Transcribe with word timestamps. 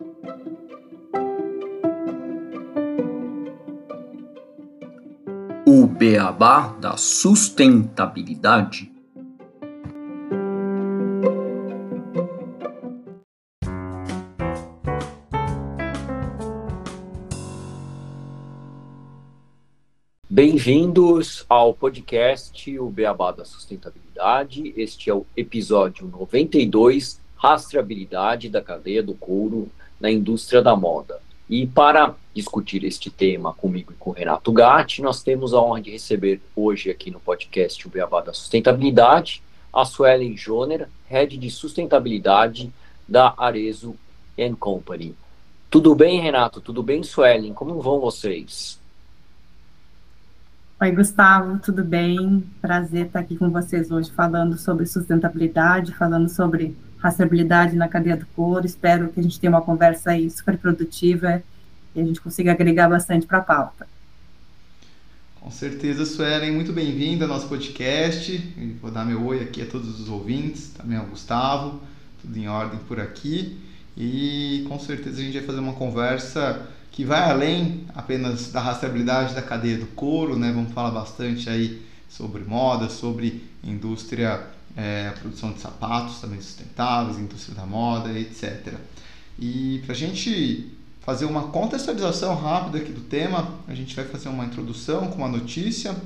O 0.00 0.04
beabá 5.88 6.68
da 6.80 6.96
sustentabilidade. 6.96 8.92
Bem-vindos 20.30 21.44
ao 21.48 21.74
podcast 21.74 22.78
O 22.78 22.88
Beabá 22.88 23.32
da 23.32 23.44
Sustentabilidade. 23.44 24.72
Este 24.76 25.10
é 25.10 25.14
o 25.14 25.26
episódio 25.36 26.06
92, 26.06 27.20
Rastreabilidade 27.34 28.48
da 28.48 28.62
cadeia 28.62 29.02
do 29.02 29.14
couro 29.14 29.68
na 30.00 30.10
indústria 30.10 30.62
da 30.62 30.74
moda. 30.76 31.20
E 31.48 31.66
para 31.66 32.14
discutir 32.34 32.84
este 32.84 33.10
tema 33.10 33.54
comigo 33.54 33.92
e 33.92 33.96
com 33.96 34.10
o 34.10 34.12
Renato 34.12 34.52
Gatti, 34.52 35.00
nós 35.00 35.22
temos 35.22 35.54
a 35.54 35.60
honra 35.60 35.80
de 35.80 35.90
receber 35.90 36.40
hoje 36.54 36.90
aqui 36.90 37.10
no 37.10 37.20
podcast 37.20 37.86
O 37.86 37.90
Beabá 37.90 38.20
da 38.20 38.32
Sustentabilidade 38.32 39.42
a 39.72 39.84
Suelen 39.84 40.36
Joner, 40.36 40.88
Head 41.08 41.36
de 41.36 41.50
Sustentabilidade 41.50 42.72
da 43.06 43.34
Arezo 43.36 43.94
Company. 44.58 45.14
Tudo 45.70 45.94
bem, 45.94 46.20
Renato? 46.20 46.60
Tudo 46.60 46.82
bem, 46.82 47.02
Suelen? 47.02 47.52
Como 47.52 47.80
vão 47.80 48.00
vocês? 48.00 48.78
Oi, 50.80 50.90
Gustavo, 50.92 51.58
tudo 51.58 51.84
bem? 51.84 52.44
Prazer 52.60 53.06
estar 53.06 53.20
aqui 53.20 53.36
com 53.36 53.50
vocês 53.50 53.90
hoje 53.90 54.10
falando 54.12 54.56
sobre 54.56 54.86
sustentabilidade, 54.86 55.94
falando 55.94 56.28
sobre 56.28 56.76
rastreabilidade 56.98 57.76
na 57.76 57.88
cadeia 57.88 58.16
do 58.16 58.26
couro. 58.26 58.66
Espero 58.66 59.08
que 59.08 59.20
a 59.20 59.22
gente 59.22 59.38
tenha 59.38 59.50
uma 59.50 59.62
conversa 59.62 60.10
aí 60.10 60.28
super 60.30 60.56
produtiva 60.58 61.42
e 61.94 62.00
a 62.00 62.04
gente 62.04 62.20
consiga 62.20 62.52
agregar 62.52 62.88
bastante 62.88 63.26
para 63.26 63.38
a 63.38 63.42
pauta. 63.42 63.86
Com 65.40 65.50
certeza, 65.50 66.04
Suelen, 66.04 66.52
muito 66.52 66.72
bem-vinda 66.72 67.24
ao 67.24 67.28
nosso 67.28 67.48
podcast. 67.48 68.36
Vou 68.82 68.90
dar 68.90 69.04
meu 69.04 69.24
oi 69.24 69.42
aqui 69.42 69.62
a 69.62 69.66
todos 69.66 70.00
os 70.00 70.08
ouvintes, 70.08 70.70
também 70.76 70.98
ao 70.98 71.06
Gustavo, 71.06 71.80
tudo 72.20 72.36
em 72.36 72.48
ordem 72.48 72.78
por 72.80 73.00
aqui. 73.00 73.56
E 73.96 74.66
com 74.68 74.78
certeza 74.78 75.20
a 75.20 75.24
gente 75.24 75.38
vai 75.38 75.46
fazer 75.46 75.60
uma 75.60 75.72
conversa 75.72 76.66
que 76.90 77.04
vai 77.04 77.30
além 77.30 77.86
apenas 77.94 78.50
da 78.50 78.60
rastreabilidade 78.60 79.34
da 79.34 79.40
cadeia 79.40 79.78
do 79.78 79.86
couro, 79.86 80.36
né? 80.36 80.52
Vamos 80.52 80.72
falar 80.72 80.90
bastante 80.90 81.48
aí 81.48 81.80
sobre 82.08 82.42
moda, 82.42 82.88
sobre 82.88 83.42
indústria, 83.62 84.42
é, 84.76 85.10
produção 85.20 85.52
de 85.52 85.60
sapatos 85.60 86.20
também 86.20 86.40
sustentáveis, 86.40 87.18
indústria 87.18 87.54
da 87.54 87.66
moda, 87.66 88.12
etc. 88.18 88.74
E 89.38 89.80
para 89.84 89.92
a 89.92 89.96
gente 89.96 90.72
fazer 91.00 91.24
uma 91.24 91.44
contextualização 91.48 92.34
rápida 92.34 92.78
aqui 92.78 92.92
do 92.92 93.00
tema, 93.00 93.54
a 93.66 93.74
gente 93.74 93.94
vai 93.94 94.04
fazer 94.04 94.28
uma 94.28 94.44
introdução 94.44 95.08
com 95.08 95.16
uma 95.16 95.28
notícia 95.28 95.96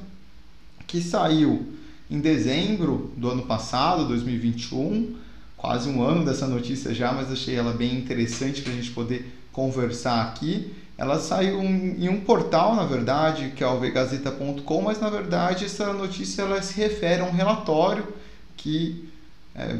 que 0.87 1.01
saiu 1.01 1.75
em 2.11 2.21
dezembro 2.21 3.13
do 3.17 3.31
ano 3.31 3.43
passado, 3.43 4.07
2021, 4.07 5.17
quase 5.57 5.89
um 5.89 6.03
ano 6.03 6.25
dessa 6.25 6.47
notícia 6.47 6.95
já, 6.95 7.13
mas 7.13 7.33
achei 7.33 7.57
ela 7.57 7.73
bem 7.73 7.97
interessante 7.97 8.63
para 8.63 8.73
a 8.73 8.77
gente 8.77 8.91
poder 8.91 9.33
conversar 9.51 10.23
aqui 10.23 10.73
ela 11.03 11.19
saiu 11.19 11.61
em 11.63 12.09
um 12.09 12.21
portal, 12.21 12.77
na 12.77 12.85
verdade, 12.85 13.53
que 13.57 13.65
é 13.65 13.67
o 13.67 13.81
vegazeta.com, 13.81 14.83
mas 14.83 15.01
na 15.01 15.11
verdade 15.11 15.65
essa 15.65 15.93
notícia 15.93 16.43
ela 16.43 16.63
se 16.63 16.75
refere 16.75 17.23
a 17.23 17.25
um 17.25 17.33
relatório 17.33 18.07
que 18.63 19.09
é, 19.55 19.77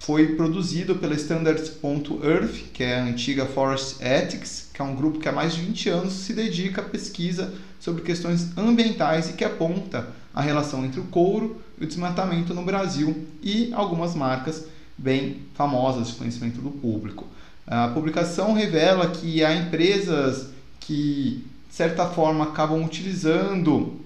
foi 0.00 0.34
produzido 0.36 0.96
pela 0.96 1.14
Standards.earth, 1.14 2.72
que 2.72 2.82
é 2.82 3.00
a 3.00 3.04
antiga 3.04 3.44
Forest 3.44 4.02
Ethics, 4.02 4.70
que 4.72 4.80
é 4.80 4.84
um 4.84 4.96
grupo 4.96 5.18
que 5.18 5.28
há 5.28 5.32
mais 5.32 5.54
de 5.54 5.60
20 5.60 5.88
anos 5.90 6.12
se 6.14 6.32
dedica 6.32 6.80
à 6.80 6.84
pesquisa 6.84 7.52
sobre 7.78 8.02
questões 8.02 8.56
ambientais 8.56 9.28
e 9.28 9.34
que 9.34 9.44
aponta 9.44 10.08
a 10.34 10.40
relação 10.40 10.84
entre 10.84 11.00
o 11.00 11.04
couro 11.04 11.60
e 11.78 11.84
o 11.84 11.86
desmatamento 11.86 12.54
no 12.54 12.62
Brasil 12.62 13.26
e 13.42 13.70
algumas 13.74 14.14
marcas 14.14 14.64
bem 14.96 15.42
famosas 15.54 16.08
de 16.08 16.14
conhecimento 16.14 16.60
do 16.60 16.70
público. 16.70 17.26
A 17.66 17.88
publicação 17.88 18.54
revela 18.54 19.10
que 19.10 19.44
há 19.44 19.54
empresas 19.54 20.50
que, 20.80 21.44
de 21.68 21.74
certa 21.74 22.06
forma, 22.06 22.44
acabam 22.44 22.82
utilizando 22.82 24.00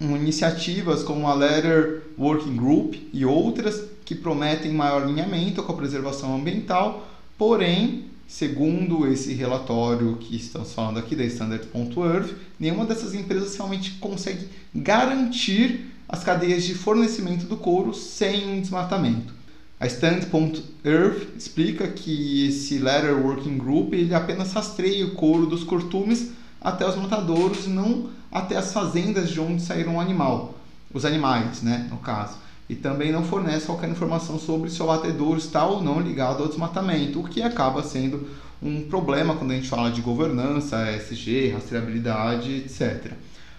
iniciativas 0.00 1.02
como 1.02 1.26
a 1.26 1.34
Letter 1.34 2.02
Working 2.18 2.56
Group 2.56 2.94
e 3.12 3.24
outras 3.24 3.82
que 4.04 4.14
prometem 4.14 4.72
maior 4.72 5.02
alinhamento 5.02 5.62
com 5.62 5.72
a 5.72 5.76
preservação 5.76 6.36
ambiental, 6.36 7.08
porém, 7.38 8.04
segundo 8.28 9.10
esse 9.10 9.32
relatório 9.32 10.16
que 10.16 10.36
estamos 10.36 10.72
falando 10.72 10.98
aqui 10.98 11.16
da 11.16 11.24
Standard.earth, 11.24 12.34
nenhuma 12.58 12.84
dessas 12.84 13.14
empresas 13.14 13.56
realmente 13.56 13.92
consegue 13.92 14.46
garantir 14.74 15.92
as 16.08 16.22
cadeias 16.22 16.64
de 16.64 16.74
fornecimento 16.74 17.46
do 17.46 17.56
couro 17.56 17.92
sem 17.92 18.60
desmatamento. 18.60 19.34
A 19.78 19.86
Stand.earth 19.86 21.36
explica 21.36 21.86
que 21.88 22.46
esse 22.46 22.78
Letter 22.78 23.14
Working 23.14 23.58
Group 23.58 23.92
ele 23.92 24.14
apenas 24.14 24.52
rastreia 24.52 25.04
o 25.04 25.10
couro 25.12 25.46
dos 25.46 25.64
cortumes 25.64 26.30
até 26.60 26.86
os 26.86 26.96
matadouros 26.96 27.66
e 27.66 27.68
não 27.68 28.08
até 28.30 28.56
as 28.56 28.72
fazendas 28.72 29.30
de 29.30 29.40
onde 29.40 29.62
saíram 29.62 29.96
o 29.96 30.00
animal, 30.00 30.54
os 30.92 31.04
animais, 31.04 31.62
né, 31.62 31.86
no 31.90 31.98
caso. 31.98 32.36
E 32.68 32.74
também 32.74 33.12
não 33.12 33.22
fornece 33.22 33.66
qualquer 33.66 33.88
informação 33.88 34.38
sobre 34.38 34.70
se 34.70 34.82
o 34.82 34.90
abatedouro 34.90 35.38
está 35.38 35.64
ou 35.64 35.82
não 35.82 36.00
ligado 36.00 36.42
ao 36.42 36.48
desmatamento, 36.48 37.20
o 37.20 37.28
que 37.28 37.40
acaba 37.40 37.82
sendo 37.82 38.28
um 38.62 38.82
problema 38.82 39.36
quando 39.36 39.52
a 39.52 39.54
gente 39.54 39.68
fala 39.68 39.90
de 39.90 40.00
governança, 40.00 40.90
ESG, 40.92 41.50
rastreabilidade, 41.50 42.52
etc. 42.52 43.12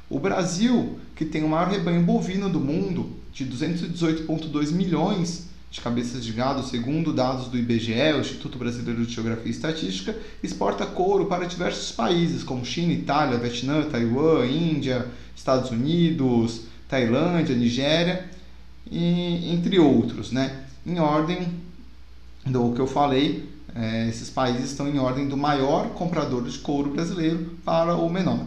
O 0.10 0.20
Brasil, 0.20 1.00
que 1.16 1.26
tem 1.26 1.44
o 1.44 1.50
maior 1.50 1.70
rebanho 1.70 2.04
bovino 2.04 2.50
do 2.50 2.60
mundo, 2.60 3.12
de 3.32 3.46
218,2 3.46 4.72
milhões 4.72 5.48
de 5.70 5.82
cabeças 5.82 6.24
de 6.24 6.32
gado, 6.32 6.64
segundo 6.64 7.12
dados 7.12 7.48
do 7.48 7.58
IBGE, 7.58 8.14
o 8.16 8.22
Instituto 8.22 8.58
Brasileiro 8.58 9.06
de 9.06 9.14
Geografia 9.14 9.48
e 9.48 9.52
Estatística, 9.52 10.16
exporta 10.42 10.86
couro 10.86 11.26
para 11.26 11.46
diversos 11.46 11.92
países 11.92 12.44
como 12.44 12.66
China, 12.66 12.94
Itália, 12.94 13.38
Vietnã, 13.38 13.84
Taiwan, 13.84 14.46
Índia, 14.46 15.08
Estados 15.36 15.72
Unidos, 15.72 16.62
Tailândia, 16.88 17.56
Nigéria, 17.56 18.30
e, 18.90 19.52
entre 19.52 19.78
outros. 19.78 20.32
Né? 20.32 20.64
Em 20.86 21.00
ordem 21.00 21.48
do 22.46 22.72
que 22.72 22.80
eu 22.80 22.88
falei, 22.88 23.50
é, 23.76 24.08
esses 24.08 24.30
países 24.30 24.72
estão 24.72 24.88
em 24.88 24.98
ordem 24.98 25.28
do 25.28 25.36
maior 25.36 25.90
comprador 25.90 26.44
de 26.44 26.58
couro 26.60 26.92
brasileiro 26.92 27.58
para 27.66 27.96
o 27.96 28.10
menor. 28.10 28.46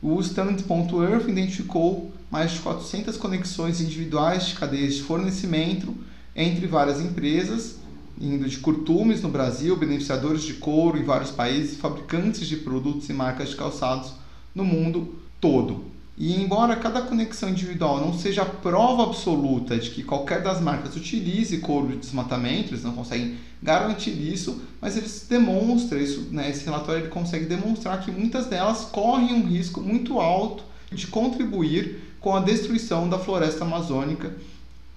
O 0.00 0.20
Stand.earth 0.20 1.28
identificou 1.28 2.12
mais 2.30 2.52
de 2.52 2.60
400 2.60 3.16
conexões 3.16 3.80
individuais 3.80 4.46
de 4.46 4.54
cadeias 4.54 4.94
de 4.94 5.02
fornecimento 5.02 5.94
entre 6.34 6.66
várias 6.66 7.00
empresas, 7.00 7.76
indo 8.20 8.48
de 8.48 8.58
curtumes 8.58 9.22
no 9.22 9.28
Brasil, 9.28 9.76
beneficiadores 9.76 10.42
de 10.42 10.54
couro 10.54 10.98
em 10.98 11.04
vários 11.04 11.30
países, 11.30 11.78
fabricantes 11.78 12.46
de 12.46 12.56
produtos 12.56 13.08
e 13.08 13.12
marcas 13.12 13.50
de 13.50 13.56
calçados 13.56 14.12
no 14.54 14.64
mundo 14.64 15.14
todo. 15.40 15.84
E 16.18 16.34
embora 16.34 16.76
cada 16.76 17.00
conexão 17.00 17.48
individual 17.48 17.98
não 17.98 18.12
seja 18.12 18.44
prova 18.44 19.04
absoluta 19.04 19.78
de 19.78 19.88
que 19.90 20.02
qualquer 20.02 20.42
das 20.42 20.60
marcas 20.60 20.94
utilize 20.94 21.56
couro 21.58 21.88
de 21.88 21.96
desmatamento, 21.96 22.74
eles 22.74 22.84
não 22.84 22.92
conseguem 22.92 23.38
garantir 23.62 24.10
isso, 24.10 24.60
mas 24.82 24.98
eles 24.98 25.26
demonstram 25.26 25.98
isso, 25.98 26.28
né, 26.30 26.50
esse 26.50 26.66
relatório 26.66 27.04
ele 27.04 27.08
consegue 27.08 27.46
demonstrar 27.46 28.04
que 28.04 28.10
muitas 28.10 28.46
delas 28.46 28.84
correm 28.84 29.32
um 29.32 29.46
risco 29.46 29.80
muito 29.80 30.20
alto 30.20 30.62
de 30.92 31.06
contribuir 31.06 32.02
com 32.20 32.36
a 32.36 32.40
destruição 32.40 33.08
da 33.08 33.18
floresta 33.18 33.64
amazônica 33.64 34.36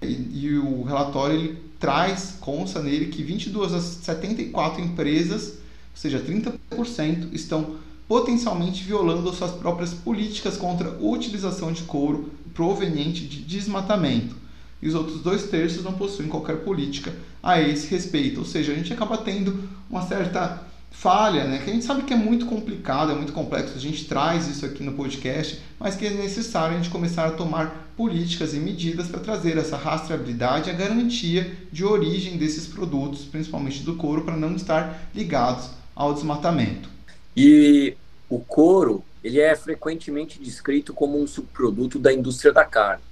e, 0.04 0.46
e 0.46 0.58
o 0.58 0.82
relatório 0.82 1.36
ele 1.36 1.58
traz, 1.80 2.36
consta 2.40 2.80
nele 2.80 3.06
que 3.06 3.22
22 3.22 3.72
das 3.72 3.82
74 3.82 4.80
empresas, 4.80 5.48
ou 5.48 5.96
seja, 5.96 6.20
30%, 6.20 7.32
estão 7.32 7.76
potencialmente 8.06 8.84
violando 8.84 9.32
suas 9.32 9.52
próprias 9.52 9.94
políticas 9.94 10.56
contra 10.56 10.88
a 10.88 10.98
utilização 11.00 11.72
de 11.72 11.82
couro 11.82 12.30
proveniente 12.52 13.26
de 13.26 13.42
desmatamento. 13.42 14.36
E 14.80 14.88
os 14.88 14.94
outros 14.94 15.20
dois 15.20 15.44
terços 15.44 15.82
não 15.82 15.94
possuem 15.94 16.28
qualquer 16.28 16.58
política 16.58 17.14
a 17.42 17.60
esse 17.60 17.88
respeito. 17.88 18.40
Ou 18.40 18.46
seja, 18.46 18.72
a 18.72 18.74
gente 18.74 18.92
acaba 18.92 19.16
tendo 19.16 19.68
uma 19.88 20.06
certa 20.06 20.62
falha, 20.94 21.44
né? 21.44 21.58
Que 21.58 21.70
a 21.70 21.72
gente 21.72 21.84
sabe 21.84 22.04
que 22.04 22.14
é 22.14 22.16
muito 22.16 22.46
complicado, 22.46 23.12
é 23.12 23.14
muito 23.14 23.32
complexo, 23.32 23.76
a 23.76 23.80
gente 23.80 24.06
traz 24.06 24.48
isso 24.48 24.64
aqui 24.64 24.82
no 24.82 24.92
podcast, 24.92 25.60
mas 25.78 25.96
que 25.96 26.06
é 26.06 26.10
necessário 26.10 26.74
a 26.74 26.80
gente 26.80 26.88
começar 26.90 27.26
a 27.26 27.32
tomar 27.32 27.90
políticas 27.96 28.54
e 28.54 28.58
medidas 28.58 29.08
para 29.08 29.20
trazer 29.20 29.58
essa 29.58 29.76
rastreabilidade 29.76 30.70
a 30.70 30.72
garantia 30.72 31.56
de 31.70 31.84
origem 31.84 32.38
desses 32.38 32.66
produtos, 32.66 33.24
principalmente 33.24 33.82
do 33.82 33.96
couro, 33.96 34.22
para 34.22 34.36
não 34.36 34.54
estar 34.54 35.10
ligados 35.14 35.70
ao 35.94 36.14
desmatamento. 36.14 36.88
E 37.36 37.96
o 38.30 38.38
couro, 38.38 39.04
ele 39.22 39.40
é 39.40 39.54
frequentemente 39.54 40.40
descrito 40.40 40.94
como 40.94 41.20
um 41.20 41.26
subproduto 41.26 41.98
da 41.98 42.12
indústria 42.12 42.52
da 42.52 42.64
carne. 42.64 43.02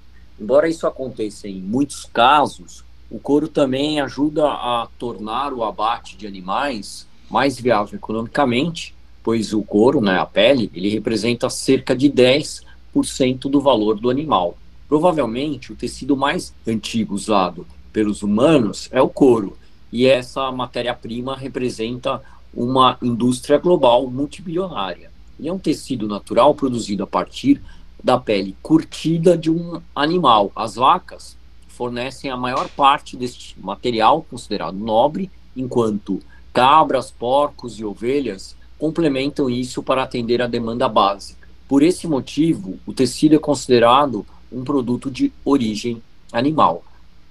Embora 0.40 0.69
isso 0.69 0.87
aconteça 0.87 1.46
em 1.46 1.61
muitos 1.61 2.05
casos, 2.06 2.84
o 3.11 3.19
couro 3.19 3.49
também 3.49 4.00
ajuda 4.00 4.46
a 4.46 4.88
tornar 4.99 5.52
o 5.52 5.62
abate 5.62 6.17
de 6.17 6.26
animais 6.26 7.06
mais 7.32 7.58
viável 7.58 7.96
economicamente, 7.96 8.94
pois 9.23 9.55
o 9.55 9.62
couro, 9.62 10.02
né, 10.02 10.19
a 10.19 10.26
pele, 10.26 10.70
ele 10.75 10.90
representa 10.90 11.49
cerca 11.49 11.96
de 11.96 12.11
10% 12.11 12.61
do 13.49 13.58
valor 13.58 13.99
do 13.99 14.11
animal. 14.11 14.58
Provavelmente, 14.87 15.73
o 15.73 15.76
tecido 15.76 16.14
mais 16.14 16.52
antigo 16.69 17.14
usado 17.14 17.67
pelos 17.90 18.23
humanos 18.23 18.90
é 18.93 19.00
o 19.00 19.08
couro, 19.08 19.56
e 19.90 20.06
essa 20.06 20.52
matéria-prima 20.52 21.34
representa 21.34 22.23
uma 22.52 22.99
indústria 23.00 23.56
global 23.56 24.11
multibilionária. 24.11 25.11
E 25.40 25.49
é 25.49 25.52
um 25.52 25.58
tecido 25.58 26.06
natural 26.06 26.55
produzido 26.55 27.02
a 27.02 27.06
partir 27.06 27.62
da 28.05 28.19
pele 28.19 28.55
curtida 28.62 29.38
de 29.38 29.50
um 29.50 29.81
animal. 29.94 30.52
As 30.55 30.75
vacas 30.75 31.34
fornecem 31.67 32.31
a 32.31 32.37
maior 32.37 32.69
parte 32.69 33.17
deste 33.17 33.58
material 33.58 34.26
considerado 34.29 34.76
nobre, 34.76 35.31
enquanto 35.56 36.20
cabras, 36.52 37.10
porcos 37.10 37.78
e 37.78 37.84
ovelhas 37.84 38.54
complementam 38.78 39.49
isso 39.49 39.82
para 39.82 40.02
atender 40.02 40.43
a 40.43 40.46
demanda 40.46 40.88
básica. 40.88 41.49
Por 41.69 41.82
esse 41.82 42.06
motivo, 42.06 42.78
o 42.87 42.93
tecido 42.93 43.37
é 43.37 43.38
considerado 43.38 44.26
um 44.50 44.62
produto 44.62 45.10
de 45.10 45.32
origem 45.44 46.02
animal. 46.32 46.84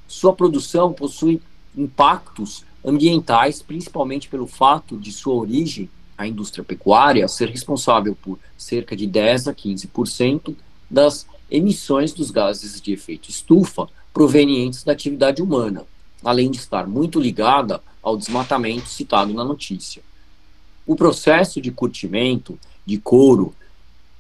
Sua 0.07 0.33
produção 0.33 0.94
possui 0.94 1.41
impactos 1.75 2.63
ambientais, 2.83 3.62
principalmente 3.62 4.27
pelo 4.27 4.47
fato 4.47 4.97
de 4.97 5.12
sua 5.12 5.35
origem, 5.35 5.89
a 6.17 6.27
indústria 6.27 6.63
pecuária, 6.63 7.27
ser 7.27 7.50
responsável 7.50 8.15
por 8.15 8.39
cerca 8.57 8.95
de 8.95 9.07
10 9.07 9.47
a 9.47 9.53
15% 9.53 10.56
das 10.89 11.25
emissões 11.50 12.13
dos 12.13 12.31
gases 12.31 12.79
de 12.79 12.94
efeito 12.94 13.29
estufa 13.29 13.88
provenientes 14.13 14.83
da 14.83 14.91
atividade 14.91 15.41
humana, 15.41 15.85
além 16.23 16.50
de 16.51 16.57
estar 16.57 16.88
muito 16.88 17.19
ligada 17.19 17.81
ao 18.01 18.18
desmatamento 18.18 18.88
citado 18.88 19.33
na 19.33 19.44
notícia. 19.44 20.01
O 20.85 20.95
processo 20.95 21.62
de 21.62 21.71
curtimento 21.71 22.57
de 22.85 22.97
couro 22.97 23.53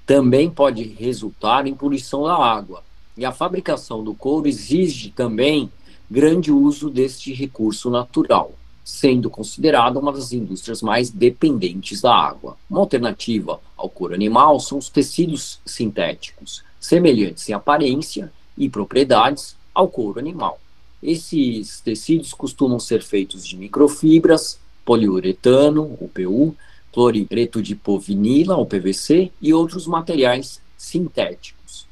também 0.05 0.49
pode 0.49 0.83
resultar 0.83 1.65
em 1.65 1.73
poluição 1.73 2.23
da 2.23 2.35
água, 2.35 2.83
e 3.17 3.25
a 3.25 3.31
fabricação 3.31 4.03
do 4.03 4.13
couro 4.13 4.47
exige 4.47 5.09
também 5.11 5.71
grande 6.09 6.51
uso 6.51 6.89
deste 6.89 7.33
recurso 7.33 7.89
natural, 7.89 8.53
sendo 8.83 9.29
considerada 9.29 9.99
uma 9.99 10.11
das 10.11 10.33
indústrias 10.33 10.81
mais 10.81 11.09
dependentes 11.09 12.01
da 12.01 12.13
água. 12.13 12.57
Uma 12.69 12.81
alternativa 12.81 13.59
ao 13.77 13.89
couro 13.89 14.13
animal 14.13 14.59
são 14.59 14.77
os 14.77 14.89
tecidos 14.89 15.59
sintéticos, 15.65 16.63
semelhantes 16.79 17.47
em 17.47 17.53
aparência 17.53 18.31
e 18.57 18.69
propriedades 18.69 19.55
ao 19.73 19.87
couro 19.87 20.19
animal. 20.19 20.59
Esses 21.01 21.81
tecidos 21.81 22.33
costumam 22.33 22.79
ser 22.79 23.01
feitos 23.01 23.45
de 23.45 23.57
microfibras, 23.57 24.59
poliuretano, 24.85 25.97
PU, 26.13 26.55
cloreto 26.91 27.61
de 27.61 27.75
povinila, 27.75 28.57
o 28.57 28.65
PVC, 28.65 29.31
e 29.41 29.53
outros 29.53 29.87
materiais 29.87 30.61
sintéticos. 30.77 31.87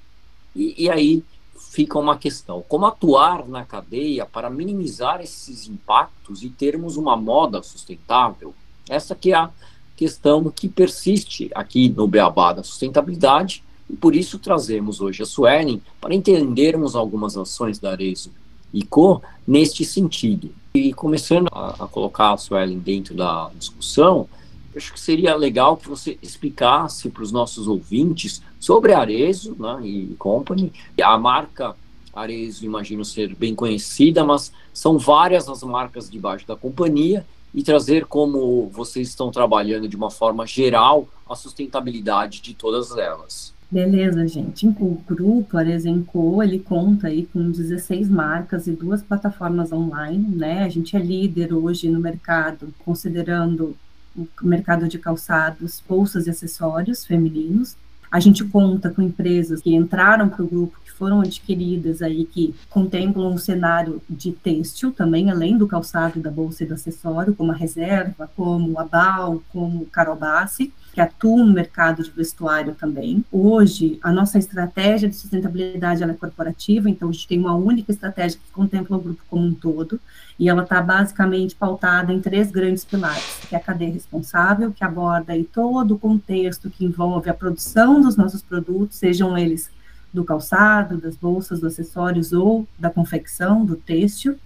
E, 0.55 0.85
e 0.85 0.89
aí 0.89 1.23
fica 1.57 1.97
uma 1.97 2.17
questão: 2.17 2.63
como 2.67 2.85
atuar 2.85 3.47
na 3.47 3.65
cadeia 3.65 4.25
para 4.25 4.49
minimizar 4.49 5.21
esses 5.21 5.67
impactos 5.67 6.43
e 6.43 6.49
termos 6.49 6.97
uma 6.97 7.15
moda 7.15 7.63
sustentável? 7.63 8.53
Essa 8.87 9.15
que 9.15 9.31
é 9.31 9.35
a 9.35 9.49
questão 9.95 10.49
que 10.49 10.67
persiste 10.67 11.49
aqui 11.53 11.89
no 11.89 12.07
Beabá 12.07 12.53
da 12.53 12.63
sustentabilidade 12.63 13.63
e 13.89 13.95
por 13.95 14.15
isso 14.15 14.39
trazemos 14.39 15.01
hoje 15.01 15.23
a 15.23 15.25
Suelen 15.25 15.81
para 15.99 16.15
entendermos 16.15 16.95
algumas 16.95 17.35
ações 17.35 17.79
da 17.79 17.91
Arezo 17.91 18.31
e 18.73 18.83
Co 18.83 19.21
neste 19.47 19.83
sentido. 19.83 20.51
E 20.73 20.93
começando 20.93 21.47
a, 21.51 21.83
a 21.83 21.87
colocar 21.87 22.33
a 22.33 22.37
Suelen 22.37 22.79
dentro 22.79 23.15
da 23.15 23.49
discussão, 23.57 24.27
acho 24.75 24.93
que 24.93 24.99
seria 24.99 25.35
legal 25.35 25.77
que 25.77 25.87
você 25.87 26.17
explicasse 26.21 27.09
para 27.09 27.23
os 27.23 27.31
nossos 27.31 27.67
ouvintes 27.67 28.41
sobre 28.59 28.93
Arezo 28.93 29.55
né, 29.57 29.79
e 29.83 30.15
Company. 30.17 30.71
A 31.01 31.17
marca 31.17 31.75
Arezo, 32.13 32.65
imagino 32.65 33.03
ser 33.03 33.35
bem 33.35 33.55
conhecida, 33.55 34.23
mas 34.23 34.51
são 34.73 34.97
várias 34.97 35.47
as 35.49 35.63
marcas 35.63 36.09
debaixo 36.09 36.47
da 36.47 36.55
companhia 36.55 37.25
e 37.53 37.63
trazer 37.63 38.05
como 38.05 38.67
vocês 38.69 39.09
estão 39.09 39.31
trabalhando 39.31 39.87
de 39.87 39.95
uma 39.95 40.11
forma 40.11 40.45
geral 40.45 41.07
a 41.27 41.35
sustentabilidade 41.35 42.41
de 42.41 42.53
todas 42.53 42.95
elas. 42.97 43.53
Beleza, 43.71 44.27
gente. 44.27 44.67
O 44.67 44.99
grupo 45.07 45.55
Arezenco, 45.55 46.41
ele 46.41 46.57
conta 46.57 47.07
aí 47.07 47.27
com 47.31 47.51
16 47.51 48.09
marcas 48.09 48.65
e 48.65 48.71
duas 48.71 49.03
plataformas 49.03 49.71
online, 49.71 50.27
né? 50.35 50.63
A 50.63 50.69
gente 50.69 50.95
é 50.97 50.99
líder 50.99 51.53
hoje 51.53 51.87
no 51.87 51.99
mercado, 51.99 52.73
considerando 52.83 53.77
o 54.17 54.27
mercado 54.41 54.87
de 54.87 54.97
calçados, 54.97 55.83
bolsas 55.87 56.25
e 56.25 56.31
acessórios 56.31 57.05
femininos. 57.05 57.77
A 58.11 58.19
gente 58.19 58.43
conta 58.43 58.89
com 58.89 59.03
empresas 59.03 59.61
que 59.61 59.75
entraram 59.75 60.29
para 60.29 60.43
o 60.43 60.47
grupo, 60.47 60.79
que 60.83 60.91
foram 60.91 61.21
adquiridas 61.21 62.01
aí, 62.01 62.25
que 62.25 62.55
contemplam 62.71 63.31
um 63.31 63.37
cenário 63.37 64.01
de 64.09 64.31
têxtil 64.31 64.91
também, 64.91 65.29
além 65.29 65.55
do 65.55 65.67
calçado, 65.67 66.19
da 66.19 66.31
bolsa 66.31 66.63
e 66.63 66.67
do 66.67 66.73
acessório, 66.73 67.35
como 67.35 67.51
a 67.51 67.55
Reserva, 67.55 68.27
como 68.35 68.79
a 68.79 68.83
Bal, 68.83 69.43
como 69.51 69.85
Carol 69.85 70.15
Bassi 70.15 70.73
que 70.93 71.01
atuam 71.01 71.45
no 71.45 71.53
mercado 71.53 72.03
de 72.03 72.09
vestuário 72.09 72.73
também. 72.73 73.23
Hoje, 73.31 73.99
a 74.01 74.11
nossa 74.11 74.37
estratégia 74.37 75.07
de 75.07 75.15
sustentabilidade 75.15 76.03
é 76.03 76.13
corporativa, 76.13 76.89
então 76.89 77.09
a 77.09 77.11
gente 77.11 77.27
tem 77.27 77.39
uma 77.39 77.55
única 77.55 77.91
estratégia 77.91 78.39
que 78.39 78.51
contempla 78.51 78.97
o 78.97 79.01
grupo 79.01 79.21
como 79.29 79.45
um 79.45 79.53
todo, 79.53 79.99
e 80.37 80.49
ela 80.49 80.63
está 80.63 80.81
basicamente 80.81 81.55
pautada 81.55 82.11
em 82.11 82.19
três 82.19 82.49
grandes 82.49 82.85
pilares, 82.85 83.39
que 83.47 83.55
é 83.55 83.57
a 83.57 83.61
cadeia 83.61 83.91
responsável, 83.91 84.71
que 84.71 84.83
aborda 84.83 85.33
aí 85.33 85.43
todo 85.43 85.95
o 85.95 85.99
contexto 85.99 86.69
que 86.69 86.85
envolve 86.85 87.29
a 87.29 87.33
produção 87.33 88.01
dos 88.01 88.15
nossos 88.15 88.41
produtos, 88.41 88.97
sejam 88.97 89.37
eles 89.37 89.69
do 90.13 90.23
calçado, 90.23 90.97
das 90.97 91.15
bolsas, 91.15 91.59
dos 91.59 91.73
acessórios 91.73 92.33
ou 92.33 92.67
da 92.77 92.89
confecção, 92.89 93.63
do 93.63 93.75
têxtil, 93.75 94.37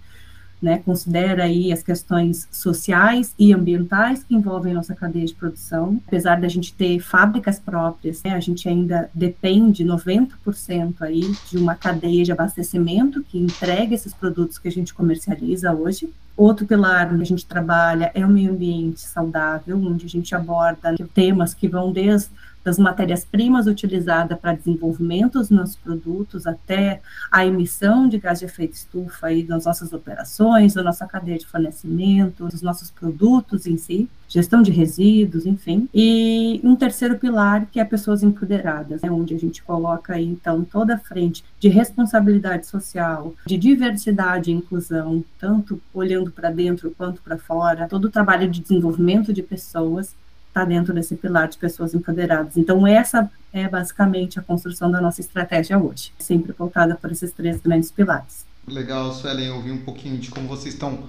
né, 0.64 0.78
considera 0.78 1.44
aí 1.44 1.70
as 1.70 1.82
questões 1.82 2.48
sociais 2.50 3.34
e 3.38 3.52
ambientais 3.52 4.24
que 4.24 4.34
envolvem 4.34 4.72
nossa 4.72 4.94
cadeia 4.94 5.26
de 5.26 5.34
produção. 5.34 6.00
Apesar 6.08 6.40
da 6.40 6.48
gente 6.48 6.72
ter 6.72 6.98
fábricas 6.98 7.58
próprias, 7.58 8.22
né, 8.24 8.32
a 8.32 8.40
gente 8.40 8.68
ainda 8.68 9.10
depende 9.14 9.84
90% 9.84 10.94
aí 11.00 11.30
de 11.50 11.58
uma 11.58 11.74
cadeia 11.74 12.24
de 12.24 12.32
abastecimento 12.32 13.22
que 13.22 13.38
entrega 13.38 13.94
esses 13.94 14.14
produtos 14.14 14.58
que 14.58 14.68
a 14.68 14.72
gente 14.72 14.94
comercializa 14.94 15.72
hoje. 15.72 16.10
Outro 16.36 16.66
pilar 16.66 17.12
onde 17.12 17.22
a 17.22 17.26
gente 17.26 17.46
trabalha 17.46 18.10
é 18.14 18.24
o 18.26 18.28
meio 18.28 18.50
ambiente 18.50 19.00
saudável, 19.02 19.76
onde 19.78 20.06
a 20.06 20.08
gente 20.08 20.34
aborda 20.34 20.96
temas 21.14 21.54
que 21.54 21.68
vão 21.68 21.92
desde 21.92 22.30
das 22.64 22.78
matérias-primas 22.78 23.66
utilizadas 23.66 24.38
para 24.38 24.54
desenvolvimento 24.54 25.38
dos 25.38 25.50
nossos 25.50 25.76
produtos 25.76 26.46
até 26.46 27.02
a 27.30 27.46
emissão 27.46 28.08
de 28.08 28.18
gás 28.18 28.38
de 28.38 28.46
efeito 28.46 28.72
estufa 28.72 29.26
aí 29.26 29.42
das 29.42 29.66
nossas 29.66 29.92
operações, 29.92 30.74
da 30.74 30.82
nossa 30.82 31.06
cadeia 31.06 31.38
de 31.38 31.46
fornecimento, 31.46 32.48
dos 32.48 32.62
nossos 32.62 32.90
produtos 32.90 33.66
em 33.66 33.76
si, 33.76 34.08
gestão 34.28 34.62
de 34.62 34.72
resíduos, 34.72 35.46
enfim. 35.46 35.88
E 35.94 36.60
um 36.64 36.74
terceiro 36.74 37.18
pilar 37.18 37.66
que 37.66 37.78
é 37.78 37.84
pessoas 37.84 38.22
empoderadas, 38.22 39.02
né, 39.02 39.10
onde 39.10 39.34
a 39.34 39.38
gente 39.38 39.62
coloca 39.62 40.18
então 40.18 40.64
toda 40.64 40.94
a 40.94 40.98
frente 40.98 41.44
de 41.60 41.68
responsabilidade 41.68 42.66
social, 42.66 43.34
de 43.46 43.58
diversidade 43.58 44.50
e 44.50 44.54
inclusão, 44.54 45.22
tanto 45.38 45.80
olhando 45.92 46.30
para 46.30 46.50
dentro 46.50 46.92
quanto 46.96 47.20
para 47.22 47.36
fora, 47.36 47.86
todo 47.88 48.06
o 48.06 48.10
trabalho 48.10 48.50
de 48.50 48.60
desenvolvimento 48.60 49.32
de 49.32 49.42
pessoas 49.42 50.14
está 50.54 50.64
dentro 50.64 50.94
desse 50.94 51.16
pilar 51.16 51.48
de 51.48 51.58
pessoas 51.58 51.92
empoderadas. 51.94 52.56
Então, 52.56 52.86
essa 52.86 53.28
é 53.52 53.68
basicamente 53.68 54.38
a 54.38 54.42
construção 54.42 54.88
da 54.88 55.00
nossa 55.00 55.20
estratégia 55.20 55.76
hoje, 55.76 56.12
sempre 56.16 56.52
voltada 56.52 56.94
por 56.94 57.10
esses 57.10 57.32
três 57.32 57.60
grandes 57.60 57.90
pilares. 57.90 58.46
Legal, 58.68 59.12
Suelen, 59.12 59.50
ouvir 59.50 59.72
um 59.72 59.82
pouquinho 59.84 60.16
de 60.16 60.30
como 60.30 60.46
vocês 60.46 60.74
estão 60.74 61.04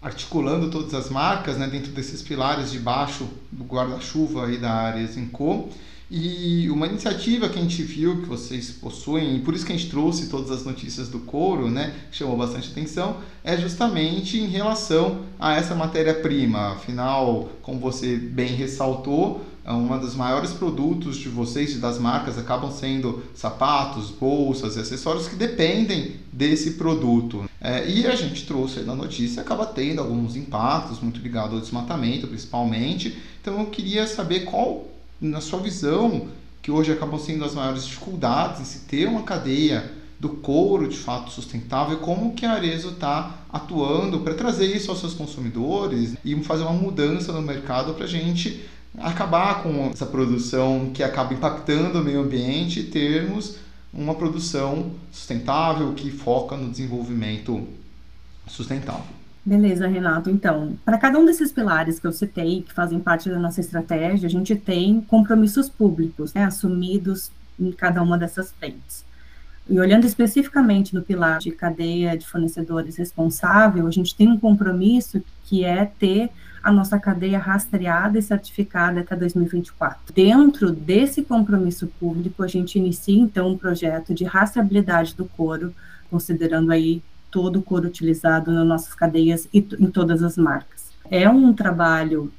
articulando 0.00 0.70
todas 0.70 0.92
as 0.92 1.08
marcas 1.08 1.56
né, 1.56 1.66
dentro 1.68 1.90
desses 1.92 2.20
pilares 2.22 2.70
de 2.70 2.78
baixo 2.78 3.26
do 3.50 3.64
guarda-chuva 3.64 4.46
aí 4.46 4.58
da 4.58 4.70
área 4.70 5.06
Zinco. 5.06 5.70
E 6.14 6.68
uma 6.68 6.86
iniciativa 6.86 7.48
que 7.48 7.58
a 7.58 7.62
gente 7.62 7.82
viu 7.82 8.20
que 8.20 8.28
vocês 8.28 8.70
possuem, 8.70 9.36
e 9.36 9.38
por 9.38 9.54
isso 9.54 9.64
que 9.64 9.72
a 9.72 9.76
gente 9.76 9.88
trouxe 9.88 10.28
todas 10.28 10.50
as 10.50 10.62
notícias 10.62 11.08
do 11.08 11.20
couro, 11.20 11.70
né, 11.70 11.94
que 12.10 12.18
chamou 12.18 12.36
bastante 12.36 12.70
atenção, 12.70 13.16
é 13.42 13.56
justamente 13.56 14.38
em 14.38 14.46
relação 14.46 15.22
a 15.40 15.56
essa 15.56 15.74
matéria-prima. 15.74 16.72
Afinal, 16.72 17.48
como 17.62 17.80
você 17.80 18.18
bem 18.18 18.48
ressaltou, 18.48 19.42
é 19.64 19.72
uma 19.72 19.98
dos 19.98 20.14
maiores 20.14 20.52
produtos 20.52 21.16
de 21.16 21.30
vocês 21.30 21.72
e 21.72 21.78
das 21.78 21.98
marcas 21.98 22.36
acabam 22.36 22.70
sendo 22.70 23.22
sapatos, 23.34 24.10
bolsas 24.10 24.76
e 24.76 24.80
acessórios 24.80 25.28
que 25.28 25.36
dependem 25.36 26.16
desse 26.30 26.72
produto. 26.72 27.48
É, 27.58 27.88
e 27.88 28.06
a 28.06 28.14
gente 28.14 28.44
trouxe 28.44 28.80
na 28.80 28.94
notícia, 28.94 29.40
acaba 29.40 29.64
tendo 29.64 30.02
alguns 30.02 30.36
impactos 30.36 31.00
muito 31.00 31.22
ligados 31.22 31.54
ao 31.54 31.60
desmatamento, 31.60 32.26
principalmente. 32.26 33.16
Então 33.40 33.60
eu 33.60 33.66
queria 33.66 34.06
saber 34.06 34.40
qual 34.40 34.91
na 35.22 35.40
sua 35.40 35.60
visão, 35.60 36.28
que 36.60 36.70
hoje 36.70 36.92
acabam 36.92 37.18
sendo 37.18 37.44
as 37.44 37.54
maiores 37.54 37.86
dificuldades 37.86 38.60
em 38.60 38.64
se 38.64 38.80
ter 38.80 39.08
uma 39.08 39.22
cadeia 39.22 39.90
do 40.18 40.28
couro 40.28 40.88
de 40.88 40.96
fato 40.96 41.30
sustentável 41.30 41.96
e 41.96 42.00
como 42.00 42.34
que 42.34 42.46
a 42.46 42.52
Arezo 42.52 42.90
está 42.90 43.38
atuando 43.52 44.20
para 44.20 44.34
trazer 44.34 44.66
isso 44.66 44.90
aos 44.90 45.00
seus 45.00 45.14
consumidores 45.14 46.14
e 46.24 46.34
fazer 46.42 46.62
uma 46.62 46.72
mudança 46.72 47.32
no 47.32 47.42
mercado 47.42 47.94
para 47.94 48.04
a 48.04 48.08
gente 48.08 48.64
acabar 48.98 49.62
com 49.62 49.90
essa 49.92 50.06
produção 50.06 50.90
que 50.92 51.02
acaba 51.02 51.34
impactando 51.34 52.00
o 52.00 52.04
meio 52.04 52.20
ambiente 52.20 52.80
e 52.80 52.84
termos 52.84 53.56
uma 53.92 54.14
produção 54.14 54.92
sustentável 55.10 55.92
que 55.94 56.10
foca 56.10 56.56
no 56.56 56.70
desenvolvimento 56.70 57.66
sustentável. 58.46 59.21
Beleza, 59.44 59.88
Renato. 59.88 60.30
Então, 60.30 60.78
para 60.84 60.96
cada 60.96 61.18
um 61.18 61.24
desses 61.24 61.50
pilares 61.50 61.98
que 61.98 62.06
eu 62.06 62.12
citei, 62.12 62.62
que 62.62 62.72
fazem 62.72 63.00
parte 63.00 63.28
da 63.28 63.38
nossa 63.38 63.60
estratégia, 63.60 64.26
a 64.26 64.30
gente 64.30 64.54
tem 64.54 65.00
compromissos 65.00 65.68
públicos 65.68 66.32
né, 66.32 66.44
assumidos 66.44 67.32
em 67.58 67.72
cada 67.72 68.00
uma 68.02 68.16
dessas 68.16 68.52
frentes. 68.52 69.04
E 69.68 69.78
olhando 69.80 70.06
especificamente 70.06 70.94
no 70.94 71.02
pilar 71.02 71.38
de 71.38 71.50
cadeia 71.50 72.16
de 72.16 72.26
fornecedores 72.26 72.96
responsável, 72.96 73.86
a 73.86 73.90
gente 73.90 74.14
tem 74.14 74.28
um 74.28 74.38
compromisso 74.38 75.22
que 75.44 75.64
é 75.64 75.86
ter 75.86 76.30
a 76.62 76.70
nossa 76.70 76.98
cadeia 76.98 77.38
rastreada 77.38 78.18
e 78.18 78.22
certificada 78.22 79.00
até 79.00 79.16
2024. 79.16 80.14
Dentro 80.14 80.70
desse 80.70 81.22
compromisso 81.22 81.88
público, 81.98 82.44
a 82.44 82.48
gente 82.48 82.78
inicia 82.78 83.18
então 83.18 83.50
um 83.50 83.58
projeto 83.58 84.14
de 84.14 84.24
rastreabilidade 84.24 85.16
do 85.16 85.24
couro, 85.24 85.74
considerando 86.08 86.70
aí 86.70 87.02
todo 87.32 87.58
o 87.58 87.62
couro 87.62 87.88
utilizado 87.88 88.52
nas 88.52 88.66
nossas 88.66 88.94
cadeias 88.94 89.48
e 89.52 89.58
em 89.58 89.90
todas 89.90 90.22
as 90.22 90.36
marcas. 90.36 90.92
É 91.10 91.28
um 91.28 91.52
trabalho 91.52 92.30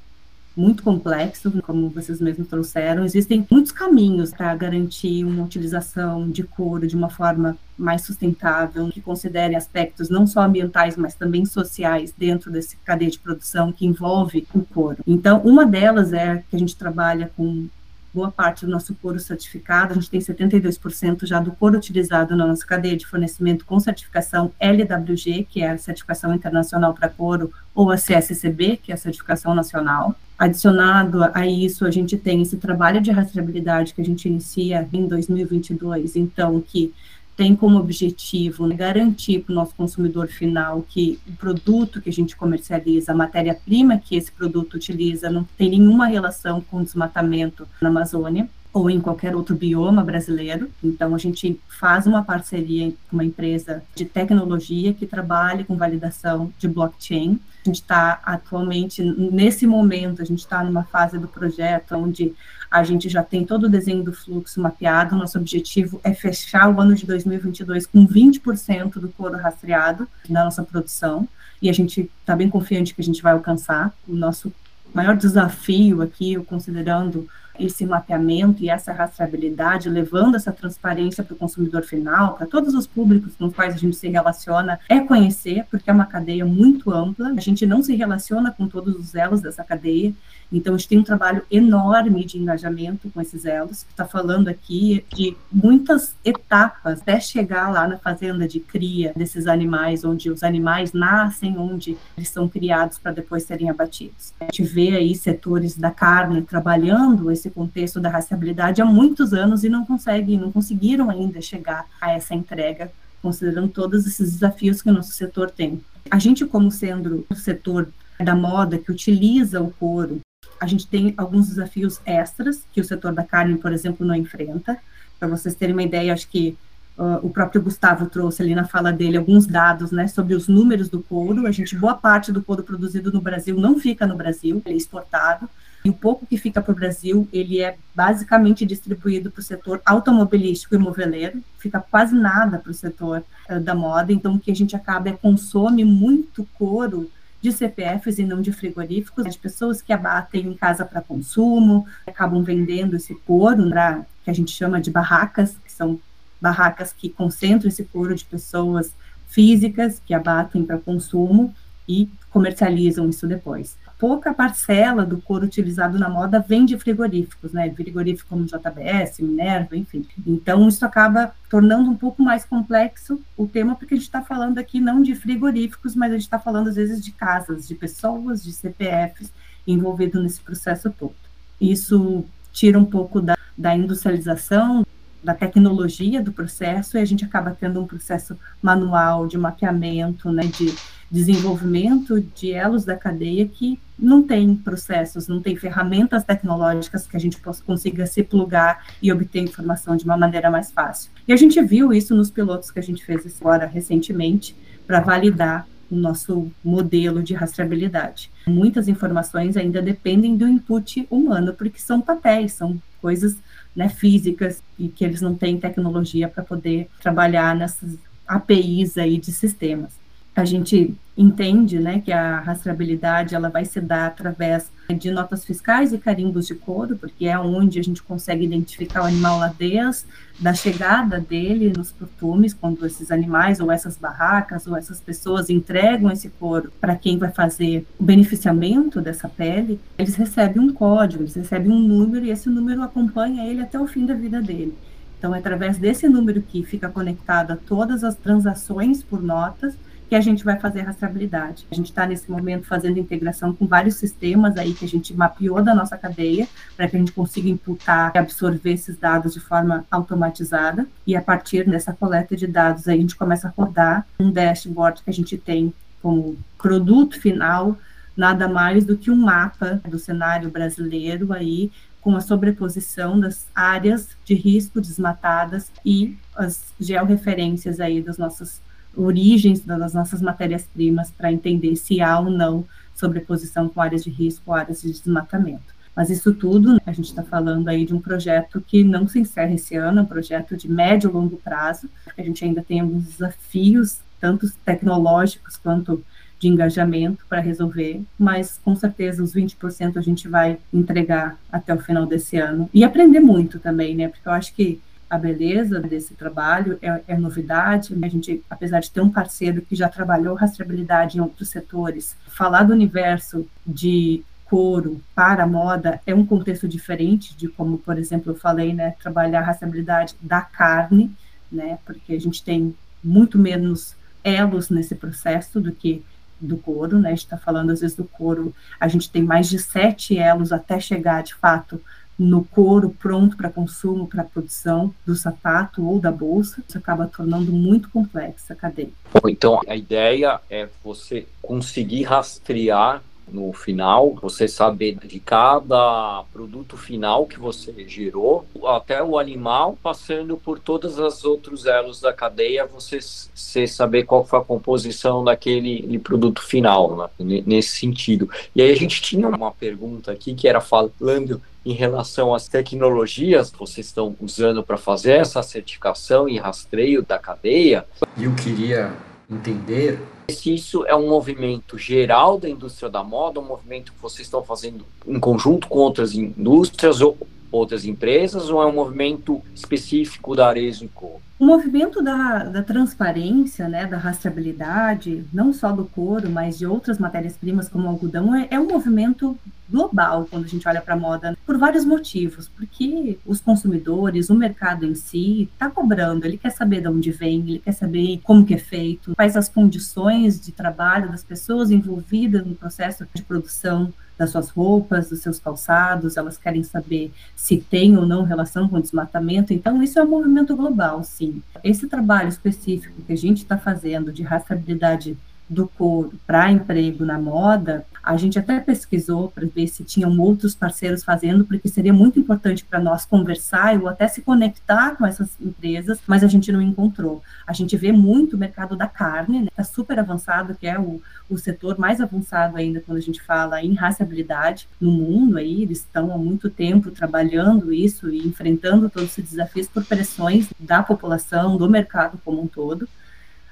muito 0.56 0.84
complexo, 0.84 1.52
como 1.64 1.90
vocês 1.90 2.22
mesmos 2.22 2.48
trouxeram. 2.48 3.04
Existem 3.04 3.46
muitos 3.50 3.72
caminhos 3.72 4.32
para 4.32 4.56
garantir 4.56 5.26
uma 5.26 5.44
utilização 5.44 6.30
de 6.30 6.44
couro 6.44 6.88
de 6.88 6.96
uma 6.96 7.10
forma 7.10 7.58
mais 7.76 8.04
sustentável, 8.04 8.88
que 8.90 9.02
considere 9.02 9.56
aspectos 9.56 10.10
não 10.10 10.28
só 10.28 10.42
ambientais, 10.44 10.96
mas 10.96 11.16
também 11.16 11.44
sociais 11.44 12.14
dentro 12.16 12.52
desse 12.52 12.78
cadeia 12.78 13.10
de 13.10 13.18
produção 13.18 13.72
que 13.72 13.86
envolve 13.86 14.48
o 14.54 14.62
couro. 14.62 15.00
Então, 15.08 15.42
uma 15.44 15.66
delas 15.66 16.14
é 16.14 16.44
que 16.48 16.56
a 16.56 16.60
gente 16.60 16.76
trabalha 16.76 17.32
com 17.36 17.68
boa 18.14 18.32
parte 18.32 18.66
do 18.66 18.72
nosso 18.72 18.94
couro 18.96 19.20
certificado, 19.20 19.92
a 19.92 19.96
gente 19.96 20.10
tem 20.10 20.20
72% 20.20 21.26
já 21.26 21.40
do 21.40 21.52
couro 21.52 21.78
utilizado 21.78 22.36
na 22.36 22.46
nossa 22.46 22.66
cadeia 22.66 22.96
de 22.96 23.06
fornecimento 23.06 23.66
com 23.66 23.80
certificação 23.80 24.52
LWG, 24.60 25.48
que 25.50 25.62
é 25.62 25.72
a 25.72 25.78
certificação 25.78 26.34
internacional 26.34 26.94
para 26.94 27.10
couro, 27.10 27.52
ou 27.74 27.90
a 27.90 27.98
CSCB, 27.98 28.78
que 28.78 28.92
é 28.92 28.96
a 28.96 28.98
certificação 28.98 29.56
nacional. 29.56 30.16
Adicionado 30.38 31.24
a 31.34 31.48
isso, 31.48 31.86
a 31.86 31.92
gente 31.92 32.18
tem 32.18 32.42
esse 32.42 32.58
trabalho 32.58 33.02
de 33.02 33.12
rastreabilidade 33.12 33.94
que 33.94 34.02
a 34.02 34.06
gente 34.06 34.28
inicia 34.28 34.88
em 34.94 35.08
2022, 35.08 36.16
então, 36.16 36.62
que 36.62 36.94
tem 37.36 37.56
como 37.56 37.80
objetivo 37.80 38.68
né, 38.68 38.76
garantir 38.76 39.40
para 39.40 39.52
o 39.52 39.56
nosso 39.56 39.76
consumidor 39.76 40.28
final 40.28 40.86
que 40.88 41.20
o 41.28 41.34
produto 41.34 42.02
que 42.02 42.10
a 42.10 42.14
gente 42.14 42.36
comercializa, 42.36 43.12
a 43.12 43.16
matéria-prima 43.16 43.98
que 43.98 44.16
esse 44.16 44.32
produto 44.32 44.76
utiliza, 44.76 45.30
não 45.30 45.44
tem 45.58 45.72
nenhuma 45.72 46.08
relação 46.08 46.62
com 46.62 46.84
desmatamento 46.84 47.68
na 47.82 47.90
Amazônia 47.90 48.48
ou 48.74 48.90
em 48.90 49.00
qualquer 49.00 49.36
outro 49.36 49.56
bioma 49.56 50.04
brasileiro. 50.04 50.70
Então, 50.84 51.14
a 51.14 51.18
gente 51.20 51.62
faz 51.68 52.08
uma 52.08 52.24
parceria 52.24 52.92
com 53.08 53.18
uma 53.18 53.24
empresa 53.24 53.84
de 53.96 54.04
tecnologia 54.04 54.94
que 54.94 55.06
trabalha 55.06 55.64
com 55.64 55.78
validação 55.78 56.52
de 56.58 56.68
blockchain. 56.68 57.40
A 57.64 57.70
gente 57.70 57.82
está 57.82 58.20
atualmente, 58.26 59.04
nesse 59.04 59.68
momento, 59.68 60.22
a 60.22 60.26
gente 60.26 60.40
está 60.40 60.64
numa 60.64 60.84
fase 60.84 61.20
do 61.20 61.28
projeto 61.28 61.94
onde 61.94 62.34
a 62.70 62.84
gente 62.84 63.08
já 63.08 63.22
tem 63.22 63.46
todo 63.46 63.66
o 63.66 63.70
desenho 63.70 64.04
do 64.04 64.12
fluxo 64.12 64.60
mapeado. 64.60 65.16
Nosso 65.16 65.38
objetivo 65.38 66.02
é 66.04 66.12
fechar 66.12 66.68
o 66.68 66.82
ano 66.82 66.96
de 66.96 67.06
2022 67.06 67.86
com 67.86 68.08
20% 68.08 68.94
do 68.94 69.10
couro 69.10 69.38
rastreado 69.38 70.08
na 70.28 70.44
nossa 70.44 70.64
produção. 70.64 71.28
E 71.62 71.70
a 71.70 71.74
gente 71.74 72.10
está 72.20 72.36
bem 72.36 72.50
confiante 72.50 72.96
que 72.96 73.02
a 73.02 73.04
gente 73.04 73.22
vai 73.22 73.34
alcançar. 73.34 73.94
O 74.08 74.16
nosso 74.16 74.52
maior 74.92 75.16
desafio 75.16 76.02
aqui, 76.02 76.36
considerando 76.46 77.30
esse 77.60 77.86
mapeamento 77.86 78.64
e 78.64 78.70
essa 78.70 78.92
rastreabilidade, 78.92 79.90
levando 79.90 80.36
essa 80.36 80.52
transparência 80.52 81.24
para 81.24 81.34
o 81.34 81.38
consumidor 81.38 81.84
final, 81.84 82.36
para 82.36 82.48
todos 82.48 82.74
os 82.74 82.88
públicos 82.88 83.36
com 83.36 83.46
os 83.46 83.56
quais 83.56 83.76
a 83.76 83.78
gente 83.78 83.96
se 83.96 84.08
relaciona, 84.08 84.80
é 84.90 85.00
conhecer, 85.00 85.66
porque 85.70 85.90
é 85.90 85.94
uma 85.94 86.06
cadeia 86.06 86.46
muito 86.46 86.92
ampla, 86.92 87.30
a 87.30 87.42
gente 87.42 87.66
não 87.66 87.82
se 87.82 87.96
relaciona 87.96 88.52
com 88.52 88.68
todos 88.68 88.96
os 88.96 89.16
elos 89.16 89.42
dessa 89.42 89.64
cadeia, 89.64 90.14
então, 90.54 90.76
a 90.76 90.78
gente 90.78 90.88
tem 90.88 91.00
um 91.00 91.04
trabalho 91.04 91.42
enorme 91.50 92.24
de 92.24 92.38
engajamento 92.38 93.10
com 93.10 93.20
esses 93.20 93.44
elos, 93.44 93.88
está 93.90 94.06
falando 94.06 94.48
aqui 94.50 95.04
de 95.14 95.36
muitas 95.52 96.16
etapas 96.24 97.02
até 97.02 97.20
chegar 97.20 97.72
lá 97.72 97.88
na 97.88 97.98
fazenda 97.98 98.48
de 98.48 98.60
cria 98.60 99.12
desses 99.16 99.48
animais, 99.48 100.06
onde 100.06 100.30
os 100.30 100.44
animais 100.44 100.94
nascem, 100.94 101.58
onde 101.58 101.98
eles 102.16 102.30
são 102.30 102.48
criados 102.48 103.00
para 103.00 103.12
depois 103.12 103.44
serem 103.44 103.70
abatidos. 103.70 104.32
A 104.40 104.46
gente 104.46 104.62
vê 104.64 104.96
aí 104.96 105.16
setores 105.16 105.76
da 105.76 105.90
carne 105.90 106.44
trabalhando 106.44 107.32
contexto 107.50 108.00
da 108.00 108.10
raciabilidade 108.10 108.82
há 108.82 108.86
muitos 108.86 109.34
anos 109.34 109.64
e 109.64 109.70
não 109.70 109.86
conseguem, 109.86 110.40
não 110.40 110.52
conseguiram 110.52 111.10
ainda 111.10 111.42
chegar 111.42 111.86
a 112.02 112.12
essa 112.12 112.34
entrega 112.34 112.92
considerando 113.22 113.70
todos 113.70 114.06
esses 114.06 114.34
desafios 114.34 114.82
que 114.82 114.90
o 114.90 114.94
nosso 114.94 115.12
setor 115.14 115.50
tem. 115.50 115.82
A 116.12 116.20
gente, 116.20 116.46
como 116.46 116.70
sendo 116.70 117.26
o 117.30 117.36
setor 117.36 117.88
da 118.20 118.36
moda 118.36 118.78
que 118.78 118.92
utiliza 118.92 119.62
o 119.62 119.72
couro 119.72 120.20
a 120.64 120.68
gente 120.68 120.88
tem 120.88 121.14
alguns 121.18 121.50
desafios 121.50 122.00
extras 122.06 122.66
que 122.72 122.80
o 122.80 122.86
setor 122.86 123.14
da 123.14 123.24
carne, 123.24 123.58
por 123.58 123.74
exemplo, 123.74 124.06
não 124.06 124.16
enfrenta. 124.16 124.78
Para 125.20 125.28
vocês 125.28 125.56
terem 125.56 125.74
uma 125.74 125.84
ideia, 125.84 126.14
acho 126.14 126.30
que 126.30 126.58
uh, 126.98 127.20
o 127.22 127.30
próprio 127.30 127.62
Gustavo 127.62 128.06
trouxe 128.06 128.42
ali 128.42 128.56
na 128.56 128.64
fala 128.64 128.92
dele 128.92 129.18
alguns 129.18 129.46
dados, 129.46 129.92
né, 129.92 130.08
sobre 130.08 130.36
os 130.36 130.48
números 130.48 130.88
do 130.88 131.02
couro. 131.02 131.46
A 131.46 131.52
gente, 131.52 131.76
boa 131.76 131.96
parte 131.96 132.32
do 132.32 132.42
couro 132.42 132.64
produzido 132.64 133.12
no 133.12 133.20
Brasil 133.20 133.58
não 133.58 133.78
fica 133.78 134.08
no 134.08 134.16
Brasil, 134.16 134.62
ele 134.66 134.76
é 134.76 134.78
exportado. 134.78 135.50
E 135.84 135.90
o 135.90 135.94
pouco 135.94 136.26
que 136.26 136.38
fica 136.38 136.62
para 136.62 136.72
o 136.72 136.76
Brasil, 136.76 137.28
ele 137.34 137.62
é 137.62 137.76
basicamente 137.94 138.66
distribuído 138.66 139.30
para 139.30 139.42
o 139.42 139.44
setor 139.44 139.82
automobilístico 139.86 140.76
e 140.76 140.78
moveleiro, 140.78 141.44
fica 141.58 141.80
quase 141.80 142.16
nada 142.16 142.58
para 142.58 142.72
o 142.72 142.74
setor 142.74 143.24
uh, 143.50 143.60
da 143.60 143.76
moda. 143.76 144.14
Então, 144.14 144.36
o 144.36 144.40
que 144.40 144.50
a 144.50 144.56
gente 144.56 144.76
acaba 144.78 145.10
é 145.10 145.14
consome 145.14 145.84
muito 145.84 146.48
couro 146.54 147.12
de 147.42 147.52
CPFs 147.52 148.20
e 148.20 148.24
não 148.24 148.42
de 148.42 148.54
frigoríficos, 148.54 149.30
de 149.30 149.38
pessoas 149.38 149.82
que 149.82 149.92
abatem 149.92 150.48
em 150.48 150.54
casa 150.54 150.86
para 150.86 151.02
consumo, 151.02 151.86
acabam 152.08 152.42
vendendo 152.42 152.96
esse 152.96 153.14
couro, 153.14 153.66
né, 153.66 154.06
que 154.24 154.30
a 154.30 154.34
gente 154.34 154.52
chama 154.52 154.80
de 154.80 154.90
barracas, 154.90 155.58
que 155.66 155.72
são 155.72 156.00
barracas 156.40 156.94
que 156.94 157.10
concentram 157.10 157.68
esse 157.68 157.84
couro 157.84 158.16
de 158.16 158.24
pessoas 158.24 158.94
físicas 159.28 160.02
que 160.06 160.14
abatem 160.14 160.64
para 160.64 160.78
consumo 160.78 161.54
e 161.86 162.10
comercializam 162.30 163.10
isso 163.10 163.28
depois 163.28 163.76
pouca 164.00 164.34
parcela 164.34 165.06
do 165.06 165.22
couro 165.22 165.46
utilizado 165.46 165.98
na 165.98 166.10
moda 166.10 166.40
vem 166.40 166.66
de 166.66 166.78
frigoríficos, 166.78 167.54
né? 167.54 167.72
Frigoríficos 167.72 168.30
como 168.30 168.46
JBS, 168.46 169.20
Minerva, 169.20 169.78
enfim. 169.78 170.06
Então, 170.26 170.68
isso 170.68 170.86
acaba 170.86 171.34
tornando 171.50 171.90
um 171.90 171.96
pouco 171.96 172.22
mais 172.22 172.44
complexo 172.44 173.22
o 173.38 173.48
tema, 173.48 173.76
porque 173.76 173.94
a 173.94 173.98
gente 173.98 174.06
está 174.06 174.22
falando 174.22 174.58
aqui 174.58 174.80
não 174.80 175.02
de 175.02 175.16
frigoríficos, 175.16 175.96
mas 175.96 176.12
a 176.12 176.16
gente 176.16 176.24
está 176.24 176.40
falando, 176.40 176.68
às 176.68 176.76
vezes, 176.76 177.04
de 177.04 177.12
casas, 177.12 177.68
de 177.68 177.76
pessoas, 177.76 178.44
de 178.44 178.52
CPFs 178.52 179.32
envolvidos 179.66 180.22
nesse 180.22 180.42
processo 180.42 180.90
todo. 180.92 181.16
Isso 181.60 182.26
tira 182.52 182.78
um 182.78 182.86
pouco 182.86 183.22
da, 183.22 183.38
da 183.58 183.76
industrialização, 183.76 184.86
da 185.24 185.34
tecnologia 185.34 186.22
do 186.22 186.34
processo, 186.34 186.98
e 186.98 187.02
a 187.02 187.06
gente 187.06 187.24
acaba 187.24 187.56
tendo 187.58 187.82
um 187.82 187.88
processo 187.88 188.38
manual 188.62 189.26
de 189.28 189.38
mapeamento, 189.38 190.30
né, 190.32 190.44
de 190.44 190.76
desenvolvimento 191.10 192.20
de 192.20 192.52
elos 192.52 192.84
da 192.86 192.96
cadeia 192.96 193.48
que 193.48 193.80
não 193.98 194.24
tem 194.24 194.56
processos, 194.56 195.28
não 195.28 195.42
tem 195.42 195.56
ferramentas 195.56 196.24
tecnológicas 196.24 197.06
que 197.06 197.16
a 197.16 197.20
gente 197.20 197.40
possa, 197.40 197.64
consiga 197.64 198.06
se 198.06 198.24
plugar 198.24 198.86
e 199.02 199.12
obter 199.12 199.42
informação 199.42 199.96
de 199.96 200.04
uma 200.04 200.18
maneira 200.18 200.50
mais 200.50 200.72
fácil. 200.72 201.12
E 201.28 201.34
a 201.34 201.36
gente 201.36 201.62
viu 201.62 201.94
isso 201.94 202.16
nos 202.16 202.32
pilotos 202.32 202.72
que 202.72 202.80
a 202.80 202.84
gente 202.84 203.06
fez 203.06 203.40
agora 203.40 203.66
recentemente 203.66 204.56
para 204.86 205.00
validar 205.00 205.68
o 205.90 205.96
nosso 205.96 206.52
modelo 206.64 207.22
de 207.22 207.34
rastreabilidade. 207.34 208.32
Muitas 208.48 208.88
informações 208.88 209.56
ainda 209.56 209.82
dependem 209.82 210.36
do 210.36 210.48
input 210.48 211.08
humano, 211.10 211.54
porque 211.54 211.80
são 211.80 212.02
papéis, 212.02 212.54
são 212.54 212.82
coisas 213.00 213.38
né, 213.76 213.88
físicas 213.90 214.62
e 214.80 214.88
que 214.88 215.06
eles 215.06 215.22
não 215.22 215.36
têm 215.36 215.60
tecnologia 215.60 216.28
para 216.28 216.44
poder 216.44 216.90
trabalhar 217.02 217.56
nessas 217.56 217.98
APIs 218.28 218.98
aí 218.98 219.18
de 219.18 219.32
sistemas 219.32 220.03
a 220.36 220.46
gente 220.46 220.96
entende 221.16 221.78
né, 221.78 222.02
que 222.04 222.12
a 222.12 222.40
rastreabilidade 222.40 223.36
ela 223.36 223.50
vai 223.50 223.66
se 223.66 223.80
dar 223.80 224.08
através 224.08 224.72
de 224.90 225.12
notas 225.12 225.46
fiscais 225.46 225.94
e 225.94 225.98
carimbos 225.98 226.48
de 226.48 226.56
couro, 226.56 226.98
porque 226.98 227.28
é 227.28 227.38
onde 227.38 227.80
a 227.80 227.84
gente 227.84 228.02
consegue 228.02 228.44
identificar 228.44 229.04
o 229.04 229.06
animal 229.06 229.40
lá 229.40 229.54
desde 229.58 230.06
da 230.40 230.54
chegada 230.54 231.20
dele 231.20 231.72
nos 231.76 231.92
perfumes, 231.92 232.54
quando 232.54 232.84
esses 232.86 233.12
animais 233.12 233.60
ou 233.60 233.72
essas 233.72 233.96
barracas 233.96 234.66
ou 234.66 234.76
essas 234.76 235.00
pessoas 235.00 235.50
entregam 235.50 236.12
esse 236.12 236.30
couro 236.30 236.72
para 236.82 236.96
quem 236.96 237.18
vai 237.18 237.32
fazer 237.32 237.86
o 238.00 238.04
beneficiamento 238.04 239.00
dessa 239.00 239.30
pele, 239.30 239.80
eles 239.98 240.16
recebem 240.16 240.62
um 240.62 240.74
código, 240.74 241.24
eles 241.24 241.36
recebem 241.36 241.72
um 241.72 241.80
número 241.80 242.26
e 242.26 242.32
esse 242.32 242.50
número 242.50 242.82
acompanha 242.82 243.46
ele 243.46 243.62
até 243.62 243.80
o 243.80 243.88
fim 243.88 244.06
da 244.06 244.16
vida 244.16 244.42
dele. 244.42 244.76
Então, 245.20 245.34
é 245.34 245.38
através 245.38 245.78
desse 245.78 246.10
número 246.10 246.42
que 246.42 246.64
fica 246.64 246.90
conectado 246.90 247.52
a 247.52 247.56
todas 247.56 248.04
as 248.04 248.16
transações 248.16 249.02
por 249.02 249.22
notas, 249.22 249.74
que 250.14 250.18
a 250.18 250.22
gente 250.22 250.44
vai 250.44 250.60
fazer 250.60 250.82
a 250.82 250.84
rastreabilidade. 250.84 251.66
A 251.72 251.74
gente 251.74 251.88
está 251.88 252.06
nesse 252.06 252.30
momento 252.30 252.68
fazendo 252.68 253.00
integração 253.00 253.52
com 253.52 253.66
vários 253.66 253.96
sistemas 253.96 254.56
aí 254.58 254.72
que 254.72 254.86
a 254.86 254.88
gente 254.88 255.12
mapeou 255.12 255.60
da 255.64 255.74
nossa 255.74 255.98
cadeia 255.98 256.48
para 256.78 256.88
que 256.88 256.96
a 256.96 257.00
gente 257.00 257.12
consiga 257.12 257.50
imputar 257.50 258.12
e 258.14 258.20
absorver 258.20 258.74
esses 258.74 258.96
dados 258.96 259.34
de 259.34 259.40
forma 259.40 259.84
automatizada 259.90 260.86
e 261.08 261.16
a 261.16 261.22
partir 261.22 261.68
dessa 261.68 261.94
coleta 261.94 262.36
de 262.36 262.46
dados 262.46 262.88
aí 262.88 263.00
a 263.00 263.02
gente 263.02 263.16
começa 263.16 263.48
a 263.48 263.54
rodar 263.58 264.06
um 264.20 264.30
dashboard 264.30 265.02
que 265.02 265.10
a 265.10 265.14
gente 265.14 265.36
tem 265.36 265.74
como 266.00 266.38
produto 266.60 267.20
final 267.20 267.76
nada 268.16 268.48
mais 268.48 268.86
do 268.86 268.96
que 268.96 269.10
um 269.10 269.16
mapa 269.16 269.82
do 269.90 269.98
cenário 269.98 270.52
brasileiro 270.52 271.34
aí 271.34 271.72
com 272.00 272.16
a 272.16 272.22
sobreposição 272.22 273.20
das 273.20 273.48
áreas 273.56 274.10
de 274.24 274.36
risco 274.36 274.80
desmatadas 274.80 275.72
e 275.84 276.16
as 276.36 276.72
georreferências 276.80 277.80
aí 277.80 278.00
das 278.00 278.20
nossas 278.20 278.62
origens 278.96 279.62
das 279.62 279.94
nossas 279.94 280.22
matérias-primas 280.22 281.12
para 281.12 281.32
entender 281.32 281.76
se 281.76 282.02
há 282.02 282.20
ou 282.20 282.30
não 282.30 282.66
sobreposição 282.96 283.68
com 283.68 283.82
áreas 283.82 284.04
de 284.04 284.10
risco 284.10 284.44
ou 284.48 284.54
áreas 284.54 284.82
de 284.82 284.92
desmatamento. 284.92 285.74
Mas 285.96 286.10
isso 286.10 286.34
tudo, 286.34 286.80
a 286.86 286.92
gente 286.92 287.06
está 287.06 287.24
falando 287.24 287.68
aí 287.68 287.86
de 287.86 287.94
um 287.94 288.02
projeto 288.02 288.62
que 288.66 288.84
não 288.84 289.08
se 289.08 289.20
encerra 289.20 289.54
esse 289.54 289.76
ano, 289.76 290.00
é 290.00 290.02
um 290.02 290.08
projeto 290.08 290.58
de 290.58 290.70
médio 290.70 291.10
e 291.10 291.14
longo 291.14 291.38
prazo, 291.38 291.88
a 292.18 292.22
gente 292.22 292.44
ainda 292.44 292.64
tem 292.64 292.80
alguns 292.80 293.06
desafios, 293.06 294.00
tanto 294.20 294.50
tecnológicos 294.66 295.58
quanto 295.58 296.04
de 296.40 296.48
engajamento 296.48 297.26
para 297.30 297.40
resolver, 297.40 298.02
mas 298.18 298.60
com 298.64 298.76
certeza 298.76 299.24
os 299.24 299.34
20% 299.34 299.98
a 299.98 300.02
gente 300.02 300.28
vai 300.28 300.58
entregar 300.74 301.38
até 301.52 301.74
o 301.74 301.80
final 301.80 302.06
desse 302.06 302.38
ano. 302.38 302.70
E 302.74 302.84
aprender 302.84 303.20
muito 303.20 303.60
também, 303.60 303.96
né? 303.96 304.10
Porque 304.10 304.28
eu 304.28 304.34
acho 304.34 304.54
que 304.54 304.82
a 305.14 305.18
beleza 305.20 305.80
desse 305.80 306.16
trabalho 306.16 306.80
é, 306.82 307.02
é 307.10 307.16
novidade. 307.16 307.96
A 308.02 308.08
gente, 308.08 308.44
apesar 308.50 308.80
de 308.80 308.90
ter 308.90 309.00
um 309.00 309.12
parceiro 309.12 309.62
que 309.62 309.76
já 309.76 309.88
trabalhou 309.88 310.34
rastreabilidade 310.34 311.20
em 311.20 311.22
outros 311.22 311.50
setores, 311.50 312.16
falar 312.30 312.64
do 312.64 312.74
universo 312.74 313.48
de 313.66 314.24
couro 314.46 315.00
para 315.14 315.44
a 315.44 315.48
moda 315.48 316.02
é 316.08 316.16
um 316.16 316.26
contexto 316.26 316.68
diferente 316.68 317.38
de 317.38 317.48
como, 317.48 317.78
por 317.78 318.00
exemplo, 318.00 318.32
eu 318.32 318.36
falei, 318.36 318.74
né, 318.74 318.96
trabalhar 319.00 319.42
a 319.42 319.44
rastreabilidade 319.44 320.16
da 320.20 320.42
carne, 320.42 321.16
né, 321.52 321.78
porque 321.86 322.14
a 322.14 322.20
gente 322.20 322.44
tem 322.44 322.76
muito 323.04 323.38
menos 323.38 323.96
elos 324.24 324.72
nesse 324.72 324.96
processo 324.96 325.62
do 325.62 325.72
que 325.72 326.04
do 326.42 326.58
couro, 326.58 327.00
né? 327.00 327.10
A 327.10 327.12
gente 327.12 327.26
está 327.26 327.38
falando 327.38 327.70
às 327.70 327.82
vezes 327.82 327.96
do 327.96 328.04
couro, 328.04 328.54
a 328.80 328.88
gente 328.88 329.12
tem 329.12 329.22
mais 329.22 329.48
de 329.48 329.60
sete 329.60 330.18
elos 330.18 330.52
até 330.52 330.80
chegar 330.80 331.22
de 331.22 331.36
fato 331.36 331.80
no 332.18 332.44
couro 332.44 332.90
pronto 333.00 333.36
para 333.36 333.50
consumo, 333.50 334.08
para 334.08 334.24
produção 334.24 334.94
do 335.06 335.16
sapato 335.16 335.86
ou 335.86 336.00
da 336.00 336.12
bolsa, 336.12 336.64
isso 336.68 336.78
acaba 336.78 337.08
tornando 337.08 337.52
muito 337.52 337.90
complexa 337.90 338.54
a 338.54 338.56
cadeia. 338.56 338.90
Bom, 339.14 339.30
então 339.30 339.60
a 339.68 339.76
ideia 339.76 340.40
é 340.50 340.68
você 340.84 341.26
conseguir 341.42 342.04
rastrear 342.04 343.02
no 343.28 343.54
final, 343.54 344.14
você 344.22 344.48
saber 344.48 344.96
de 344.96 345.20
cada 345.20 346.24
produto 346.32 346.78
final 346.78 347.26
que 347.26 347.40
você 347.40 347.74
gerou, 347.88 348.46
até 348.66 349.02
o 349.02 349.18
animal, 349.18 349.78
passando 349.82 350.38
por 350.38 350.60
todos 350.60 351.00
os 351.00 351.24
outros 351.24 351.66
elos 351.66 352.02
da 352.02 352.14
cadeia, 352.14 352.66
você, 352.66 353.00
você 353.00 353.66
saber 353.66 354.04
qual 354.04 354.26
foi 354.26 354.40
a 354.40 354.44
composição 354.44 355.24
daquele 355.24 355.98
produto 356.00 356.44
final, 356.44 357.10
né? 357.18 357.44
nesse 357.46 357.78
sentido. 357.78 358.30
E 358.56 358.62
aí 358.62 358.72
a 358.72 358.76
gente 358.76 359.02
tinha 359.02 359.28
uma 359.28 359.52
pergunta 359.52 360.12
aqui 360.12 360.34
que 360.36 360.48
era 360.48 360.62
falando 360.62 361.42
em 361.66 361.74
relação 361.74 362.34
às 362.34 362.48
tecnologias 362.48 363.50
que 363.50 363.60
vocês 363.60 363.88
estão 363.88 364.16
usando 364.20 364.64
para 364.64 364.78
fazer 364.78 365.14
essa 365.14 365.42
certificação 365.42 366.28
e 366.28 366.38
rastreio 366.38 367.02
da 367.02 367.18
cadeia. 367.18 367.86
E 368.18 368.26
eu 368.26 368.36
queria 368.36 368.94
entender 369.30 370.00
se 370.30 370.54
isso 370.54 370.86
é 370.86 370.96
um 370.96 371.10
movimento 371.10 371.78
geral 371.78 372.38
da 372.38 372.50
indústria 372.50 372.90
da 372.90 373.04
moda, 373.04 373.40
um 373.40 373.46
movimento 373.46 373.92
que 373.94 374.02
vocês 374.02 374.28
estão 374.28 374.44
fazendo 374.44 374.86
em 375.08 375.20
conjunto 375.20 375.68
com 375.68 375.80
outras 375.80 376.14
indústrias 376.14 377.02
ou 377.02 377.18
outras 377.52 377.86
empresas, 377.86 378.50
ou 378.50 378.62
é 378.62 378.66
um 378.66 378.74
movimento 378.74 379.42
específico 379.54 380.36
da 380.36 380.48
Arezzo 380.48 380.90
Co? 380.94 381.22
O 381.44 381.46
movimento 381.46 382.02
da, 382.02 382.46
da 382.46 382.64
transparência, 382.64 383.68
né, 383.68 383.86
da 383.86 383.98
rastreabilidade, 383.98 385.26
não 385.34 385.52
só 385.52 385.74
do 385.74 385.84
couro, 385.84 386.30
mas 386.30 386.58
de 386.58 386.66
outras 386.66 386.98
matérias-primas 386.98 387.68
como 387.68 387.84
o 387.84 387.90
algodão, 387.90 388.34
é, 388.34 388.48
é 388.50 388.58
um 388.58 388.66
movimento 388.66 389.38
global 389.70 390.26
quando 390.30 390.46
a 390.46 390.48
gente 390.48 390.66
olha 390.66 390.80
para 390.80 390.94
a 390.94 390.98
moda, 390.98 391.38
por 391.46 391.58
vários 391.58 391.84
motivos. 391.84 392.48
Porque 392.48 393.20
os 393.26 393.42
consumidores, 393.42 394.30
o 394.30 394.36
mercado 394.36 394.86
em 394.86 394.96
si, 394.96 395.50
está 395.52 395.70
cobrando, 395.70 396.26
ele 396.26 396.38
quer 396.38 396.52
saber 396.52 396.80
de 396.80 396.88
onde 396.88 397.12
vem, 397.12 397.42
ele 397.42 397.60
quer 397.60 397.74
saber 397.74 398.22
como 398.24 398.46
que 398.46 398.54
é 398.54 398.58
feito, 398.58 399.14
quais 399.14 399.36
as 399.36 399.50
condições 399.50 400.40
de 400.40 400.54
trabalho 400.54 401.12
das 401.12 401.26
pessoas 401.26 401.72
envolvidas 401.72 402.46
no 402.46 402.56
processo 402.56 403.06
de 403.14 403.22
produção 403.22 403.92
das 404.18 404.30
suas 404.30 404.50
roupas, 404.50 405.10
dos 405.10 405.20
seus 405.20 405.40
calçados, 405.40 406.18
elas 406.18 406.38
querem 406.38 406.64
saber 406.64 407.12
se 407.36 407.58
tem 407.58 407.98
ou 407.98 408.06
não 408.06 408.24
relação 408.24 408.68
com 408.68 408.80
desmatamento. 408.80 409.54
Então, 409.54 409.82
isso 409.82 410.00
é 410.00 410.04
um 410.04 410.10
movimento 410.10 410.56
global, 410.56 411.04
sim. 411.04 411.33
Esse 411.64 411.88
trabalho 411.88 412.30
específico 412.30 413.02
que 413.02 413.14
a 413.14 413.18
gente 413.18 413.38
está 413.38 413.58
fazendo 413.58 414.12
de 414.12 414.24
rastreabilidade 414.24 415.18
do 415.50 415.68
couro 415.68 416.14
para 416.26 416.52
emprego 416.52 417.06
na 417.06 417.20
moda, 417.20 417.86
a 418.04 418.18
gente 418.18 418.38
até 418.38 418.60
pesquisou 418.60 419.30
para 419.30 419.48
ver 419.48 419.68
se 419.68 419.82
tinham 419.82 420.20
outros 420.20 420.54
parceiros 420.54 421.06
fazendo, 421.06 421.46
porque 421.46 421.70
seria 421.70 421.94
muito 421.94 422.20
importante 422.20 422.66
para 422.66 422.80
nós 422.80 423.06
conversar 423.06 423.80
ou 423.80 423.88
até 423.88 424.10
se 424.10 424.22
conectar 424.22 424.98
com 424.98 425.06
essas 425.06 425.40
empresas, 425.40 426.00
mas 426.06 426.22
a 426.22 426.28
gente 426.28 426.52
não 426.52 426.62
encontrou. 426.62 427.24
A 427.48 427.54
gente 427.54 427.78
vê 427.78 427.94
muito 427.94 428.36
o 428.36 428.40
mercado 428.40 428.76
da 428.76 428.88
carne, 428.88 429.46
está 429.46 429.62
né, 429.62 429.64
super 429.64 430.00
avançado, 430.00 430.54
que 430.54 430.68
é 430.68 430.78
o, 430.78 431.02
o 431.30 431.38
setor 431.38 431.80
mais 431.80 432.02
avançado 432.02 432.58
ainda 432.58 432.82
quando 432.82 432.98
a 432.98 433.02
gente 433.02 433.22
fala 433.22 433.64
em 433.64 433.74
raciabilidade 433.74 434.68
no 434.82 434.92
mundo, 434.92 435.38
aí. 435.38 435.64
Eles 435.64 435.78
estão 435.78 436.12
há 436.12 436.18
muito 436.18 436.50
tempo 436.50 436.92
trabalhando 436.92 437.74
isso 437.74 438.10
e 438.10 438.28
enfrentando 438.28 438.90
todos 438.90 439.12
esses 439.12 439.30
desafios 439.32 439.68
por 439.70 439.86
pressões 439.86 440.50
da 440.60 440.84
população, 440.84 441.56
do 441.56 441.70
mercado 441.70 442.20
como 442.26 442.42
um 442.42 442.48
todo, 442.48 442.88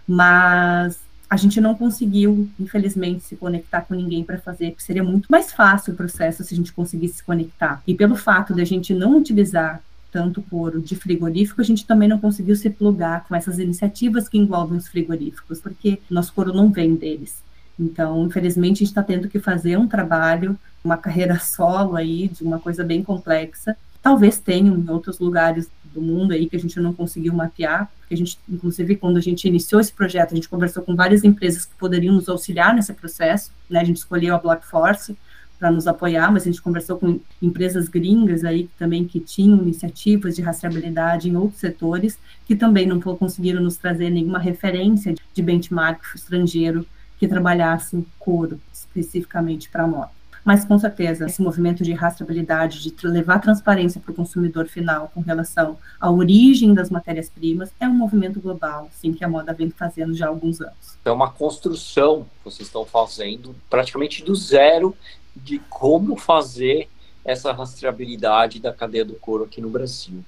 mas 0.05 0.99
a 1.31 1.37
gente 1.37 1.61
não 1.61 1.73
conseguiu, 1.73 2.49
infelizmente, 2.59 3.23
se 3.23 3.37
conectar 3.37 3.83
com 3.83 3.95
ninguém 3.95 4.21
para 4.21 4.37
fazer, 4.37 4.71
porque 4.71 4.83
seria 4.83 5.01
muito 5.01 5.27
mais 5.31 5.49
fácil 5.49 5.93
o 5.93 5.95
processo 5.95 6.43
se 6.43 6.53
a 6.53 6.57
gente 6.57 6.73
conseguisse 6.73 7.19
se 7.19 7.23
conectar. 7.23 7.81
E 7.87 7.95
pelo 7.95 8.17
fato 8.17 8.53
de 8.53 8.61
a 8.61 8.65
gente 8.65 8.93
não 8.93 9.17
utilizar 9.17 9.81
tanto 10.11 10.41
couro 10.41 10.81
de 10.81 10.93
frigorífico, 10.93 11.61
a 11.61 11.63
gente 11.63 11.87
também 11.87 12.09
não 12.09 12.19
conseguiu 12.19 12.53
se 12.53 12.69
plugar 12.69 13.23
com 13.23 13.33
essas 13.33 13.59
iniciativas 13.59 14.27
que 14.27 14.37
envolvem 14.37 14.77
os 14.77 14.89
frigoríficos, 14.89 15.61
porque 15.61 16.01
nosso 16.09 16.33
couro 16.33 16.53
não 16.53 16.69
vem 16.69 16.95
deles. 16.95 17.41
Então, 17.79 18.25
infelizmente, 18.25 18.75
a 18.75 18.79
gente 18.79 18.87
está 18.87 19.01
tendo 19.01 19.29
que 19.29 19.39
fazer 19.39 19.77
um 19.77 19.87
trabalho, 19.87 20.59
uma 20.83 20.97
carreira 20.97 21.39
solo 21.39 21.95
aí, 21.95 22.27
de 22.27 22.43
uma 22.43 22.59
coisa 22.59 22.83
bem 22.83 23.01
complexa. 23.01 23.77
Talvez 24.01 24.37
tenham 24.37 24.77
em 24.77 24.89
outros 24.89 25.17
lugares 25.17 25.69
do 25.93 26.01
mundo 26.01 26.33
aí 26.33 26.49
que 26.49 26.55
a 26.55 26.59
gente 26.59 26.79
não 26.79 26.93
conseguiu 26.93 27.33
mapear, 27.33 27.91
porque 27.99 28.13
a 28.13 28.17
gente, 28.17 28.37
inclusive, 28.49 28.95
quando 28.95 29.17
a 29.17 29.21
gente 29.21 29.47
iniciou 29.47 29.81
esse 29.81 29.93
projeto, 29.93 30.31
a 30.31 30.35
gente 30.35 30.49
conversou 30.49 30.83
com 30.83 30.95
várias 30.95 31.23
empresas 31.23 31.65
que 31.65 31.75
poderiam 31.75 32.13
nos 32.15 32.29
auxiliar 32.29 32.73
nesse 32.73 32.93
processo, 32.93 33.51
né, 33.69 33.79
a 33.79 33.83
gente 33.83 33.97
escolheu 33.97 34.35
a 34.35 34.39
Block 34.39 34.65
Force 34.65 35.15
para 35.59 35.69
nos 35.69 35.85
apoiar, 35.85 36.31
mas 36.31 36.41
a 36.41 36.45
gente 36.45 36.61
conversou 36.61 36.97
com 36.97 37.19
empresas 37.39 37.87
gringas 37.87 38.43
aí 38.43 38.67
também 38.79 39.05
que 39.05 39.19
tinham 39.19 39.59
iniciativas 39.59 40.35
de 40.35 40.41
rastreabilidade 40.41 41.29
em 41.29 41.35
outros 41.35 41.59
setores, 41.59 42.17
que 42.47 42.55
também 42.55 42.87
não 42.87 42.99
conseguiram 42.99 43.61
nos 43.61 43.77
trazer 43.77 44.09
nenhuma 44.09 44.39
referência 44.39 45.13
de 45.33 45.41
benchmark 45.41 46.01
estrangeiro 46.15 46.83
que 47.19 47.27
trabalhasse 47.27 48.03
couro 48.17 48.59
especificamente 48.73 49.69
para 49.69 49.83
a 49.83 49.87
moda. 49.87 50.20
Mas, 50.43 50.65
com 50.65 50.77
certeza, 50.79 51.27
esse 51.27 51.41
movimento 51.41 51.83
de 51.83 51.93
rastreabilidade, 51.93 52.81
de 52.81 53.07
levar 53.07 53.39
transparência 53.39 54.01
para 54.01 54.11
o 54.11 54.15
consumidor 54.15 54.67
final 54.67 55.11
com 55.13 55.21
relação 55.21 55.77
à 55.99 56.09
origem 56.09 56.73
das 56.73 56.89
matérias-primas, 56.89 57.71
é 57.79 57.87
um 57.87 57.93
movimento 57.93 58.39
global, 58.39 58.89
sim, 58.93 59.13
que 59.13 59.23
a 59.23 59.29
moda 59.29 59.53
vem 59.53 59.69
fazendo 59.69 60.13
já 60.13 60.25
há 60.25 60.29
alguns 60.29 60.59
anos. 60.59 60.97
É 61.05 61.11
uma 61.11 61.29
construção 61.31 62.23
que 62.23 62.45
vocês 62.45 62.67
estão 62.67 62.85
fazendo 62.85 63.55
praticamente 63.69 64.23
do 64.23 64.35
zero 64.35 64.95
de 65.35 65.59
como 65.69 66.15
fazer 66.17 66.89
essa 67.23 67.51
rastreabilidade 67.53 68.59
da 68.59 68.73
cadeia 68.73 69.05
do 69.05 69.13
couro 69.13 69.43
aqui 69.43 69.61
no 69.61 69.69
Brasil. 69.69 70.23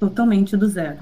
Totalmente 0.00 0.56
do 0.56 0.68
zero. 0.68 0.98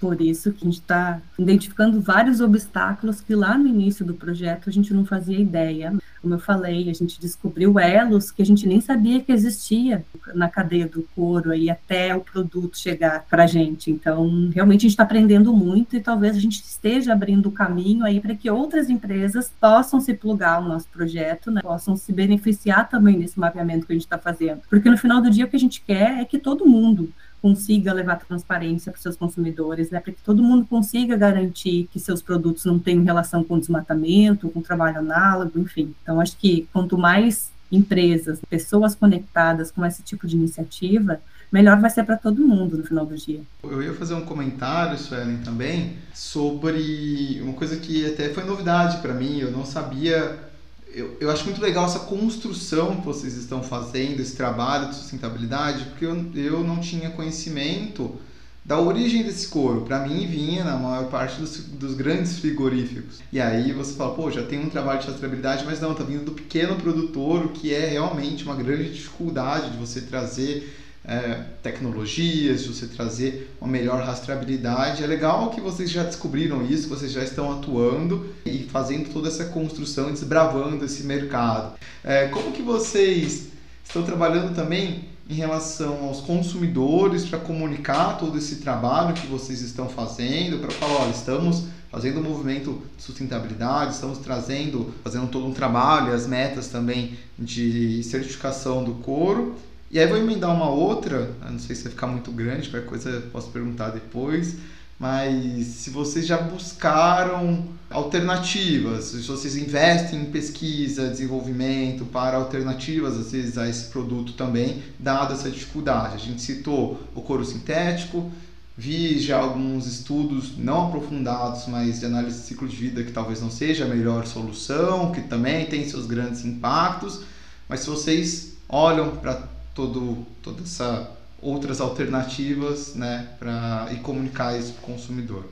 Por 0.00 0.20
isso 0.20 0.52
que 0.52 0.62
a 0.62 0.64
gente 0.64 0.80
está 0.80 1.20
identificando 1.38 2.00
vários 2.00 2.40
obstáculos 2.40 3.20
que 3.20 3.34
lá 3.34 3.58
no 3.58 3.68
início 3.68 4.04
do 4.04 4.14
projeto 4.14 4.70
a 4.70 4.72
gente 4.72 4.94
não 4.94 5.04
fazia 5.04 5.38
ideia. 5.38 5.92
Como 6.22 6.34
eu 6.34 6.38
falei, 6.38 6.88
a 6.88 6.94
gente 6.94 7.20
descobriu 7.20 7.78
elos 7.78 8.30
que 8.30 8.40
a 8.40 8.46
gente 8.46 8.66
nem 8.66 8.80
sabia 8.80 9.20
que 9.20 9.30
existia 9.30 10.04
na 10.34 10.48
cadeia 10.48 10.86
do 10.86 11.02
couro 11.14 11.50
aí 11.50 11.68
até 11.68 12.14
o 12.14 12.20
produto 12.20 12.78
chegar 12.78 13.26
para 13.28 13.44
a 13.44 13.46
gente. 13.46 13.90
Então, 13.90 14.50
realmente 14.54 14.80
a 14.80 14.82
gente 14.82 14.92
está 14.92 15.02
aprendendo 15.02 15.52
muito 15.52 15.96
e 15.96 16.00
talvez 16.00 16.34
a 16.34 16.40
gente 16.40 16.62
esteja 16.62 17.12
abrindo 17.12 17.48
o 17.48 17.52
caminho 17.52 18.04
aí 18.04 18.20
para 18.20 18.34
que 18.34 18.50
outras 18.50 18.88
empresas 18.88 19.52
possam 19.60 20.00
se 20.00 20.14
plugar 20.14 20.56
ao 20.56 20.64
nosso 20.64 20.88
projeto, 20.88 21.50
né? 21.50 21.60
possam 21.60 21.94
se 21.94 22.12
beneficiar 22.12 22.88
também 22.88 23.18
desse 23.18 23.38
mapeamento 23.38 23.86
que 23.86 23.92
a 23.92 23.96
gente 23.96 24.04
está 24.04 24.18
fazendo. 24.18 24.62
Porque 24.68 24.88
no 24.88 24.96
final 24.96 25.20
do 25.20 25.30
dia 25.30 25.44
o 25.44 25.48
que 25.48 25.56
a 25.56 25.60
gente 25.60 25.82
quer 25.82 26.20
é 26.20 26.24
que 26.24 26.38
todo 26.38 26.66
mundo 26.66 27.12
consiga 27.40 27.92
levar 27.92 28.16
transparência 28.16 28.92
para 28.92 29.00
seus 29.00 29.16
consumidores, 29.16 29.90
né, 29.90 30.00
para 30.00 30.12
que 30.12 30.22
todo 30.22 30.42
mundo 30.42 30.66
consiga 30.66 31.16
garantir 31.16 31.88
que 31.92 31.98
seus 31.98 32.22
produtos 32.22 32.64
não 32.64 32.78
tenham 32.78 33.04
relação 33.04 33.42
com 33.42 33.58
desmatamento, 33.58 34.48
com 34.50 34.60
trabalho 34.60 34.98
análogo, 34.98 35.58
enfim. 35.58 35.94
Então, 36.02 36.20
acho 36.20 36.36
que 36.36 36.68
quanto 36.72 36.98
mais 36.98 37.50
empresas, 37.70 38.40
pessoas 38.48 38.94
conectadas 38.94 39.70
com 39.70 39.84
esse 39.86 40.02
tipo 40.02 40.26
de 40.26 40.36
iniciativa, 40.36 41.20
melhor 41.52 41.80
vai 41.80 41.90
ser 41.90 42.04
para 42.04 42.16
todo 42.16 42.46
mundo 42.46 42.76
no 42.76 42.84
final 42.84 43.06
do 43.06 43.16
dia. 43.16 43.40
Eu 43.62 43.82
ia 43.82 43.94
fazer 43.94 44.14
um 44.14 44.24
comentário, 44.24 44.98
Suelen, 44.98 45.38
também, 45.38 45.96
sobre 46.14 47.40
uma 47.42 47.52
coisa 47.52 47.76
que 47.76 48.06
até 48.06 48.28
foi 48.30 48.44
novidade 48.44 48.98
para 48.98 49.14
mim, 49.14 49.38
eu 49.38 49.50
não 49.50 49.64
sabia. 49.64 50.49
Eu, 50.92 51.16
eu 51.20 51.30
acho 51.30 51.44
muito 51.44 51.60
legal 51.60 51.84
essa 51.84 52.00
construção 52.00 52.96
que 52.96 53.06
vocês 53.06 53.34
estão 53.36 53.62
fazendo, 53.62 54.20
esse 54.20 54.36
trabalho 54.36 54.88
de 54.88 54.96
sustentabilidade, 54.96 55.84
porque 55.84 56.04
eu, 56.04 56.30
eu 56.34 56.64
não 56.64 56.78
tinha 56.80 57.10
conhecimento 57.10 58.18
da 58.64 58.78
origem 58.78 59.22
desse 59.22 59.48
couro. 59.48 59.82
Para 59.82 60.00
mim, 60.00 60.26
vinha 60.26 60.64
na 60.64 60.76
maior 60.76 61.08
parte 61.08 61.40
dos, 61.40 61.58
dos, 61.58 61.94
grandes 61.94 62.38
frigoríficos. 62.38 63.20
E 63.32 63.40
aí 63.40 63.72
você 63.72 63.94
fala, 63.94 64.14
pô, 64.14 64.30
já 64.30 64.42
tem 64.42 64.60
um 64.60 64.68
trabalho 64.68 65.00
de 65.00 65.06
rastreabilidade, 65.06 65.64
mas 65.64 65.80
não, 65.80 65.94
tá 65.94 66.04
vindo 66.04 66.24
do 66.24 66.32
pequeno 66.32 66.76
produtor, 66.76 67.46
o 67.46 67.48
que 67.48 67.74
é 67.74 67.86
realmente 67.86 68.44
uma 68.44 68.54
grande 68.54 68.92
dificuldade 68.92 69.70
de 69.70 69.78
você 69.78 70.02
trazer 70.02 70.76
é, 71.04 71.42
tecnologias, 71.62 72.62
de 72.62 72.68
você 72.68 72.86
trazer 72.86 73.54
uma 73.60 73.70
melhor 73.70 74.02
rastreabilidade. 74.02 75.02
É 75.02 75.06
legal 75.06 75.50
que 75.50 75.60
vocês 75.60 75.90
já 75.90 76.02
descobriram 76.02 76.64
isso, 76.64 76.88
vocês 76.88 77.10
já 77.10 77.22
estão 77.22 77.52
atuando 77.52 78.34
e 78.44 78.64
fazendo 78.64 79.10
toda 79.12 79.28
essa 79.28 79.46
construção, 79.46 80.10
desbravando 80.10 80.84
esse 80.84 81.04
mercado. 81.04 81.74
É, 82.04 82.28
como 82.28 82.52
que 82.52 82.62
vocês 82.62 83.48
estão 83.84 84.02
trabalhando 84.02 84.54
também 84.54 85.08
em 85.28 85.34
relação 85.34 86.04
aos 86.04 86.20
consumidores 86.20 87.24
para 87.24 87.38
comunicar 87.38 88.18
todo 88.18 88.36
esse 88.36 88.56
trabalho 88.56 89.14
que 89.14 89.26
vocês 89.26 89.60
estão 89.62 89.88
fazendo, 89.88 90.58
para 90.58 90.70
falar, 90.72 91.02
olha, 91.02 91.10
estamos 91.10 91.64
fazendo 91.90 92.20
um 92.20 92.22
movimento 92.22 92.82
de 92.96 93.02
sustentabilidade, 93.02 93.94
estamos 93.94 94.18
trazendo, 94.18 94.92
fazendo 95.02 95.28
todo 95.28 95.46
um 95.46 95.52
trabalho, 95.52 96.12
as 96.12 96.26
metas 96.26 96.68
também 96.68 97.16
de 97.38 98.02
certificação 98.04 98.84
do 98.84 98.94
couro 98.94 99.56
e 99.90 99.98
aí 99.98 100.06
vou 100.06 100.16
emendar 100.16 100.54
uma 100.54 100.70
outra, 100.70 101.30
não 101.42 101.58
sei 101.58 101.74
se 101.74 101.82
vai 101.82 101.92
ficar 101.92 102.06
muito 102.06 102.30
grande, 102.30 102.68
qualquer 102.68 102.86
coisa 102.86 103.22
posso 103.32 103.50
perguntar 103.50 103.90
depois, 103.90 104.56
mas 105.00 105.64
se 105.64 105.88
vocês 105.90 106.26
já 106.26 106.36
buscaram 106.36 107.64
alternativas, 107.88 109.04
se 109.04 109.22
vocês 109.22 109.56
investem 109.56 110.20
em 110.20 110.24
pesquisa, 110.26 111.08
desenvolvimento 111.08 112.04
para 112.04 112.36
alternativas, 112.36 113.16
às 113.16 113.32
vezes, 113.32 113.56
a 113.56 113.66
esse 113.66 113.86
produto 113.86 114.34
também, 114.34 114.82
dada 114.98 115.32
essa 115.32 115.50
dificuldade. 115.50 116.16
A 116.16 116.18
gente 116.18 116.42
citou 116.42 117.00
o 117.14 117.22
couro 117.22 117.44
sintético, 117.46 118.30
vi 118.76 119.18
já 119.18 119.38
alguns 119.38 119.86
estudos 119.86 120.56
não 120.56 120.88
aprofundados, 120.88 121.66
mas 121.66 121.98
de 121.98 122.06
análise 122.06 122.40
de 122.40 122.46
ciclo 122.46 122.68
de 122.68 122.76
vida 122.76 123.02
que 123.02 123.10
talvez 123.10 123.40
não 123.40 123.50
seja 123.50 123.86
a 123.86 123.88
melhor 123.88 124.26
solução, 124.26 125.12
que 125.12 125.22
também 125.22 125.64
tem 125.64 125.88
seus 125.88 126.06
grandes 126.06 126.44
impactos, 126.44 127.22
mas 127.66 127.80
se 127.80 127.86
vocês 127.88 128.52
olham 128.68 129.16
para 129.16 129.48
todo, 129.74 130.26
toda 130.42 130.62
essa 130.62 131.16
outras 131.42 131.80
alternativas 131.80 132.94
né, 132.94 133.30
para 133.38 133.88
e 133.92 133.96
comunicar 133.96 134.58
isso 134.58 134.74
para 134.74 134.82
o 134.82 134.94
consumidor. 134.94 135.46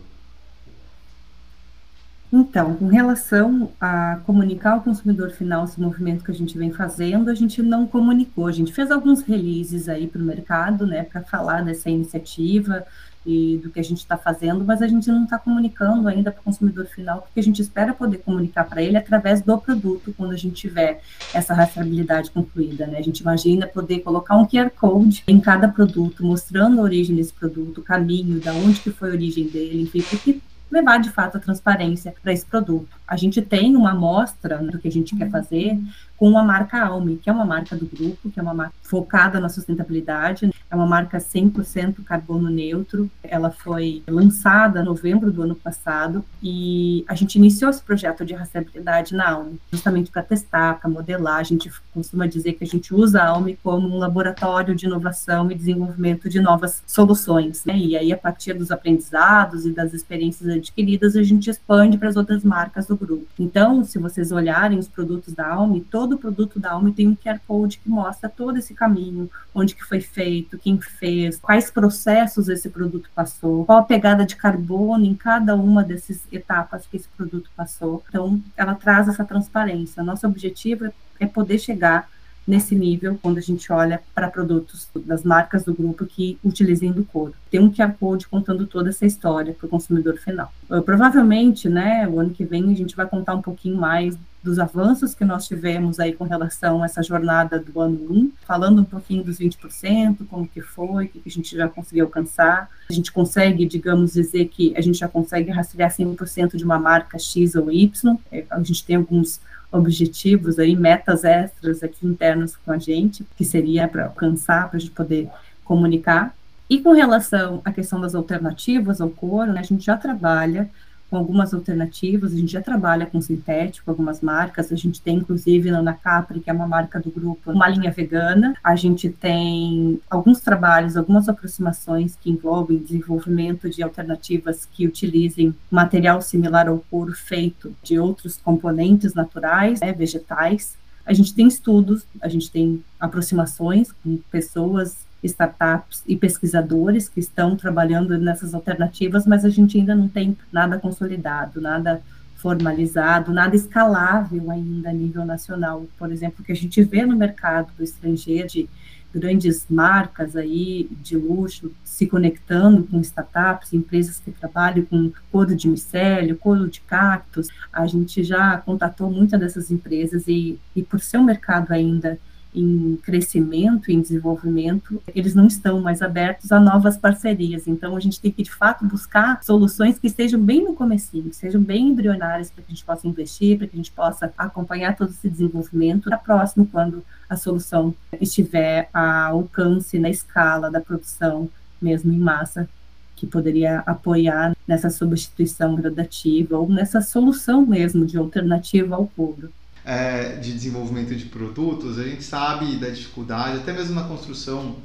Então, 2.30 2.74
com 2.74 2.88
relação 2.88 3.70
a 3.80 4.20
comunicar 4.26 4.72
ao 4.72 4.82
consumidor 4.82 5.30
final 5.30 5.64
esse 5.64 5.80
movimento 5.80 6.22
que 6.22 6.30
a 6.30 6.34
gente 6.34 6.58
vem 6.58 6.70
fazendo, 6.70 7.30
a 7.30 7.34
gente 7.34 7.62
não 7.62 7.86
comunicou. 7.86 8.46
A 8.46 8.52
gente 8.52 8.72
fez 8.72 8.90
alguns 8.90 9.22
releases 9.22 9.88
aí 9.88 10.06
para 10.06 10.20
o 10.20 10.24
mercado, 10.24 10.86
né, 10.86 11.04
para 11.04 11.22
falar 11.22 11.62
dessa 11.62 11.88
iniciativa, 11.88 12.84
e 13.28 13.60
do 13.62 13.70
que 13.70 13.78
a 13.78 13.84
gente 13.84 13.98
está 13.98 14.16
fazendo, 14.16 14.64
mas 14.64 14.80
a 14.80 14.88
gente 14.88 15.06
não 15.08 15.24
está 15.24 15.38
comunicando 15.38 16.08
ainda 16.08 16.32
para 16.32 16.40
o 16.40 16.44
consumidor 16.44 16.86
final, 16.86 17.20
porque 17.20 17.40
a 17.40 17.42
gente 17.42 17.60
espera 17.60 17.92
poder 17.92 18.18
comunicar 18.18 18.64
para 18.64 18.82
ele 18.82 18.96
através 18.96 19.42
do 19.42 19.58
produto, 19.58 20.14
quando 20.16 20.32
a 20.32 20.36
gente 20.36 20.54
tiver 20.54 21.02
essa 21.34 21.52
rastreabilidade 21.52 22.30
concluída, 22.30 22.86
né? 22.86 22.98
A 22.98 23.02
gente 23.02 23.20
imagina 23.20 23.66
poder 23.66 24.00
colocar 24.00 24.34
um 24.36 24.46
QR 24.46 24.70
Code 24.70 25.24
em 25.26 25.40
cada 25.40 25.68
produto, 25.68 26.24
mostrando 26.24 26.80
a 26.80 26.82
origem 26.82 27.16
desse 27.16 27.34
produto, 27.34 27.78
o 27.78 27.84
caminho, 27.84 28.40
da 28.40 28.54
onde 28.54 28.80
que 28.80 28.90
foi 28.90 29.10
a 29.10 29.12
origem 29.12 29.46
dele, 29.46 29.82
enfim, 29.82 30.00
porque 30.00 30.40
levar 30.70 30.98
de 30.98 31.10
fato 31.10 31.36
a 31.36 31.40
transparência 31.40 32.14
para 32.22 32.32
esse 32.32 32.44
produto. 32.44 32.88
A 33.06 33.16
gente 33.16 33.40
tem 33.40 33.76
uma 33.76 33.92
amostra 33.92 34.58
do 34.58 34.78
que 34.78 34.88
a 34.88 34.92
gente 34.92 35.16
quer 35.16 35.30
fazer 35.30 35.78
com 36.18 36.36
a 36.36 36.42
marca 36.42 36.84
Alme, 36.84 37.16
que 37.16 37.30
é 37.30 37.32
uma 37.32 37.44
marca 37.44 37.76
do 37.76 37.86
grupo, 37.86 38.28
que 38.28 38.38
é 38.38 38.42
uma 38.42 38.52
marca 38.52 38.74
focada 38.82 39.38
na 39.38 39.48
sustentabilidade, 39.48 40.50
é 40.70 40.74
uma 40.74 40.86
marca 40.86 41.18
100% 41.18 42.02
carbono 42.04 42.50
neutro. 42.50 43.10
Ela 43.22 43.50
foi 43.50 44.02
lançada 44.08 44.80
em 44.80 44.84
novembro 44.84 45.30
do 45.30 45.42
ano 45.42 45.54
passado 45.54 46.24
e 46.42 47.04
a 47.06 47.14
gente 47.14 47.36
iniciou 47.36 47.70
esse 47.70 47.82
projeto 47.82 48.24
de 48.24 48.34
rastreabilidade 48.34 49.14
na 49.14 49.30
Alme, 49.30 49.60
justamente 49.70 50.10
para 50.10 50.22
testar, 50.22 50.80
para 50.80 50.90
modelar. 50.90 51.38
A 51.38 51.44
gente 51.44 51.70
costuma 51.94 52.26
dizer 52.26 52.54
que 52.54 52.64
a 52.64 52.66
gente 52.66 52.92
usa 52.92 53.22
a 53.22 53.28
Alme 53.28 53.58
como 53.62 53.88
um 53.88 53.98
laboratório 53.98 54.74
de 54.74 54.86
inovação 54.86 55.50
e 55.50 55.54
desenvolvimento 55.54 56.28
de 56.28 56.40
novas 56.40 56.82
soluções. 56.86 57.64
Né? 57.64 57.78
E 57.78 57.96
aí, 57.96 58.12
a 58.12 58.18
partir 58.18 58.54
dos 58.54 58.70
aprendizados 58.70 59.64
e 59.64 59.72
das 59.72 59.94
experiências 59.94 60.48
adquiridas, 60.48 61.14
a 61.16 61.22
gente 61.22 61.48
expande 61.48 61.96
para 61.96 62.08
as 62.08 62.16
outras 62.16 62.42
marcas 62.42 62.86
do 62.86 62.96
grupo. 62.96 63.26
Então, 63.38 63.84
se 63.84 63.98
vocês 63.98 64.32
olharem 64.32 64.78
os 64.78 64.88
produtos 64.88 65.32
da 65.32 65.46
Alme, 65.46 65.80
todo 66.08 66.18
produto 66.18 66.58
da 66.58 66.72
Alme 66.72 66.92
tem 66.92 67.06
um 67.06 67.14
QR 67.14 67.38
Code 67.46 67.78
que 67.78 67.88
mostra 67.88 68.28
todo 68.28 68.56
esse 68.56 68.72
caminho, 68.72 69.30
onde 69.54 69.74
que 69.74 69.84
foi 69.84 70.00
feito, 70.00 70.58
quem 70.58 70.80
fez, 70.80 71.38
quais 71.38 71.70
processos 71.70 72.48
esse 72.48 72.70
produto 72.70 73.10
passou, 73.14 73.66
qual 73.66 73.78
a 73.78 73.82
pegada 73.82 74.24
de 74.24 74.34
carbono 74.34 75.04
em 75.04 75.14
cada 75.14 75.54
uma 75.54 75.84
dessas 75.84 76.22
etapas 76.32 76.86
que 76.86 76.96
esse 76.96 77.08
produto 77.08 77.50
passou. 77.54 78.02
Então, 78.08 78.40
ela 78.56 78.74
traz 78.74 79.08
essa 79.08 79.24
transparência. 79.24 80.02
Nosso 80.02 80.26
objetivo 80.26 80.90
é 81.20 81.26
poder 81.26 81.58
chegar 81.58 82.08
nesse 82.46 82.74
nível 82.74 83.18
quando 83.20 83.36
a 83.36 83.42
gente 83.42 83.70
olha 83.70 84.00
para 84.14 84.30
produtos 84.30 84.88
das 85.04 85.22
marcas 85.22 85.64
do 85.64 85.74
grupo 85.74 86.06
que 86.06 86.38
utilizem 86.42 86.90
do 86.90 87.04
couro. 87.04 87.34
Tem 87.50 87.60
um 87.60 87.70
QR 87.70 87.92
Code 88.00 88.26
contando 88.26 88.66
toda 88.66 88.88
essa 88.88 89.04
história 89.04 89.52
para 89.52 89.66
o 89.66 89.68
consumidor 89.68 90.16
final. 90.16 90.50
Eu, 90.70 90.82
provavelmente, 90.82 91.68
né, 91.68 92.08
o 92.08 92.18
ano 92.18 92.30
que 92.30 92.46
vem 92.46 92.72
a 92.72 92.74
gente 92.74 92.96
vai 92.96 93.06
contar 93.06 93.34
um 93.34 93.42
pouquinho 93.42 93.76
mais 93.76 94.16
dos 94.48 94.58
avanços 94.58 95.14
que 95.14 95.26
nós 95.26 95.46
tivemos 95.46 96.00
aí 96.00 96.14
com 96.14 96.24
relação 96.24 96.82
a 96.82 96.86
essa 96.86 97.02
jornada 97.02 97.58
do 97.58 97.78
ano 97.80 97.98
1, 98.10 98.32
falando 98.46 98.80
um 98.80 98.84
pouquinho 98.84 99.22
dos 99.22 99.38
20%, 99.38 100.26
como 100.26 100.48
que 100.48 100.62
foi, 100.62 101.04
o 101.04 101.08
que 101.08 101.22
a 101.26 101.30
gente 101.30 101.54
já 101.54 101.68
conseguiu 101.68 102.06
alcançar. 102.06 102.70
A 102.88 102.92
gente 102.92 103.12
consegue, 103.12 103.66
digamos, 103.66 104.14
dizer 104.14 104.48
que 104.48 104.72
a 104.74 104.80
gente 104.80 104.98
já 104.98 105.06
consegue 105.06 105.50
rastrear 105.50 105.94
100% 105.94 106.56
de 106.56 106.64
uma 106.64 106.78
marca 106.78 107.18
X 107.18 107.54
ou 107.56 107.70
Y. 107.70 108.16
É, 108.32 108.46
a 108.50 108.62
gente 108.62 108.84
tem 108.84 108.96
alguns 108.96 109.38
objetivos 109.70 110.58
aí, 110.58 110.74
metas 110.74 111.24
extras 111.24 111.82
aqui 111.82 112.06
internos 112.06 112.56
com 112.56 112.72
a 112.72 112.78
gente, 112.78 113.26
que 113.36 113.44
seria 113.44 113.86
para 113.86 114.06
alcançar, 114.06 114.68
para 114.70 114.78
a 114.78 114.80
gente 114.80 114.92
poder 114.92 115.28
comunicar. 115.62 116.34
E 116.70 116.80
com 116.80 116.92
relação 116.92 117.60
à 117.66 117.70
questão 117.70 118.00
das 118.00 118.14
alternativas 118.14 118.98
ao 118.98 119.10
couro, 119.10 119.52
né, 119.52 119.60
a 119.60 119.64
gente 119.64 119.84
já 119.84 119.96
trabalha 119.96 120.70
com 121.10 121.16
algumas 121.16 121.54
alternativas, 121.54 122.32
a 122.32 122.36
gente 122.36 122.52
já 122.52 122.60
trabalha 122.60 123.06
com 123.06 123.20
sintético, 123.20 123.90
algumas 123.90 124.20
marcas, 124.20 124.70
a 124.72 124.76
gente 124.76 125.00
tem 125.00 125.16
inclusive 125.16 125.70
na 125.70 125.94
Capri, 125.94 126.40
que 126.40 126.50
é 126.50 126.52
uma 126.52 126.66
marca 126.66 127.00
do 127.00 127.10
grupo, 127.10 127.50
uma 127.50 127.68
linha 127.68 127.90
vegana, 127.90 128.54
a 128.62 128.76
gente 128.76 129.08
tem 129.08 130.00
alguns 130.10 130.40
trabalhos, 130.40 130.96
algumas 130.96 131.28
aproximações 131.28 132.16
que 132.20 132.30
envolvem 132.30 132.78
desenvolvimento 132.78 133.68
de 133.68 133.82
alternativas 133.82 134.66
que 134.70 134.86
utilizem 134.86 135.54
material 135.70 136.20
similar 136.20 136.68
ao 136.68 136.78
couro 136.90 137.12
feito 137.12 137.74
de 137.82 137.98
outros 137.98 138.36
componentes 138.36 139.14
naturais, 139.14 139.80
né, 139.80 139.92
vegetais, 139.92 140.76
a 141.08 141.14
gente 141.14 141.34
tem 141.34 141.48
estudos, 141.48 142.04
a 142.20 142.28
gente 142.28 142.50
tem 142.50 142.84
aproximações 143.00 143.90
com 143.92 144.18
pessoas 144.30 145.07
startups 145.22 146.02
e 146.06 146.16
pesquisadores 146.16 147.08
que 147.08 147.20
estão 147.20 147.56
trabalhando 147.56 148.16
nessas 148.18 148.54
alternativas, 148.54 149.26
mas 149.26 149.44
a 149.44 149.48
gente 149.48 149.78
ainda 149.78 149.94
não 149.94 150.08
tem 150.08 150.36
nada 150.52 150.78
consolidado, 150.78 151.60
nada 151.60 152.00
formalizado, 152.36 153.32
nada 153.32 153.56
escalável 153.56 154.50
ainda 154.50 154.90
a 154.90 154.92
nível 154.92 155.24
nacional. 155.24 155.86
Por 155.98 156.12
exemplo, 156.12 156.44
que 156.44 156.52
a 156.52 156.56
gente 156.56 156.82
vê 156.84 157.04
no 157.04 157.16
mercado 157.16 157.72
do 157.76 157.82
estrangeiro 157.82 158.48
de 158.48 158.68
grandes 159.12 159.66
marcas 159.68 160.36
aí 160.36 160.88
de 161.02 161.16
luxo 161.16 161.72
se 161.82 162.06
conectando 162.06 162.84
com 162.84 163.00
startups, 163.00 163.72
empresas 163.72 164.20
que 164.20 164.30
trabalham 164.30 164.84
com 164.84 165.10
couro 165.32 165.56
de 165.56 165.66
micélio, 165.66 166.36
couro 166.36 166.68
de 166.68 166.80
cactos. 166.82 167.48
A 167.72 167.86
gente 167.86 168.22
já 168.22 168.58
contatou 168.58 169.10
muitas 169.10 169.40
dessas 169.40 169.70
empresas 169.70 170.28
e, 170.28 170.60
e 170.76 170.82
por 170.82 171.00
ser 171.00 171.18
um 171.18 171.24
mercado 171.24 171.72
ainda 171.72 172.18
em 172.54 172.96
crescimento, 173.02 173.90
em 173.90 174.00
desenvolvimento, 174.00 175.02
eles 175.14 175.34
não 175.34 175.46
estão 175.46 175.80
mais 175.80 176.02
abertos 176.02 176.50
a 176.50 176.58
novas 176.58 176.96
parcerias. 176.96 177.66
Então, 177.68 177.96
a 177.96 178.00
gente 178.00 178.20
tem 178.20 178.30
que, 178.30 178.42
de 178.42 178.50
fato, 178.50 178.84
buscar 178.86 179.42
soluções 179.42 179.98
que 179.98 180.06
estejam 180.06 180.40
bem 180.40 180.64
no 180.64 180.74
comecinho, 180.74 181.30
que 181.30 181.36
sejam 181.36 181.62
bem 181.62 181.88
embrionárias 181.88 182.50
para 182.50 182.62
que 182.62 182.72
a 182.72 182.74
gente 182.74 182.84
possa 182.84 183.06
investir, 183.06 183.58
para 183.58 183.66
que 183.66 183.76
a 183.76 183.78
gente 183.78 183.92
possa 183.92 184.32
acompanhar 184.36 184.96
todo 184.96 185.10
esse 185.10 185.28
desenvolvimento. 185.28 186.08
Na 186.10 186.18
próxima, 186.18 186.66
quando 186.70 187.04
a 187.28 187.36
solução 187.36 187.94
estiver 188.20 188.88
a 188.92 189.26
alcance 189.26 189.98
na 189.98 190.08
escala 190.08 190.70
da 190.70 190.80
produção 190.80 191.48
mesmo 191.80 192.12
em 192.12 192.18
massa, 192.18 192.68
que 193.14 193.26
poderia 193.26 193.80
apoiar 193.80 194.56
nessa 194.66 194.90
substituição 194.90 195.74
gradativa 195.74 196.56
ou 196.56 196.68
nessa 196.68 197.00
solução 197.00 197.66
mesmo 197.66 198.06
de 198.06 198.16
alternativa 198.16 198.94
ao 198.94 199.08
couro. 199.08 199.52
É, 199.90 200.36
de 200.36 200.52
desenvolvimento 200.52 201.16
de 201.16 201.24
produtos, 201.24 201.98
a 201.98 202.04
gente 202.04 202.22
sabe 202.22 202.76
da 202.76 202.90
dificuldade, 202.90 203.56
até 203.56 203.72
mesmo 203.72 203.94
na 203.94 204.04
construção 204.04 204.76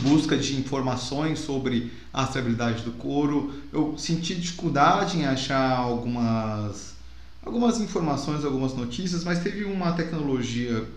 busca 0.00 0.34
de 0.34 0.56
informações 0.56 1.40
sobre 1.40 1.92
a 2.10 2.22
estabilidade 2.22 2.82
do 2.82 2.92
couro. 2.92 3.52
Eu 3.70 3.98
senti 3.98 4.34
dificuldade 4.34 5.18
em 5.18 5.26
achar 5.26 5.76
algumas 5.76 6.94
algumas 7.44 7.80
informações, 7.80 8.46
algumas 8.46 8.74
notícias, 8.74 9.24
mas 9.24 9.40
teve 9.40 9.64
uma 9.64 9.92
tecnologia, 9.92 10.88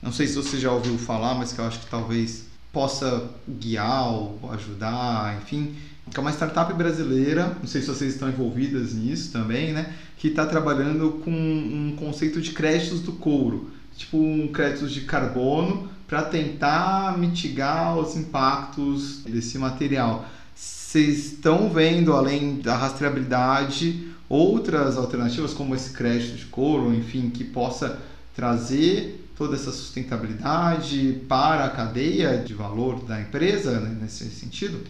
não 0.00 0.12
sei 0.12 0.28
se 0.28 0.36
você 0.36 0.60
já 0.60 0.70
ouviu 0.70 0.96
falar, 0.96 1.34
mas 1.34 1.52
que 1.52 1.58
eu 1.58 1.66
acho 1.66 1.80
que 1.80 1.90
talvez 1.90 2.44
possa 2.72 3.28
guiar 3.48 4.12
ou 4.12 4.38
ajudar, 4.52 5.42
enfim, 5.42 5.74
que 6.10 6.18
é 6.18 6.20
uma 6.20 6.32
startup 6.32 6.72
brasileira, 6.74 7.56
não 7.60 7.66
sei 7.66 7.80
se 7.80 7.86
vocês 7.86 8.14
estão 8.14 8.28
envolvidas 8.28 8.92
nisso 8.92 9.32
também, 9.32 9.72
né, 9.72 9.94
que 10.16 10.28
está 10.28 10.46
trabalhando 10.46 11.20
com 11.24 11.30
um 11.30 11.94
conceito 11.96 12.40
de 12.40 12.52
créditos 12.52 13.00
do 13.00 13.12
couro, 13.12 13.70
tipo 13.96 14.18
um 14.18 14.48
créditos 14.48 14.92
de 14.92 15.02
carbono 15.02 15.88
para 16.06 16.22
tentar 16.22 17.16
mitigar 17.16 17.96
os 17.96 18.16
impactos 18.16 19.22
desse 19.24 19.56
material. 19.56 20.26
Vocês 20.54 21.32
estão 21.32 21.70
vendo, 21.70 22.12
além 22.12 22.56
da 22.56 22.76
rastreabilidade, 22.76 24.12
outras 24.28 24.98
alternativas 24.98 25.54
como 25.54 25.74
esse 25.74 25.90
crédito 25.90 26.36
de 26.36 26.44
couro, 26.46 26.94
enfim, 26.94 27.30
que 27.30 27.44
possa 27.44 27.98
trazer 28.34 29.30
toda 29.36 29.56
essa 29.56 29.72
sustentabilidade 29.72 31.22
para 31.26 31.64
a 31.64 31.70
cadeia 31.70 32.36
de 32.36 32.52
valor 32.52 33.02
da 33.04 33.20
empresa 33.20 33.80
né, 33.80 33.96
nesse 34.00 34.28
sentido? 34.30 34.80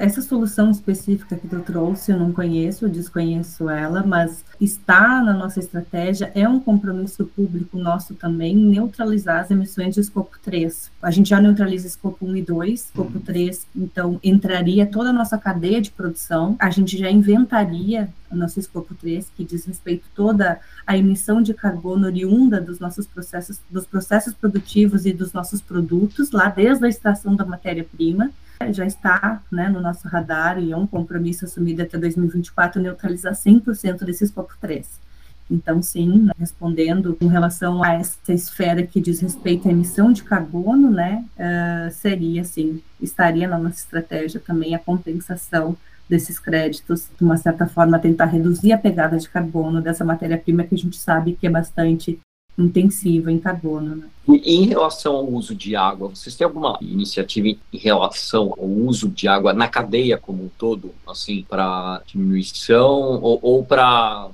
Essa 0.00 0.22
solução 0.22 0.70
específica 0.70 1.36
que 1.36 1.48
tu 1.48 1.60
trouxe, 1.60 2.12
eu 2.12 2.18
não 2.18 2.32
conheço, 2.32 2.84
eu 2.84 2.88
desconheço 2.88 3.68
ela, 3.68 4.02
mas 4.04 4.44
está 4.60 5.22
na 5.22 5.32
nossa 5.32 5.60
estratégia, 5.60 6.30
é 6.34 6.48
um 6.48 6.60
compromisso 6.60 7.24
público 7.26 7.78
nosso 7.78 8.14
também 8.14 8.56
neutralizar 8.56 9.40
as 9.40 9.50
emissões 9.50 9.94
de 9.94 10.00
escopo 10.00 10.36
3. 10.42 10.90
A 11.02 11.10
gente 11.10 11.30
já 11.30 11.40
neutraliza 11.40 11.86
escopo 11.86 12.26
1 12.26 12.36
e 12.36 12.42
2, 12.42 12.84
escopo 12.86 13.20
3, 13.20 13.66
uhum. 13.74 13.82
então 13.82 14.20
entraria 14.22 14.86
toda 14.86 15.10
a 15.10 15.12
nossa 15.12 15.38
cadeia 15.38 15.80
de 15.80 15.90
produção, 15.90 16.56
a 16.58 16.70
gente 16.70 16.96
já 16.96 17.10
inventaria 17.10 18.08
o 18.30 18.36
nosso 18.36 18.58
escopo 18.58 18.94
3, 18.94 19.30
que 19.36 19.44
diz 19.44 19.64
respeito 19.64 20.04
toda 20.14 20.60
a 20.86 20.96
emissão 20.96 21.40
de 21.40 21.54
carbono 21.54 22.06
oriunda 22.06 22.60
dos 22.60 22.78
nossos 22.78 23.06
processos, 23.06 23.60
dos 23.70 23.86
processos 23.86 24.34
produtivos 24.34 25.06
e 25.06 25.12
dos 25.12 25.32
nossos 25.32 25.60
produtos, 25.60 26.30
lá 26.32 26.48
desde 26.48 26.84
a 26.84 26.88
extração 26.88 27.34
da 27.36 27.44
matéria-prima, 27.44 28.30
já 28.70 28.86
está 28.86 29.42
né, 29.50 29.68
no 29.68 29.80
nosso 29.80 30.06
radar 30.08 30.58
e 30.58 30.72
é 30.72 30.76
um 30.76 30.86
compromisso 30.86 31.44
assumido 31.44 31.82
até 31.82 31.98
2024 31.98 32.80
neutralizar 32.80 33.34
100% 33.34 34.04
desse 34.04 34.24
escopo 34.24 34.54
3. 34.60 35.04
Então, 35.50 35.82
sim, 35.82 36.22
né, 36.22 36.32
respondendo 36.38 37.14
com 37.16 37.26
relação 37.26 37.82
a 37.82 37.94
essa 37.94 38.32
esfera 38.32 38.82
que 38.86 39.00
diz 39.00 39.20
respeito 39.20 39.68
à 39.68 39.70
emissão 39.70 40.12
de 40.12 40.22
carbono, 40.22 40.90
né, 40.90 41.24
uh, 41.36 41.92
seria, 41.92 42.44
sim, 42.44 42.82
estaria 43.00 43.46
na 43.46 43.58
nossa 43.58 43.76
estratégia 43.76 44.40
também 44.40 44.74
a 44.74 44.78
compensação 44.78 45.76
desses 46.08 46.38
créditos, 46.38 47.08
de 47.16 47.24
uma 47.24 47.36
certa 47.36 47.66
forma, 47.66 47.98
tentar 47.98 48.26
reduzir 48.26 48.72
a 48.72 48.78
pegada 48.78 49.16
de 49.16 49.28
carbono 49.28 49.80
dessa 49.80 50.04
matéria-prima 50.04 50.64
que 50.64 50.74
a 50.74 50.78
gente 50.78 50.96
sabe 50.96 51.34
que 51.34 51.46
é 51.46 51.50
bastante 51.50 52.18
intensiva 52.56 53.32
em 53.32 53.38
carbono. 53.38 53.96
Né? 53.96 54.08
E 54.28 54.56
em 54.56 54.66
relação 54.66 55.16
ao 55.16 55.26
uso 55.26 55.54
de 55.54 55.76
água, 55.76 56.08
vocês 56.08 56.34
têm 56.34 56.44
alguma 56.44 56.78
iniciativa 56.80 57.48
em 57.48 57.58
relação 57.72 58.54
ao 58.56 58.66
uso 58.66 59.08
de 59.08 59.28
água 59.28 59.52
na 59.52 59.68
cadeia 59.68 60.16
como 60.16 60.44
um 60.44 60.50
todo, 60.58 60.94
assim, 61.06 61.44
para 61.48 62.00
diminuição 62.06 63.20
ou, 63.20 63.38
ou 63.42 63.64
para 63.64 64.28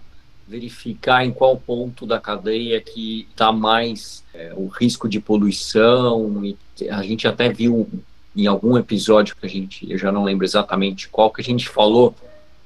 verificar 0.46 1.24
em 1.24 1.33
qual 1.33 1.56
ponto 1.56 2.04
da 2.04 2.18
cadeia 2.18 2.80
que 2.80 3.26
está 3.30 3.52
mais 3.52 4.24
é, 4.35 4.52
o 4.56 4.66
risco 4.66 5.09
de 5.09 5.20
poluição? 5.20 6.42
A 6.90 7.02
gente 7.02 7.28
até 7.28 7.48
viu 7.48 7.88
em 8.37 8.46
algum 8.46 8.76
episódio 8.76 9.37
que 9.37 9.46
a 9.46 9.48
gente, 9.48 9.90
eu 9.90 9.98
já 9.98 10.11
não 10.11 10.24
lembro 10.24 10.44
exatamente 10.44 11.09
qual, 11.09 11.30
que 11.30 11.40
a 11.40 11.44
gente 11.44 11.68
falou 11.68 12.14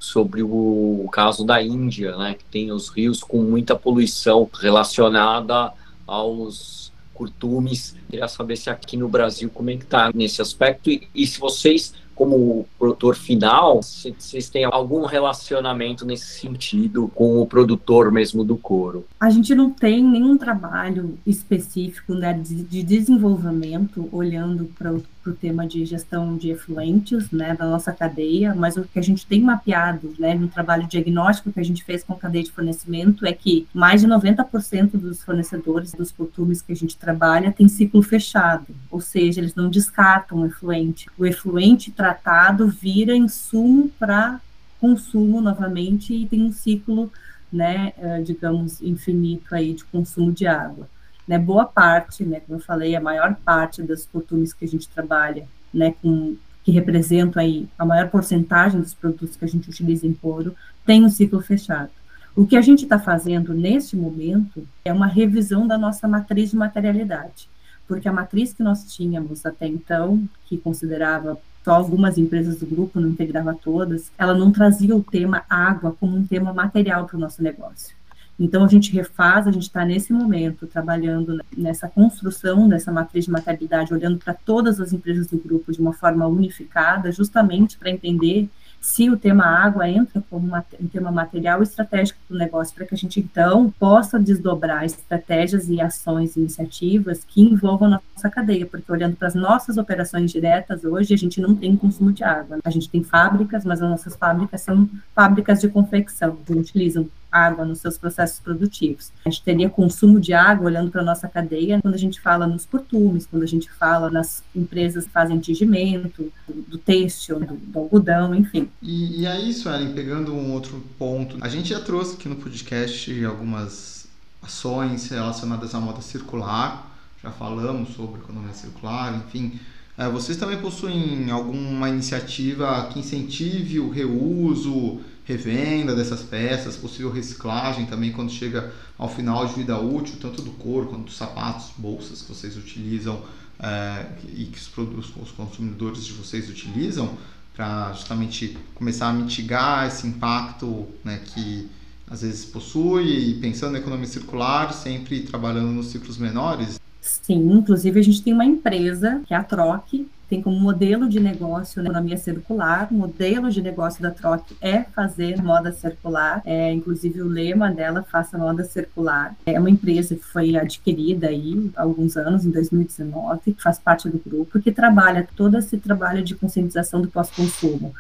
sobre 0.05 0.43
o, 0.43 1.09
caso 1.11 1.45
da 1.45 1.62
Índia, 1.62 2.17
né, 2.17 2.35
que 2.35 2.45
tem 2.45 2.71
os 2.71 2.88
rios 2.88 3.23
com 3.23 3.43
muita 3.43 3.75
poluição 3.75 4.49
relacionada 4.53 5.73
aos 6.07 6.93
curtumes. 7.14 7.97
Queria 8.11 8.29
saber 8.29 8.57
se 8.57 8.69
aqui 8.69 8.97
no 8.97 9.09
Brasil 9.09 9.51
como 9.53 9.71
é 9.71 9.77
que 9.77 9.85
está 9.85 10.11
nesse 10.14 10.43
aspecto 10.43 10.90
e, 10.90 11.09
e 11.14 11.27
se 11.27 11.40
vocês 11.40 11.95
como 12.14 12.64
produtor 12.79 13.17
final, 13.17 13.81
vocês 13.83 14.49
têm 14.49 14.64
algum 14.64 15.05
relacionamento 15.05 16.07
nesse 16.07 16.38
sentido 16.40 17.11
com 17.12 17.40
o 17.40 17.47
produtor 17.47 18.12
mesmo 18.12 18.45
do 18.45 18.57
couro? 18.57 19.05
A 19.19 19.31
gente 19.31 19.53
não 19.55 19.71
tem 19.71 20.03
nenhum 20.03 20.38
trabalho 20.38 21.19
específico 21.27 22.14
né, 22.14 22.33
de, 22.33 22.62
de 22.62 22.83
desenvolvimento 22.83 24.09
olhando 24.12 24.67
para 24.79 24.93
o 24.93 25.03
tema 25.33 25.67
de 25.67 25.85
gestão 25.85 26.37
de 26.37 26.51
efluentes 26.51 27.31
né, 27.31 27.55
da 27.55 27.65
nossa 27.65 27.93
cadeia, 27.93 28.55
mas 28.55 28.77
o 28.77 28.85
que 28.85 28.99
a 28.99 29.03
gente 29.03 29.27
tem 29.27 29.41
mapeado 29.41 30.13
né, 30.19 30.35
no 30.35 30.49
trabalho 30.49 30.87
diagnóstico 30.87 31.53
que 31.53 31.61
a 31.61 31.65
gente 31.65 31.83
fez 31.83 32.05
com 32.05 32.13
a 32.13 32.19
cadeia 32.19 32.45
de 32.45 32.53
fornecimento 32.53 33.25
é 33.25 33.33
que 33.33 33.67
mais 33.73 34.01
de 34.01 34.09
90% 34.09 34.93
dos 34.93 35.23
fornecedores 35.23 35.93
dos 35.93 36.11
costumes 36.11 36.61
que 36.61 36.73
a 36.73 36.77
gente 36.77 36.97
trabalha 36.97 37.53
tem 37.53 37.69
ciclo 37.69 38.03
fechado, 38.03 38.67
ou 38.91 39.01
seja, 39.01 39.41
eles 39.41 39.55
não 39.55 39.71
descartam 39.71 40.43
o 40.43 40.47
efluente. 40.47 41.09
O 41.17 41.25
efluente 41.25 41.91
tratado 41.91 42.69
vira 42.69 43.17
insumo 43.17 43.91
para 43.99 44.41
consumo 44.81 45.41
novamente 45.41 46.13
e 46.13 46.27
tem 46.27 46.43
um 46.43 46.53
ciclo, 46.53 47.11
né, 47.51 47.95
eh, 47.97 48.21
digamos, 48.23 48.83
infinito 48.83 49.55
aí 49.55 49.73
de 49.73 49.85
consumo 49.85 50.31
de 50.31 50.47
água. 50.47 50.89
Né, 51.27 51.39
boa 51.39 51.65
parte, 51.65 52.23
né, 52.25 52.41
como 52.41 52.59
eu 52.59 52.63
falei, 52.63 52.95
a 52.95 53.01
maior 53.01 53.35
parte 53.37 53.83
das 53.83 54.05
costumes 54.05 54.53
que 54.53 54.65
a 54.65 54.69
gente 54.69 54.89
trabalha, 54.89 55.47
né, 55.73 55.95
com, 56.03 56.37
que 56.63 56.71
representam 56.71 57.43
aí 57.43 57.67
a 57.79 57.85
maior 57.85 58.11
porcentagem 58.11 58.81
dos 58.81 58.93
produtos 58.93 59.37
que 59.37 59.45
a 59.45 59.49
gente 59.49 59.69
utiliza 59.71 60.07
em 60.07 60.13
couro, 60.13 60.55
tem 60.85 61.05
um 61.05 61.09
ciclo 61.09 61.41
fechado. 61.41 61.91
O 62.37 62.47
que 62.47 62.57
a 62.57 62.61
gente 62.61 62.83
está 62.83 62.99
fazendo 62.99 63.55
neste 63.55 63.97
momento 63.97 64.67
é 64.85 64.93
uma 64.93 65.07
revisão 65.07 65.67
da 65.67 65.79
nossa 65.79 66.09
matriz 66.09 66.51
de 66.51 66.57
materialidade, 66.57 67.49
porque 67.87 68.09
a 68.09 68.13
matriz 68.13 68.53
que 68.53 68.63
nós 68.63 68.93
tínhamos 68.93 69.47
até 69.47 69.67
então, 69.67 70.29
que 70.47 70.59
considerava 70.59 71.39
só 71.65 71.73
algumas 71.73 72.19
empresas 72.19 72.59
do 72.59 72.67
grupo, 72.67 73.01
não 73.01 73.11
integrava 73.11 73.55
todas, 73.55 74.11
ela 74.19 74.35
não 74.35 74.53
trazia 74.53 74.95
o 74.95 75.03
tema 75.03 75.45
água 75.49 75.97
como 75.99 76.17
um 76.17 76.27
tema 76.27 76.53
material 76.53 77.07
para 77.07 77.17
o 77.17 77.21
nosso 77.21 77.43
negócio. 77.43 77.95
Então, 78.38 78.64
a 78.64 78.68
gente 78.68 78.92
refaz, 78.92 79.47
a 79.47 79.53
gente 79.53 79.62
está 79.64 79.85
nesse 79.85 80.12
momento 80.12 80.66
trabalhando 80.66 81.40
nessa 81.57 81.88
construção 81.88 82.68
dessa 82.68 82.90
matriz 82.90 83.27
de 83.27 83.31
maternidade, 83.31 83.94
olhando 83.94 84.18
para 84.18 84.35
todas 84.35 84.81
as 84.81 84.92
empresas 84.92 85.27
do 85.29 85.38
grupo 85.38 85.73
de 85.73 85.81
uma 85.81 85.92
forma 85.92 86.27
unificada, 86.27 87.12
justamente 87.12 87.79
para 87.79 87.90
entender 87.90 88.49
se 88.85 89.09
o 89.09 89.16
tema 89.16 89.47
água 89.47 89.88
entra 89.88 90.23
como 90.29 90.55
um 90.55 90.87
tema 90.88 91.11
material 91.11 91.62
estratégico 91.62 92.18
do 92.29 92.37
negócio, 92.37 92.75
para 92.75 92.85
que 92.85 92.94
a 92.94 92.99
gente 92.99 93.18
então 93.18 93.73
possa 93.79 94.20
desdobrar 94.20 94.85
estratégias 94.85 95.70
e 95.70 95.81
ações 95.81 96.37
e 96.37 96.40
iniciativas 96.40 97.25
que 97.25 97.40
envolvam 97.40 97.94
a 97.94 98.01
nossa 98.14 98.29
cadeia, 98.29 98.66
porque 98.66 98.92
olhando 98.92 99.16
para 99.16 99.29
as 99.29 99.35
nossas 99.35 99.79
operações 99.79 100.31
diretas 100.31 100.85
hoje, 100.85 101.14
a 101.14 101.16
gente 101.16 101.40
não 101.40 101.55
tem 101.55 101.75
consumo 101.75 102.12
de 102.12 102.23
água. 102.23 102.59
A 102.62 102.68
gente 102.68 102.90
tem 102.90 103.03
fábricas, 103.03 103.64
mas 103.64 103.81
as 103.81 103.88
nossas 103.88 104.16
fábricas 104.16 104.61
são 104.61 104.87
fábricas 105.14 105.62
de 105.62 105.68
confecção, 105.68 106.37
que 106.44 106.53
utilizam 106.53 107.09
água 107.35 107.64
nos 107.64 107.81
seus 107.81 107.99
processos 107.99 108.38
produtivos. 108.38 109.11
A 109.25 109.29
gente 109.29 109.42
teria 109.42 109.68
consumo 109.68 110.20
de 110.20 110.33
água 110.33 110.66
olhando 110.66 110.90
para 110.90 111.01
a 111.01 111.05
nossa 111.05 111.27
cadeia 111.27 111.81
quando 111.83 111.94
a 111.94 111.99
gente 111.99 112.20
fala 112.20 112.47
nos 112.47 112.64
portumes, 112.64 113.27
quando 113.27 113.42
a 113.42 113.47
gente 113.47 113.68
fala 113.73 114.09
nas 114.09 114.44
empresas 114.55 115.05
que 115.05 115.11
fazem 115.11 115.40
tingimento, 115.40 116.33
do, 116.47 116.62
do 116.62 116.79
têxtil, 116.79 117.40
do, 117.40 117.57
do, 117.57 117.79
algodão, 117.79 118.35
enfim. 118.35 118.70
E, 118.81 119.23
e 119.23 119.27
aí, 119.27 119.53
Suelen, 119.53 119.92
pegando 119.92 120.33
um 120.33 120.53
outro 120.53 120.81
ponto, 120.97 121.37
a 121.40 121.49
gente 121.49 121.70
já 121.70 121.81
trouxe 121.81 122.14
aqui 122.14 122.29
no 122.29 122.37
podcast 122.37 123.25
algumas 123.25 124.07
ações 124.40 125.09
relacionadas 125.09 125.75
à 125.75 125.81
moda 125.81 126.01
circular, 126.03 126.94
já 127.23 127.31
falamos 127.31 127.94
sobre 127.94 128.20
economia 128.20 128.53
circular, 128.53 129.16
enfim. 129.16 129.59
É, 129.97 130.09
vocês 130.09 130.37
também 130.37 130.59
possuem 130.59 131.31
alguma 131.31 131.88
iniciativa 131.88 132.88
que 132.92 132.99
incentive 132.99 133.79
o 133.79 133.90
reuso, 133.90 135.01
revenda 135.25 135.95
dessas 135.95 136.23
peças, 136.23 136.77
possível 136.77 137.11
reciclagem 137.11 137.87
também 137.87 138.13
quando 138.13 138.31
chega 138.31 138.73
ao 138.99 139.09
final 139.09 139.47
de 139.47 139.55
vida 139.55 139.79
útil, 139.79 140.17
tanto 140.21 140.43
do 140.43 140.51
couro 140.53 140.89
quanto 140.89 141.05
dos 141.05 141.17
sapatos, 141.17 141.73
bolsas 141.79 142.23
que 142.23 142.29
vocês 142.29 142.57
utilizam 142.57 143.23
é, 143.59 144.07
e 144.35 144.45
que 144.45 144.59
os, 144.59 144.69
produtos, 144.69 145.11
os 145.17 145.31
consumidores 145.31 146.05
de 146.05 146.13
vocês 146.13 146.49
utilizam 146.49 147.17
para 147.57 147.93
justamente 147.93 148.59
começar 148.75 149.09
a 149.09 149.13
mitigar 149.13 149.87
esse 149.87 150.07
impacto 150.07 150.87
né, 151.03 151.21
que 151.25 151.71
às 152.11 152.21
vezes 152.21 152.45
possui 152.45 153.31
e 153.31 153.35
pensando 153.35 153.73
na 153.73 153.79
economia 153.79 154.07
circular, 154.07 154.73
sempre 154.73 155.21
trabalhando 155.21 155.71
nos 155.71 155.87
ciclos 155.87 156.19
menores. 156.19 156.79
Sim, 157.01 157.53
inclusive 157.53 157.99
a 157.99 158.03
gente 158.03 158.23
tem 158.23 158.33
uma 158.33 158.45
empresa 158.45 159.23
que 159.27 159.33
é 159.33 159.37
a 159.37 159.45
Troque, 159.45 160.07
tem 160.35 160.42
como 160.42 160.59
modelo 160.59 161.09
de 161.09 161.20
negócio 161.20 161.81
né, 161.81 161.88
economia 161.88 162.16
circular. 162.16 162.88
O 162.90 162.94
modelo 162.94 163.51
de 163.51 163.62
negócio 163.62 164.03
da 164.03 164.11
Troc 164.11 164.42
é 164.61 164.83
fazer 164.83 165.40
moda 165.40 165.70
circular. 165.73 166.42
É, 166.44 166.73
inclusive 166.73 167.23
o 167.23 167.29
lema 167.29 167.70
dela, 167.70 168.03
faça 168.03 168.37
moda 168.37 168.64
circular. 168.64 169.37
É 169.47 169.61
uma 169.61 169.70
empresa 169.70 170.16
que 170.16 170.25
foi 170.25 170.57
adquirida 170.57 171.29
aí 171.29 171.70
há 171.77 171.83
alguns 171.83 172.16
anos, 172.16 172.44
em 172.44 172.51
2019, 172.51 173.53
que 173.53 173.62
faz 173.62 173.79
parte 173.79 174.09
do 174.09 174.18
grupo, 174.18 174.61
que 174.61 174.73
trabalha 174.73 175.29
todo 175.37 175.57
esse 175.57 175.79
trabalho 175.79 176.23
de 176.25 176.35
conscientização 176.35 177.01
do 177.01 177.09
pós-consumo, 177.09 177.94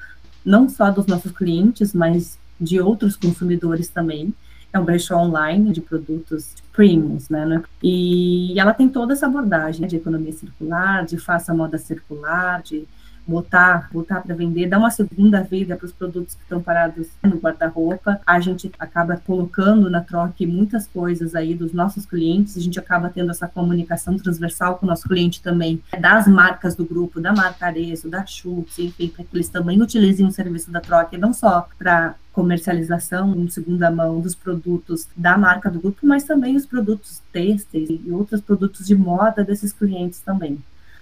não 0.44 0.68
só 0.68 0.90
dos 0.90 1.06
nossos 1.06 1.30
clientes, 1.30 1.94
mas 1.94 2.36
de 2.60 2.80
outros 2.80 3.16
consumidores 3.16 3.88
também 3.88 4.34
é 4.74 4.78
um 4.78 4.84
brechó 4.84 5.16
online 5.16 5.72
de 5.72 5.80
produtos 5.80 6.54
premiums, 6.72 7.28
né, 7.28 7.46
né? 7.46 7.62
E 7.82 8.58
ela 8.58 8.74
tem 8.74 8.88
toda 8.88 9.12
essa 9.12 9.26
abordagem 9.26 9.86
de 9.86 9.96
economia 9.96 10.32
circular, 10.32 11.04
de 11.04 11.16
faça 11.16 11.54
moda 11.54 11.78
circular, 11.78 12.60
de 12.60 12.84
botar, 13.26 13.88
botar 13.92 14.20
para 14.20 14.34
vender, 14.34 14.68
dar 14.68 14.78
uma 14.78 14.90
segunda 14.90 15.42
vida 15.42 15.76
para 15.76 15.86
os 15.86 15.92
produtos 15.92 16.34
que 16.34 16.42
estão 16.42 16.60
parados 16.60 17.08
no 17.22 17.36
guarda-roupa. 17.36 18.20
A 18.26 18.38
gente 18.40 18.70
acaba 18.78 19.16
colocando 19.16 19.88
na 19.88 20.00
troca 20.00 20.34
muitas 20.46 20.86
coisas 20.86 21.34
aí 21.34 21.54
dos 21.54 21.72
nossos 21.72 22.04
clientes, 22.04 22.56
a 22.56 22.60
gente 22.60 22.78
acaba 22.78 23.08
tendo 23.08 23.30
essa 23.30 23.48
comunicação 23.48 24.16
transversal 24.16 24.76
com 24.76 24.86
o 24.86 24.88
nosso 24.88 25.08
cliente 25.08 25.40
também, 25.40 25.82
das 25.98 26.26
marcas 26.26 26.74
do 26.74 26.84
grupo, 26.84 27.20
da 27.20 27.32
marca 27.32 27.66
Arezo, 27.66 28.10
da 28.10 28.26
Schultz, 28.26 28.78
enfim, 28.78 29.08
para 29.08 29.24
que 29.24 29.36
eles 29.36 29.48
também 29.48 29.80
utilizem 29.80 30.26
o 30.26 30.32
serviço 30.32 30.70
da 30.70 30.80
troca, 30.80 31.16
não 31.16 31.32
só 31.32 31.68
para 31.78 32.16
comercialização 32.34 33.34
em 33.36 33.48
segunda 33.48 33.90
mão 33.90 34.20
dos 34.20 34.34
produtos 34.34 35.06
da 35.16 35.38
marca 35.38 35.70
do 35.70 35.80
grupo, 35.80 36.06
mas 36.06 36.24
também 36.24 36.56
os 36.56 36.66
produtos 36.66 37.22
têxteis 37.32 37.88
e 37.88 38.10
outros 38.10 38.40
produtos 38.40 38.86
de 38.86 38.94
moda 38.94 39.44
desses 39.44 39.72
clientes 39.72 40.20
também. 40.20 40.58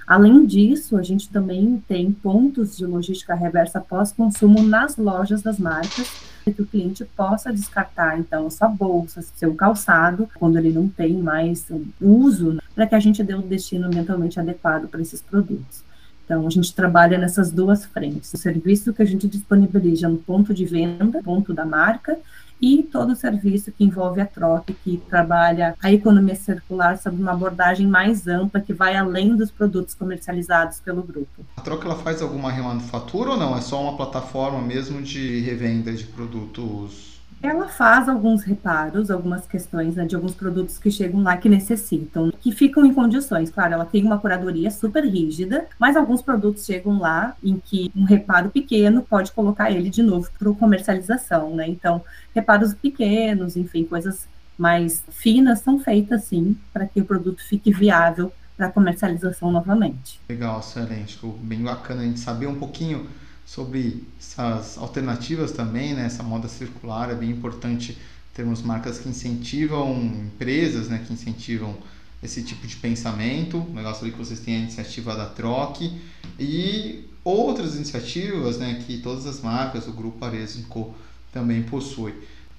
Além 0.06 0.44
disso, 0.44 0.96
a 0.96 1.02
gente 1.02 1.30
também 1.30 1.82
tem 1.88 2.12
pontos 2.12 2.76
de 2.76 2.84
logística 2.84 3.34
reversa 3.34 3.80
pós-consumo 3.80 4.62
nas 4.62 4.96
lojas 4.96 5.42
das 5.42 5.58
marcas, 5.58 6.10
para 6.44 6.52
que 6.52 6.60
o 6.60 6.66
cliente 6.66 7.04
possa 7.16 7.52
descartar, 7.52 8.18
então, 8.18 8.50
sua 8.50 8.68
bolsa, 8.68 9.22
seu 9.36 9.54
calçado, 9.54 10.28
quando 10.34 10.58
ele 10.58 10.72
não 10.72 10.88
tem 10.88 11.14
mais 11.14 11.66
uso, 12.00 12.52
né, 12.52 12.60
para 12.74 12.86
que 12.86 12.94
a 12.94 13.00
gente 13.00 13.22
dê 13.22 13.34
um 13.34 13.46
destino 13.46 13.88
mentalmente 13.88 14.38
adequado 14.38 14.88
para 14.88 15.00
esses 15.00 15.22
produtos. 15.22 15.82
Então, 16.24 16.46
a 16.46 16.50
gente 16.50 16.74
trabalha 16.74 17.18
nessas 17.18 17.50
duas 17.50 17.84
frentes. 17.84 18.32
O 18.32 18.36
serviço 18.36 18.92
que 18.92 19.02
a 19.02 19.04
gente 19.04 19.26
disponibiliza 19.28 20.08
no 20.08 20.18
ponto 20.18 20.54
de 20.54 20.64
venda, 20.64 21.22
ponto 21.22 21.52
da 21.52 21.64
marca, 21.64 22.18
e 22.62 22.80
todo 22.84 23.12
o 23.12 23.16
serviço 23.16 23.72
que 23.72 23.82
envolve 23.82 24.20
a 24.20 24.26
troca, 24.26 24.72
que 24.84 25.02
trabalha 25.10 25.74
a 25.82 25.92
economia 25.92 26.36
circular 26.36 26.96
sob 26.96 27.20
uma 27.20 27.32
abordagem 27.32 27.88
mais 27.88 28.28
ampla, 28.28 28.60
que 28.60 28.72
vai 28.72 28.96
além 28.96 29.34
dos 29.34 29.50
produtos 29.50 29.94
comercializados 29.94 30.78
pelo 30.78 31.02
grupo. 31.02 31.44
A 31.56 31.60
troca 31.60 31.86
ela 31.86 31.96
faz 31.96 32.22
alguma 32.22 32.52
remanufatura 32.52 33.30
ou 33.30 33.36
não? 33.36 33.56
É 33.56 33.60
só 33.60 33.82
uma 33.82 33.96
plataforma 33.96 34.62
mesmo 34.62 35.02
de 35.02 35.40
revenda 35.40 35.92
de 35.92 36.04
produtos 36.04 37.11
ela 37.42 37.68
faz 37.68 38.08
alguns 38.08 38.44
reparos, 38.44 39.10
algumas 39.10 39.46
questões 39.46 39.96
né, 39.96 40.06
de 40.06 40.14
alguns 40.14 40.34
produtos 40.34 40.78
que 40.78 40.90
chegam 40.90 41.22
lá 41.22 41.36
que 41.36 41.48
necessitam, 41.48 42.32
que 42.40 42.52
ficam 42.52 42.86
em 42.86 42.94
condições. 42.94 43.50
Claro, 43.50 43.74
ela 43.74 43.84
tem 43.84 44.04
uma 44.04 44.18
curadoria 44.18 44.70
super 44.70 45.04
rígida, 45.04 45.66
mas 45.78 45.96
alguns 45.96 46.22
produtos 46.22 46.64
chegam 46.64 46.98
lá 46.98 47.36
em 47.42 47.58
que 47.58 47.90
um 47.96 48.04
reparo 48.04 48.48
pequeno 48.50 49.02
pode 49.02 49.32
colocar 49.32 49.70
ele 49.70 49.90
de 49.90 50.02
novo 50.02 50.30
para 50.38 50.52
comercialização, 50.52 51.56
né? 51.56 51.68
Então, 51.68 52.02
reparos 52.34 52.72
pequenos, 52.74 53.56
enfim, 53.56 53.84
coisas 53.84 54.28
mais 54.56 55.02
finas 55.10 55.60
são 55.60 55.80
feitas 55.80 56.24
sim 56.24 56.56
para 56.72 56.86
que 56.86 57.00
o 57.00 57.04
produto 57.04 57.42
fique 57.42 57.72
viável 57.72 58.32
para 58.56 58.70
comercialização 58.70 59.50
novamente. 59.50 60.20
Legal, 60.28 60.60
excelente. 60.60 61.18
Bem 61.40 61.62
bacana 61.62 62.02
a 62.02 62.04
gente 62.04 62.20
saber 62.20 62.46
um 62.46 62.54
pouquinho 62.54 63.08
sobre 63.54 64.02
essas 64.18 64.78
alternativas 64.78 65.52
também, 65.52 65.92
né? 65.92 66.06
Essa 66.06 66.22
moda 66.22 66.48
circular 66.48 67.10
é 67.10 67.14
bem 67.14 67.30
importante 67.30 67.98
termos 68.32 68.62
marcas 68.62 68.98
que 68.98 69.10
incentivam 69.10 69.92
empresas, 69.94 70.88
né? 70.88 71.04
Que 71.06 71.12
incentivam 71.12 71.76
esse 72.22 72.42
tipo 72.42 72.66
de 72.66 72.76
pensamento. 72.76 73.62
Legal 73.74 73.94
saber 73.94 74.12
que 74.12 74.18
vocês 74.18 74.40
têm 74.40 74.56
a 74.56 74.58
iniciativa 74.60 75.14
da 75.14 75.26
Troque 75.26 76.00
e 76.40 77.04
outras 77.22 77.76
iniciativas, 77.76 78.56
né? 78.56 78.82
Que 78.86 78.98
todas 78.98 79.26
as 79.26 79.42
marcas, 79.42 79.86
o 79.86 79.92
grupo 79.92 80.24
Arezzo 80.24 80.62
Co 80.62 80.94
também 81.30 81.62
possui. 81.62 82.14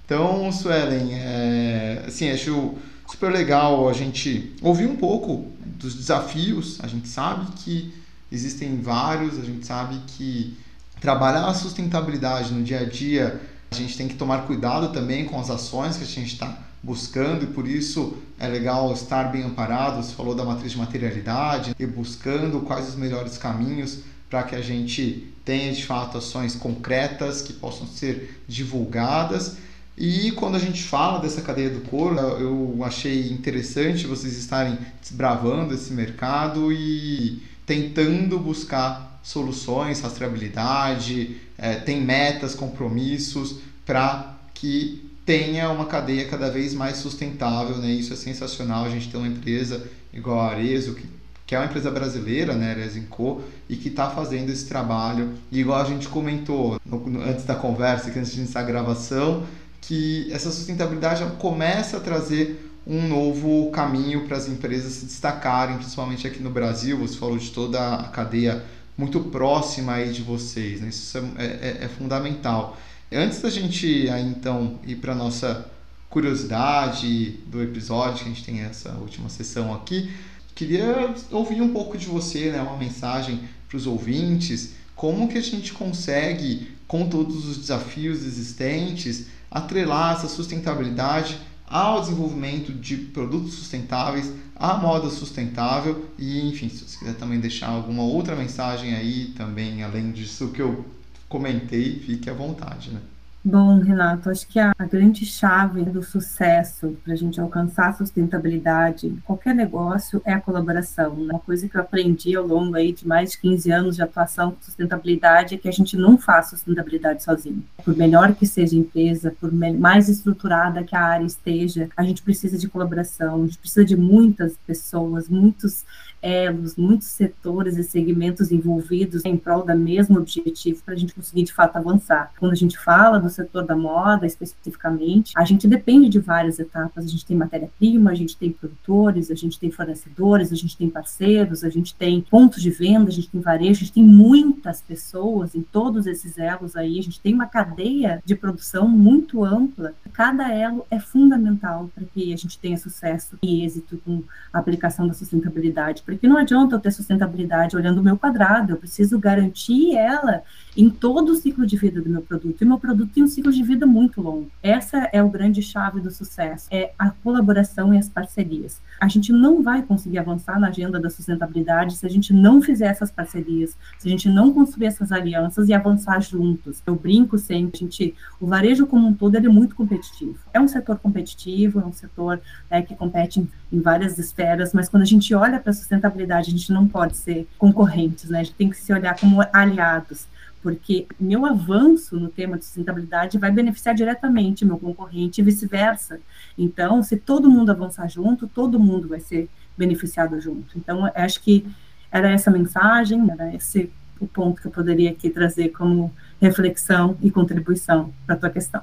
Então, 0.05 0.51
Suelen, 0.51 1.15
é, 1.15 2.03
assim, 2.05 2.29
acho 2.29 2.75
super 3.07 3.31
legal 3.31 3.89
a 3.89 3.93
gente 3.93 4.53
ouvir 4.61 4.85
um 4.85 4.95
pouco 4.95 5.51
dos 5.65 5.95
desafios. 5.95 6.77
A 6.83 6.87
gente 6.87 7.07
sabe 7.07 7.51
que 7.55 7.91
existem 8.31 8.79
vários, 8.79 9.39
a 9.39 9.43
gente 9.43 9.65
sabe 9.65 9.99
que 10.05 10.55
trabalhar 11.03 11.47
a 11.47 11.53
sustentabilidade 11.53 12.53
no 12.53 12.63
dia 12.63 12.79
a 12.79 12.85
dia, 12.85 13.41
a 13.69 13.75
gente 13.75 13.97
tem 13.97 14.07
que 14.07 14.15
tomar 14.15 14.47
cuidado 14.47 14.93
também 14.93 15.25
com 15.25 15.37
as 15.37 15.49
ações 15.49 15.97
que 15.97 16.03
a 16.03 16.07
gente 16.07 16.31
está 16.31 16.57
buscando 16.81 17.43
e 17.43 17.47
por 17.47 17.67
isso 17.67 18.17
é 18.39 18.47
legal 18.47 18.93
estar 18.93 19.25
bem 19.25 19.43
amparado. 19.43 20.01
Você 20.01 20.15
falou 20.15 20.33
da 20.33 20.45
matriz 20.45 20.71
de 20.71 20.77
materialidade 20.77 21.75
e 21.77 21.85
buscando 21.85 22.61
quais 22.61 22.87
os 22.87 22.95
melhores 22.95 23.37
caminhos 23.37 23.99
para 24.29 24.43
que 24.43 24.55
a 24.55 24.61
gente 24.61 25.27
tenha 25.43 25.73
de 25.73 25.85
fato 25.85 26.17
ações 26.17 26.55
concretas 26.55 27.41
que 27.41 27.51
possam 27.51 27.85
ser 27.85 28.41
divulgadas. 28.47 29.57
E 29.97 30.31
quando 30.31 30.55
a 30.55 30.59
gente 30.59 30.83
fala 30.83 31.19
dessa 31.19 31.41
cadeia 31.41 31.69
do 31.69 31.81
couro, 31.81 32.17
eu 32.17 32.81
achei 32.81 33.29
interessante 33.29 34.07
vocês 34.07 34.37
estarem 34.37 34.77
desbravando 35.01 35.73
esse 35.73 35.91
mercado 35.91 36.71
e 36.71 37.43
tentando 37.65 38.39
buscar 38.39 39.12
soluções, 39.23 40.01
rastreabilidade, 40.01 41.37
é, 41.57 41.75
tem 41.75 42.01
metas, 42.01 42.53
compromissos 42.53 43.59
para 43.85 44.37
que 44.53 45.09
tenha 45.25 45.69
uma 45.69 45.85
cadeia 45.85 46.27
cada 46.27 46.51
vez 46.51 46.73
mais 46.73 46.97
sustentável, 46.97 47.77
né? 47.77 47.87
Isso 47.87 48.11
é 48.13 48.15
sensacional. 48.17 48.85
A 48.85 48.89
gente 48.89 49.09
tem 49.09 49.19
uma 49.19 49.27
empresa 49.27 49.87
igual 50.13 50.41
a 50.41 50.51
Arezo, 50.51 50.95
que, 50.95 51.07
que 51.47 51.55
é 51.55 51.59
uma 51.59 51.65
empresa 51.65 51.89
brasileira, 51.89 52.53
né, 52.53 52.71
Arezinco, 52.71 53.41
e 53.69 53.77
que 53.77 53.87
está 53.87 54.09
fazendo 54.09 54.49
esse 54.49 54.65
trabalho. 54.65 55.33
E 55.51 55.59
igual 55.61 55.81
a 55.81 55.85
gente 55.85 56.09
comentou 56.09 56.79
no, 56.85 56.99
no, 57.07 57.21
antes 57.21 57.45
da 57.45 57.55
conversa, 57.55 58.11
que 58.11 58.19
antes 58.19 58.55
a 58.55 58.61
gravação, 58.61 59.45
que 59.79 60.27
essa 60.31 60.51
sustentabilidade 60.51 61.21
já 61.21 61.29
começa 61.29 61.97
a 61.97 61.99
trazer 61.99 62.71
um 62.85 63.07
novo 63.07 63.71
caminho 63.71 64.27
para 64.27 64.35
as 64.35 64.49
empresas 64.49 64.91
se 64.91 65.05
destacarem, 65.05 65.77
principalmente 65.77 66.27
aqui 66.27 66.43
no 66.43 66.49
Brasil. 66.49 66.97
Você 66.99 67.17
falou 67.17 67.37
de 67.37 67.49
toda 67.51 67.95
a 67.95 68.09
cadeia 68.09 68.61
muito 68.97 69.19
próxima 69.21 69.93
aí 69.93 70.11
de 70.11 70.21
vocês, 70.21 70.81
né? 70.81 70.89
Isso 70.89 71.17
é, 71.37 71.45
é, 71.45 71.77
é 71.81 71.87
fundamental. 71.87 72.77
Antes 73.11 73.41
da 73.41 73.49
gente 73.49 74.09
aí, 74.09 74.23
então 74.23 74.79
ir 74.85 74.95
para 74.95 75.13
nossa 75.13 75.69
curiosidade 76.09 77.39
do 77.47 77.61
episódio, 77.61 78.19
que 78.19 78.25
a 78.25 78.33
gente 78.33 78.43
tem 78.43 78.61
essa 78.61 78.91
última 78.93 79.29
sessão 79.29 79.73
aqui, 79.73 80.11
queria 80.53 81.13
ouvir 81.31 81.61
um 81.61 81.73
pouco 81.73 81.97
de 81.97 82.05
você, 82.05 82.51
né? 82.51 82.61
Uma 82.61 82.77
mensagem 82.77 83.39
para 83.67 83.77
os 83.77 83.87
ouvintes, 83.87 84.73
como 84.95 85.27
que 85.27 85.37
a 85.37 85.41
gente 85.41 85.73
consegue, 85.73 86.71
com 86.87 87.07
todos 87.09 87.47
os 87.47 87.57
desafios 87.57 88.23
existentes, 88.23 89.27
atrelar 89.49 90.15
essa 90.15 90.27
sustentabilidade 90.27 91.39
ao 91.73 92.01
desenvolvimento 92.01 92.71
de 92.71 92.95
produtos 92.95 93.55
sustentáveis, 93.55 94.31
à 94.55 94.77
moda 94.77 95.09
sustentável 95.09 96.07
e, 96.19 96.47
enfim, 96.47 96.69
se 96.69 96.87
você 96.87 96.99
quiser 96.99 97.15
também 97.15 97.39
deixar 97.39 97.69
alguma 97.69 98.03
outra 98.03 98.35
mensagem 98.35 98.93
aí 98.93 99.33
também, 99.35 99.81
além 99.81 100.11
disso 100.11 100.49
que 100.49 100.61
eu 100.61 100.85
comentei, 101.27 101.99
fique 101.99 102.29
à 102.29 102.33
vontade, 102.33 102.91
né? 102.91 103.01
Bom, 103.45 103.79
Renato, 103.79 104.29
acho 104.29 104.47
que 104.47 104.57
a, 104.57 104.73
grande 104.89 105.25
chave 105.25 105.83
do 105.83 106.01
sucesso 106.01 106.95
para 107.03 107.11
a 107.11 107.15
gente 107.15 107.41
alcançar 107.41 107.89
a 107.89 107.93
sustentabilidade 107.93 109.07
em 109.07 109.17
qualquer 109.17 109.53
negócio 109.53 110.21
é 110.23 110.31
a 110.31 110.39
colaboração. 110.39 111.13
Né? 111.13 111.33
Uma 111.33 111.39
coisa 111.39 111.67
que 111.67 111.75
eu 111.75 111.81
aprendi 111.81 112.37
ao 112.37 112.47
longo 112.47 112.73
aí 112.77 112.93
de 112.93 113.05
mais 113.05 113.31
de 113.31 113.39
15 113.39 113.69
anos 113.69 113.95
de 113.97 114.01
atuação 114.01 114.51
com 114.51 114.61
sustentabilidade 114.61 115.55
é 115.55 115.57
que 115.57 115.67
a 115.67 115.73
gente 115.73 115.97
não 115.97 116.17
faz 116.17 116.51
sustentabilidade 116.51 117.21
sozinho. 117.21 117.61
Por 117.83 117.97
melhor 117.97 118.33
que 118.33 118.47
seja 118.47 118.77
a 118.77 118.79
empresa, 118.79 119.35
por 119.37 119.51
mais 119.51 120.07
estruturada 120.07 120.81
que 120.81 120.95
a 120.95 121.01
área 121.01 121.25
esteja, 121.25 121.89
a 121.97 122.03
gente 122.05 122.21
precisa 122.21 122.57
de 122.57 122.69
colaboração, 122.69 123.43
a 123.43 123.45
gente 123.45 123.57
precisa 123.57 123.83
de 123.83 123.97
muitas 123.97 124.55
pessoas, 124.65 125.27
muitos 125.27 125.83
elos, 126.23 126.77
muitos 126.77 127.07
setores 127.07 127.77
e 127.77 127.83
segmentos 127.83 128.51
envolvidos 128.51 129.25
em 129.25 129.35
prol 129.35 129.63
da 129.63 129.75
mesmo 129.75 130.17
objetivo 130.17 130.81
para 130.83 130.93
a 130.93 130.97
gente 130.97 131.13
conseguir 131.13 131.43
de 131.43 131.53
fato 131.53 131.75
avançar. 131.75 132.31
Quando 132.39 132.53
a 132.53 132.55
gente 132.55 132.79
fala 132.79 133.19
do 133.19 133.29
setor 133.29 133.65
da 133.65 133.75
moda 133.75 134.25
especificamente, 134.25 135.33
a 135.35 135.43
gente 135.43 135.67
depende 135.67 136.07
de 136.07 136.19
várias 136.19 136.57
etapas. 136.59 137.03
A 137.03 137.07
gente 137.07 137.25
tem 137.25 137.35
matéria-prima, 137.35 138.11
a 138.11 138.15
gente 138.15 138.37
tem 138.37 138.51
produtores, 138.51 139.29
a 139.29 139.35
gente 139.35 139.59
tem 139.59 139.69
fornecedores, 139.69 140.51
a 140.51 140.55
gente 140.55 140.77
tem 140.77 140.89
parceiros, 140.89 141.63
a 141.63 141.69
gente 141.69 141.93
tem 141.93 142.21
pontos 142.21 142.61
de 142.61 142.69
venda, 142.69 143.09
a 143.09 143.13
gente 143.13 143.29
tem 143.29 143.41
varejo, 143.41 143.71
a 143.71 143.85
gente 143.85 143.93
tem 143.93 144.03
muitas 144.03 144.81
pessoas 144.81 145.53
em 145.53 145.61
todos 145.61 146.07
esses 146.07 146.37
elos 146.37 146.75
aí. 146.75 146.99
A 146.99 147.03
gente 147.03 147.19
tem 147.19 147.33
uma 147.33 147.47
cadeia 147.47 148.23
de 148.25 148.35
produção 148.35 148.87
muito 148.87 149.43
ampla. 149.43 149.93
Cada 150.13 150.53
elo 150.53 150.85
é 150.89 150.99
fundamental 150.99 151.89
para 151.93 152.05
que 152.05 152.33
a 152.33 152.37
gente 152.37 152.57
tenha 152.57 152.77
sucesso 152.77 153.37
e 153.41 153.65
êxito 153.65 153.97
com 154.05 154.23
a 154.51 154.59
aplicação 154.59 155.07
da 155.07 155.13
sustentabilidade 155.13 156.03
porque 156.13 156.27
não 156.27 156.37
adianta 156.37 156.75
eu 156.75 156.79
ter 156.79 156.91
sustentabilidade 156.91 157.75
olhando 157.75 157.99
o 157.99 158.03
meu 158.03 158.17
quadrado, 158.17 158.73
eu 158.73 158.77
preciso 158.77 159.19
garantir 159.19 159.95
ela 159.95 160.43
em 160.75 160.89
todo 160.89 161.31
o 161.31 161.35
ciclo 161.35 161.65
de 161.65 161.77
vida 161.77 162.01
do 162.01 162.09
meu 162.09 162.21
produto. 162.21 162.61
E 162.61 162.65
meu 162.65 162.79
produto 162.79 163.11
tem 163.13 163.23
um 163.23 163.27
ciclo 163.27 163.51
de 163.51 163.61
vida 163.61 163.85
muito 163.85 164.21
longo. 164.21 164.49
Essa 164.61 165.09
é 165.13 165.21
o 165.21 165.29
grande 165.29 165.61
chave 165.61 166.01
do 166.01 166.11
sucesso, 166.11 166.67
é 166.71 166.91
a 166.97 167.09
colaboração 167.09 167.93
e 167.93 167.97
as 167.97 168.09
parcerias. 168.09 168.81
A 168.99 169.07
gente 169.07 169.31
não 169.31 169.61
vai 169.61 169.81
conseguir 169.83 170.17
avançar 170.17 170.59
na 170.59 170.69
agenda 170.69 170.99
da 170.99 171.09
sustentabilidade 171.09 171.95
se 171.95 172.05
a 172.05 172.09
gente 172.09 172.33
não 172.33 172.61
fizer 172.61 172.87
essas 172.87 173.11
parcerias, 173.11 173.77
se 173.99 174.07
a 174.07 174.11
gente 174.11 174.29
não 174.29 174.51
construir 174.53 174.87
essas 174.87 175.11
alianças 175.11 175.69
e 175.69 175.73
avançar 175.73 176.19
juntos. 176.21 176.81
Eu 176.85 176.95
brinco 176.95 177.37
sempre, 177.37 177.79
gente, 177.79 178.15
o 178.39 178.47
varejo 178.47 178.87
como 178.87 179.07
um 179.07 179.13
todo 179.13 179.35
é 179.35 179.41
muito 179.41 179.75
competitivo. 179.75 180.37
É 180.53 180.59
um 180.59 180.67
setor 180.67 180.99
competitivo, 180.99 181.79
é 181.79 181.85
um 181.85 181.91
setor 181.91 182.39
né, 182.69 182.81
que 182.81 182.95
compete 182.95 183.45
em 183.71 183.81
várias 183.81 184.17
esferas, 184.17 184.73
mas 184.73 184.87
quando 184.87 185.03
a 185.03 185.07
gente 185.07 185.33
olha 185.33 185.59
para 185.59 185.71
a 185.71 185.73
sustentabilidade, 185.73 186.02
a 186.07 186.41
gente 186.41 186.71
não 186.71 186.87
pode 186.87 187.17
ser 187.17 187.47
concorrentes, 187.57 188.29
né? 188.29 188.39
A 188.39 188.43
gente 188.43 188.55
tem 188.55 188.69
que 188.69 188.77
se 188.77 188.91
olhar 188.93 189.17
como 189.19 189.41
aliados 189.51 190.27
porque 190.63 191.05
meu 191.19 191.45
avanço 191.45 192.17
no 192.17 192.29
tema 192.29 192.57
de 192.57 192.63
sustentabilidade 192.63 193.37
vai 193.37 193.51
beneficiar 193.51 193.93
diretamente 193.93 194.65
meu 194.65 194.79
concorrente 194.79 195.41
e 195.41 195.43
vice-versa. 195.43 196.21
Então, 196.57 197.03
se 197.03 197.17
todo 197.17 197.51
mundo 197.51 197.69
avançar 197.69 198.07
junto, 198.07 198.47
todo 198.47 198.79
mundo 198.79 199.09
vai 199.09 199.19
ser 199.19 199.49
beneficiado 199.77 200.39
junto. 200.39 200.77
Então, 200.77 201.11
acho 201.13 201.41
que 201.41 201.67
era 202.09 202.31
essa 202.31 202.49
mensagem, 202.49 203.29
era 203.29 203.53
esse 203.53 203.91
o 204.21 204.27
ponto 204.27 204.61
que 204.61 204.67
eu 204.67 204.71
poderia 204.71 205.11
aqui 205.11 205.29
trazer 205.29 205.69
como 205.69 206.13
reflexão 206.41 207.17
e 207.21 207.29
contribuição 207.29 208.13
para 208.25 208.35
a 208.35 208.37
tua 208.37 208.49
questão. 208.49 208.81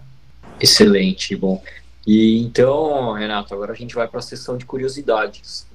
Excelente, 0.61 1.35
bom. 1.35 1.63
E 2.07 2.43
então, 2.43 3.15
Renato, 3.15 3.55
agora 3.55 3.73
a 3.73 3.77
gente 3.77 3.95
vai 3.95 4.07
para 4.07 4.19
a 4.19 4.23
sessão 4.23 4.59
de 4.59 4.67
curiosidades. 4.67 5.67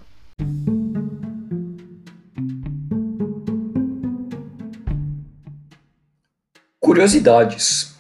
Curiosidades. 6.96 7.94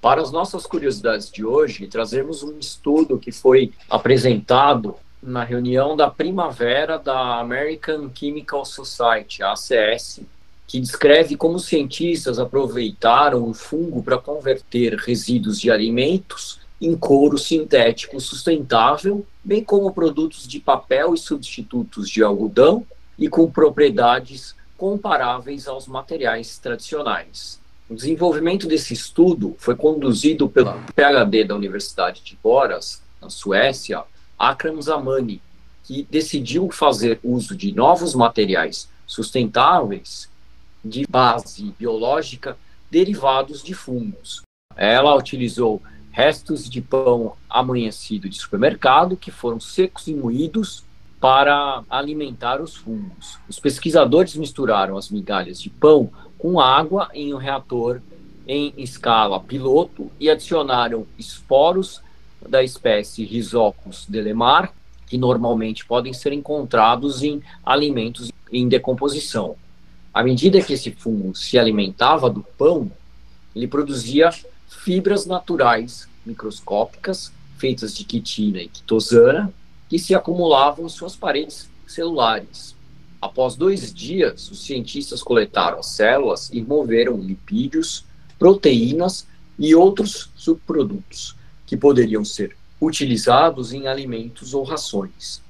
Para 0.00 0.22
as 0.22 0.32
nossas 0.32 0.66
curiosidades 0.66 1.30
de 1.30 1.44
hoje, 1.44 1.86
trazemos 1.86 2.42
um 2.42 2.58
estudo 2.58 3.18
que 3.18 3.30
foi 3.30 3.74
apresentado 3.90 4.96
na 5.22 5.44
reunião 5.44 5.94
da 5.94 6.08
primavera 6.08 6.98
da 6.98 7.40
American 7.40 8.10
Chemical 8.14 8.64
Society, 8.64 9.42
ACS, 9.42 10.20
que 10.66 10.80
descreve 10.80 11.36
como 11.36 11.58
cientistas 11.58 12.38
aproveitaram 12.38 13.46
o 13.46 13.52
fungo 13.52 14.02
para 14.02 14.16
converter 14.16 14.94
resíduos 14.94 15.60
de 15.60 15.70
alimentos 15.70 16.58
em 16.80 16.96
couro 16.96 17.36
sintético 17.36 18.18
sustentável, 18.18 19.26
bem 19.44 19.62
como 19.62 19.92
produtos 19.92 20.48
de 20.48 20.58
papel 20.58 21.12
e 21.12 21.18
substitutos 21.18 22.08
de 22.08 22.22
algodão 22.22 22.86
e 23.18 23.28
com 23.28 23.50
propriedades 23.50 24.54
comparáveis 24.76 25.68
aos 25.68 25.86
materiais 25.86 26.58
tradicionais. 26.58 27.60
O 27.88 27.94
desenvolvimento 27.94 28.66
desse 28.66 28.94
estudo 28.94 29.54
foi 29.58 29.76
conduzido 29.76 30.48
pelo 30.48 30.72
PhD 30.94 31.44
da 31.44 31.54
Universidade 31.54 32.22
de 32.22 32.38
Boras, 32.42 33.02
na 33.20 33.28
Suécia, 33.28 34.02
Akram 34.38 34.80
Zamani, 34.80 35.40
que 35.84 36.06
decidiu 36.10 36.70
fazer 36.70 37.20
uso 37.22 37.56
de 37.56 37.72
novos 37.72 38.14
materiais 38.14 38.88
sustentáveis 39.06 40.28
de 40.84 41.06
base 41.08 41.74
biológica 41.78 42.56
derivados 42.90 43.62
de 43.62 43.74
fungos. 43.74 44.42
Ela 44.76 45.14
utilizou 45.14 45.82
restos 46.10 46.68
de 46.68 46.80
pão 46.80 47.36
amanhecido 47.48 48.28
de 48.28 48.38
supermercado 48.38 49.16
que 49.16 49.30
foram 49.30 49.60
secos 49.60 50.06
e 50.08 50.14
moídos 50.14 50.84
para 51.22 51.84
alimentar 51.88 52.60
os 52.60 52.74
fungos. 52.74 53.38
Os 53.48 53.60
pesquisadores 53.60 54.34
misturaram 54.34 54.96
as 54.96 55.08
migalhas 55.08 55.60
de 55.60 55.70
pão 55.70 56.10
com 56.36 56.58
água 56.58 57.08
em 57.14 57.32
um 57.32 57.36
reator 57.36 58.02
em 58.44 58.74
escala 58.76 59.38
piloto 59.38 60.10
e 60.18 60.28
adicionaram 60.28 61.06
esporos 61.16 62.02
da 62.48 62.64
espécie 62.64 63.24
Rhizocus 63.24 64.04
delemar, 64.08 64.74
que 65.06 65.16
normalmente 65.16 65.84
podem 65.86 66.12
ser 66.12 66.32
encontrados 66.32 67.22
em 67.22 67.40
alimentos 67.64 68.32
em 68.52 68.68
decomposição. 68.68 69.54
À 70.12 70.24
medida 70.24 70.60
que 70.60 70.72
esse 70.72 70.90
fungo 70.90 71.36
se 71.36 71.56
alimentava 71.56 72.28
do 72.28 72.42
pão, 72.58 72.90
ele 73.54 73.68
produzia 73.68 74.30
fibras 74.66 75.24
naturais 75.24 76.08
microscópicas 76.26 77.32
feitas 77.58 77.94
de 77.94 78.02
quitina 78.02 78.60
e 78.60 78.66
quitosana, 78.66 79.54
que 79.92 79.98
se 79.98 80.14
acumulavam 80.14 80.86
em 80.86 80.88
suas 80.88 81.14
paredes 81.14 81.68
celulares. 81.86 82.74
Após 83.20 83.56
dois 83.56 83.92
dias, 83.92 84.50
os 84.50 84.64
cientistas 84.64 85.22
coletaram 85.22 85.80
as 85.80 85.88
células 85.88 86.48
e 86.50 86.62
moveram 86.62 87.18
lipídios, 87.18 88.02
proteínas 88.38 89.26
e 89.58 89.74
outros 89.74 90.30
subprodutos 90.34 91.36
que 91.66 91.76
poderiam 91.76 92.24
ser 92.24 92.56
utilizados 92.80 93.74
em 93.74 93.86
alimentos 93.86 94.54
ou 94.54 94.62
rações. 94.62 95.42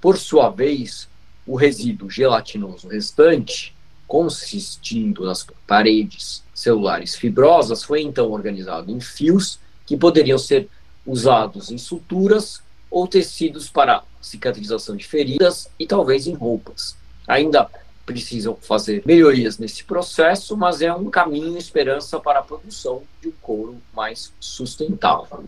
Por 0.00 0.18
sua 0.18 0.50
vez, 0.50 1.08
o 1.46 1.54
resíduo 1.54 2.10
gelatinoso 2.10 2.88
restante, 2.88 3.76
consistindo 4.08 5.24
nas 5.24 5.46
paredes 5.68 6.42
celulares 6.52 7.14
fibrosas, 7.14 7.84
foi 7.84 8.02
então 8.02 8.28
organizado 8.32 8.90
em 8.90 8.98
fios 8.98 9.60
que 9.86 9.96
poderiam 9.96 10.36
ser 10.36 10.68
usados 11.06 11.70
em 11.70 11.78
suturas 11.78 12.66
ou 12.90 13.06
tecidos 13.06 13.68
para 13.68 14.02
cicatrização 14.20 14.96
de 14.96 15.06
feridas 15.06 15.68
e 15.78 15.86
talvez 15.86 16.26
em 16.26 16.34
roupas. 16.34 16.96
Ainda 17.26 17.68
precisam 18.06 18.56
fazer 18.60 19.02
melhorias 19.04 19.58
nesse 19.58 19.84
processo, 19.84 20.56
mas 20.56 20.80
é 20.80 20.92
um 20.92 21.10
caminho 21.10 21.54
e 21.54 21.58
esperança 21.58 22.18
para 22.18 22.38
a 22.38 22.42
produção 22.42 23.02
de 23.20 23.28
um 23.28 23.32
couro 23.42 23.76
mais 23.94 24.32
sustentável. 24.40 25.44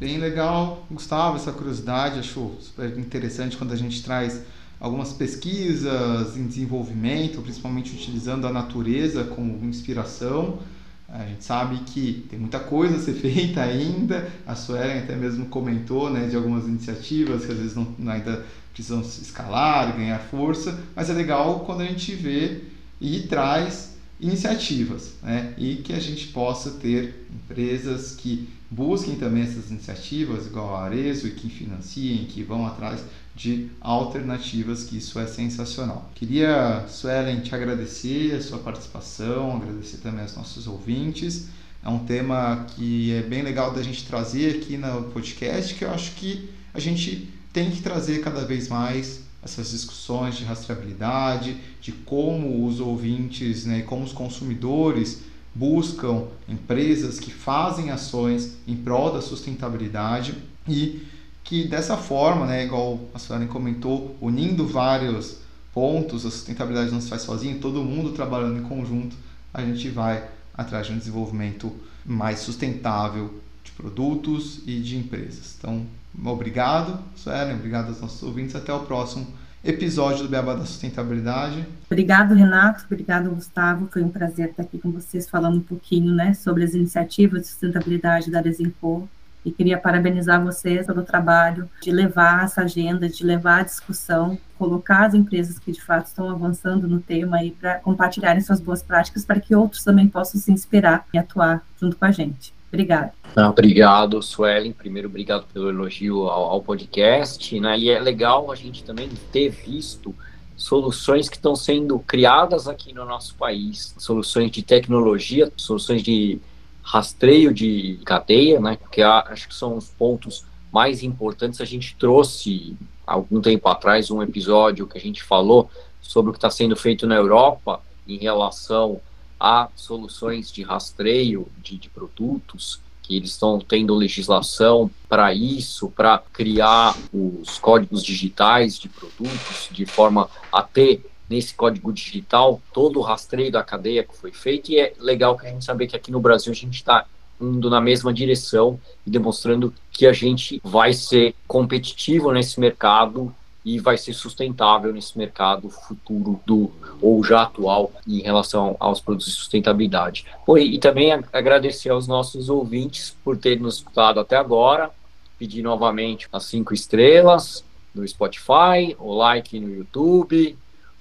Bem 0.00 0.16
legal, 0.18 0.86
Gustavo, 0.90 1.36
essa 1.36 1.52
curiosidade, 1.52 2.20
acho 2.20 2.52
super 2.60 2.96
interessante 2.98 3.56
quando 3.56 3.72
a 3.72 3.76
gente 3.76 4.02
traz 4.02 4.42
algumas 4.80 5.12
pesquisas 5.12 6.36
em 6.36 6.46
desenvolvimento, 6.46 7.42
principalmente 7.42 7.92
utilizando 7.94 8.46
a 8.46 8.52
natureza 8.52 9.24
como 9.24 9.64
inspiração. 9.64 10.60
A 11.08 11.24
gente 11.24 11.42
sabe 11.42 11.78
que 11.86 12.26
tem 12.28 12.38
muita 12.38 12.60
coisa 12.60 12.96
a 12.96 12.98
ser 12.98 13.14
feita 13.20 13.62
ainda. 13.62 14.30
A 14.46 14.54
Suelen 14.54 14.98
até 14.98 15.16
mesmo 15.16 15.46
comentou 15.46 16.10
né, 16.10 16.26
de 16.26 16.36
algumas 16.36 16.66
iniciativas 16.66 17.46
que 17.46 17.52
às 17.52 17.58
vezes 17.58 17.74
não, 17.74 17.94
ainda 18.10 18.44
precisam 18.74 19.00
escalar, 19.00 19.96
ganhar 19.96 20.18
força, 20.18 20.78
mas 20.94 21.10
é 21.10 21.14
legal 21.14 21.60
quando 21.60 21.80
a 21.80 21.86
gente 21.86 22.14
vê 22.14 22.60
e 23.00 23.20
traz 23.20 23.96
iniciativas 24.20 25.14
né, 25.22 25.54
e 25.56 25.76
que 25.76 25.92
a 25.92 25.98
gente 25.98 26.28
possa 26.28 26.72
ter 26.72 27.26
empresas 27.32 28.14
que 28.14 28.48
busquem 28.70 29.16
também 29.16 29.42
essas 29.42 29.70
iniciativas, 29.70 30.46
igual 30.46 30.76
a 30.76 30.84
Arezo, 30.84 31.26
e 31.26 31.30
que 31.30 31.48
financiem, 31.48 32.26
que 32.26 32.42
vão 32.42 32.66
atrás 32.66 33.02
de 33.34 33.70
alternativas, 33.80 34.84
que 34.84 34.98
isso 34.98 35.18
é 35.18 35.26
sensacional. 35.26 36.10
Queria, 36.14 36.84
Suelen, 36.88 37.40
te 37.40 37.54
agradecer 37.54 38.34
a 38.34 38.42
sua 38.42 38.58
participação, 38.58 39.56
agradecer 39.56 39.98
também 39.98 40.22
aos 40.22 40.36
nossos 40.36 40.66
ouvintes. 40.66 41.48
É 41.82 41.88
um 41.88 42.00
tema 42.00 42.66
que 42.74 43.12
é 43.12 43.22
bem 43.22 43.42
legal 43.42 43.72
da 43.72 43.82
gente 43.82 44.04
trazer 44.04 44.56
aqui 44.56 44.76
no 44.76 45.04
podcast, 45.04 45.74
que 45.74 45.84
eu 45.84 45.90
acho 45.90 46.12
que 46.16 46.50
a 46.74 46.80
gente 46.80 47.32
tem 47.52 47.70
que 47.70 47.80
trazer 47.80 48.20
cada 48.20 48.44
vez 48.44 48.68
mais 48.68 49.20
essas 49.42 49.70
discussões 49.70 50.36
de 50.36 50.44
rastreabilidade, 50.44 51.56
de 51.80 51.92
como 51.92 52.66
os 52.66 52.80
ouvintes 52.80 53.64
né, 53.64 53.82
como 53.82 54.04
os 54.04 54.12
consumidores 54.12 55.22
buscam 55.58 56.28
empresas 56.48 57.18
que 57.18 57.32
fazem 57.32 57.90
ações 57.90 58.56
em 58.66 58.76
prol 58.76 59.12
da 59.12 59.20
sustentabilidade 59.20 60.34
e 60.68 61.02
que 61.42 61.66
dessa 61.66 61.96
forma, 61.96 62.46
né, 62.46 62.64
igual 62.64 63.00
a 63.12 63.18
Suelen 63.18 63.48
comentou, 63.48 64.16
unindo 64.20 64.66
vários 64.66 65.38
pontos, 65.74 66.24
a 66.24 66.30
sustentabilidade 66.30 66.92
não 66.92 67.00
se 67.00 67.08
faz 67.08 67.22
sozinho, 67.22 67.58
todo 67.58 67.82
mundo 67.82 68.12
trabalhando 68.12 68.60
em 68.60 68.62
conjunto, 68.62 69.16
a 69.52 69.62
gente 69.62 69.88
vai 69.88 70.24
atrás 70.54 70.86
de 70.86 70.92
um 70.92 70.98
desenvolvimento 70.98 71.72
mais 72.04 72.38
sustentável 72.38 73.34
de 73.64 73.72
produtos 73.72 74.60
e 74.64 74.78
de 74.78 74.96
empresas. 74.96 75.56
Então, 75.58 75.84
obrigado, 76.24 76.98
Suelen, 77.16 77.56
obrigado 77.56 77.88
aos 77.88 78.00
nossos 78.00 78.22
ouvintes, 78.22 78.54
até 78.54 78.72
o 78.72 78.80
próximo 78.80 79.26
episódio 79.64 80.22
do 80.22 80.28
Beabá 80.28 80.54
da 80.54 80.64
Sustentabilidade. 80.64 81.66
Obrigado, 81.86 82.34
Renato. 82.34 82.84
Obrigado, 82.84 83.30
Gustavo. 83.30 83.88
Foi 83.92 84.02
um 84.02 84.08
prazer 84.08 84.50
estar 84.50 84.62
aqui 84.62 84.78
com 84.78 84.90
vocês 84.90 85.28
falando 85.28 85.58
um 85.58 85.62
pouquinho 85.62 86.12
né, 86.14 86.34
sobre 86.34 86.64
as 86.64 86.74
iniciativas 86.74 87.42
de 87.42 87.48
sustentabilidade 87.48 88.30
da 88.30 88.40
Desenco 88.40 89.08
e 89.44 89.52
queria 89.52 89.78
parabenizar 89.78 90.42
vocês 90.42 90.86
pelo 90.86 91.02
trabalho 91.02 91.68
de 91.80 91.90
levar 91.90 92.44
essa 92.44 92.62
agenda, 92.62 93.08
de 93.08 93.24
levar 93.24 93.60
a 93.60 93.64
discussão, 93.64 94.38
colocar 94.58 95.06
as 95.06 95.14
empresas 95.14 95.58
que 95.58 95.72
de 95.72 95.80
fato 95.80 96.06
estão 96.06 96.28
avançando 96.28 96.88
no 96.88 97.00
tema 97.00 97.42
e 97.42 97.52
para 97.52 97.76
compartilharem 97.76 98.42
suas 98.42 98.60
boas 98.60 98.82
práticas 98.82 99.24
para 99.24 99.40
que 99.40 99.54
outros 99.54 99.84
também 99.84 100.08
possam 100.08 100.40
se 100.40 100.52
inspirar 100.52 101.06
e 101.14 101.18
atuar 101.18 101.64
junto 101.80 101.96
com 101.96 102.04
a 102.04 102.10
gente. 102.10 102.52
Obrigada. 102.68 103.12
Ah, 103.34 103.48
obrigado, 103.48 104.22
Suelen. 104.22 104.72
Primeiro, 104.72 105.08
obrigado 105.08 105.46
pelo 105.52 105.70
elogio 105.70 106.28
ao, 106.28 106.44
ao, 106.50 106.62
podcast. 106.62 107.58
Né? 107.58 107.78
E 107.78 107.90
é 107.90 107.98
legal 107.98 108.52
a 108.52 108.54
gente 108.54 108.84
também 108.84 109.08
ter 109.32 109.48
visto 109.48 110.14
soluções 110.56 111.28
que 111.28 111.36
estão 111.36 111.56
sendo 111.56 111.98
criadas 112.00 112.68
aqui 112.68 112.92
no 112.92 113.04
nosso 113.04 113.34
país, 113.36 113.94
soluções 113.96 114.50
de 114.50 114.62
tecnologia, 114.62 115.50
soluções 115.56 116.02
de 116.02 116.40
rastreio 116.82 117.54
de 117.54 118.00
cadeia, 118.04 118.60
né? 118.60 118.76
Que 118.90 119.02
acho 119.02 119.48
que 119.48 119.54
são 119.54 119.76
os 119.76 119.88
pontos 119.88 120.44
mais 120.72 121.02
importantes. 121.02 121.60
A 121.60 121.64
gente 121.64 121.94
trouxe 121.96 122.76
algum 123.06 123.40
tempo 123.40 123.68
atrás 123.68 124.10
um 124.10 124.22
episódio 124.22 124.86
que 124.86 124.98
a 124.98 125.00
gente 125.00 125.22
falou 125.22 125.70
sobre 126.02 126.30
o 126.30 126.32
que 126.32 126.38
está 126.38 126.50
sendo 126.50 126.76
feito 126.76 127.06
na 127.06 127.14
Europa 127.14 127.80
em 128.06 128.18
relação 128.18 129.00
a 129.38 129.68
soluções 129.76 130.50
de 130.50 130.62
rastreio 130.62 131.48
de, 131.62 131.76
de 131.76 131.88
produtos 131.88 132.80
que 133.02 133.16
eles 133.16 133.30
estão 133.30 133.58
tendo 133.58 133.94
legislação 133.94 134.90
para 135.08 135.32
isso, 135.32 135.88
para 135.90 136.22
criar 136.32 136.94
os 137.12 137.58
códigos 137.58 138.02
digitais 138.04 138.78
de 138.78 138.88
produtos, 138.88 139.68
de 139.70 139.86
forma 139.86 140.28
a 140.52 140.62
ter 140.62 141.04
nesse 141.28 141.54
código 141.54 141.90
digital 141.90 142.60
todo 142.72 142.98
o 142.98 143.02
rastreio 143.02 143.50
da 143.50 143.62
cadeia 143.62 144.04
que 144.04 144.14
foi 144.14 144.30
feito. 144.30 144.70
E 144.70 144.78
é 144.78 144.92
legal 144.98 145.38
que 145.38 145.46
a 145.46 145.50
gente 145.50 145.64
saber 145.64 145.86
que 145.86 145.96
aqui 145.96 146.10
no 146.10 146.20
Brasil 146.20 146.52
a 146.52 146.54
gente 146.54 146.74
está 146.74 147.06
indo 147.40 147.70
na 147.70 147.80
mesma 147.80 148.12
direção 148.12 148.78
e 149.06 149.10
demonstrando 149.10 149.72
que 149.90 150.06
a 150.06 150.12
gente 150.12 150.60
vai 150.62 150.92
ser 150.92 151.34
competitivo 151.46 152.32
nesse 152.32 152.60
mercado 152.60 153.34
e 153.68 153.78
vai 153.78 153.98
ser 153.98 154.14
sustentável 154.14 154.94
nesse 154.94 155.18
mercado 155.18 155.68
futuro 155.68 156.40
do 156.46 156.72
ou 157.02 157.22
já 157.22 157.42
atual 157.42 157.92
em 158.06 158.20
relação 158.22 158.74
aos 158.80 158.98
produtos 158.98 159.26
de 159.26 159.34
sustentabilidade. 159.34 160.24
e, 160.56 160.76
e 160.76 160.78
também 160.78 161.12
agradecer 161.30 161.90
aos 161.90 162.08
nossos 162.08 162.48
ouvintes 162.48 163.14
por 163.22 163.36
terem 163.36 163.58
nos 163.58 163.76
escutado 163.76 164.20
até 164.20 164.36
agora, 164.36 164.90
pedir 165.38 165.62
novamente 165.62 166.26
as 166.32 166.44
cinco 166.44 166.72
estrelas 166.72 167.62
no 167.94 168.08
Spotify, 168.08 168.96
o 168.98 169.12
like 169.14 169.60
no 169.60 169.68
YouTube, 169.68 170.56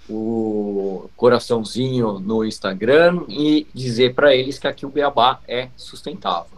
o 0.10 1.10
coraçãozinho 1.16 2.20
no 2.20 2.44
Instagram 2.44 3.24
e 3.30 3.66
dizer 3.74 4.14
para 4.14 4.36
eles 4.36 4.60
que 4.60 4.68
aqui 4.68 4.86
o 4.86 4.90
Beabá 4.90 5.40
é 5.48 5.70
sustentável. 5.78 6.57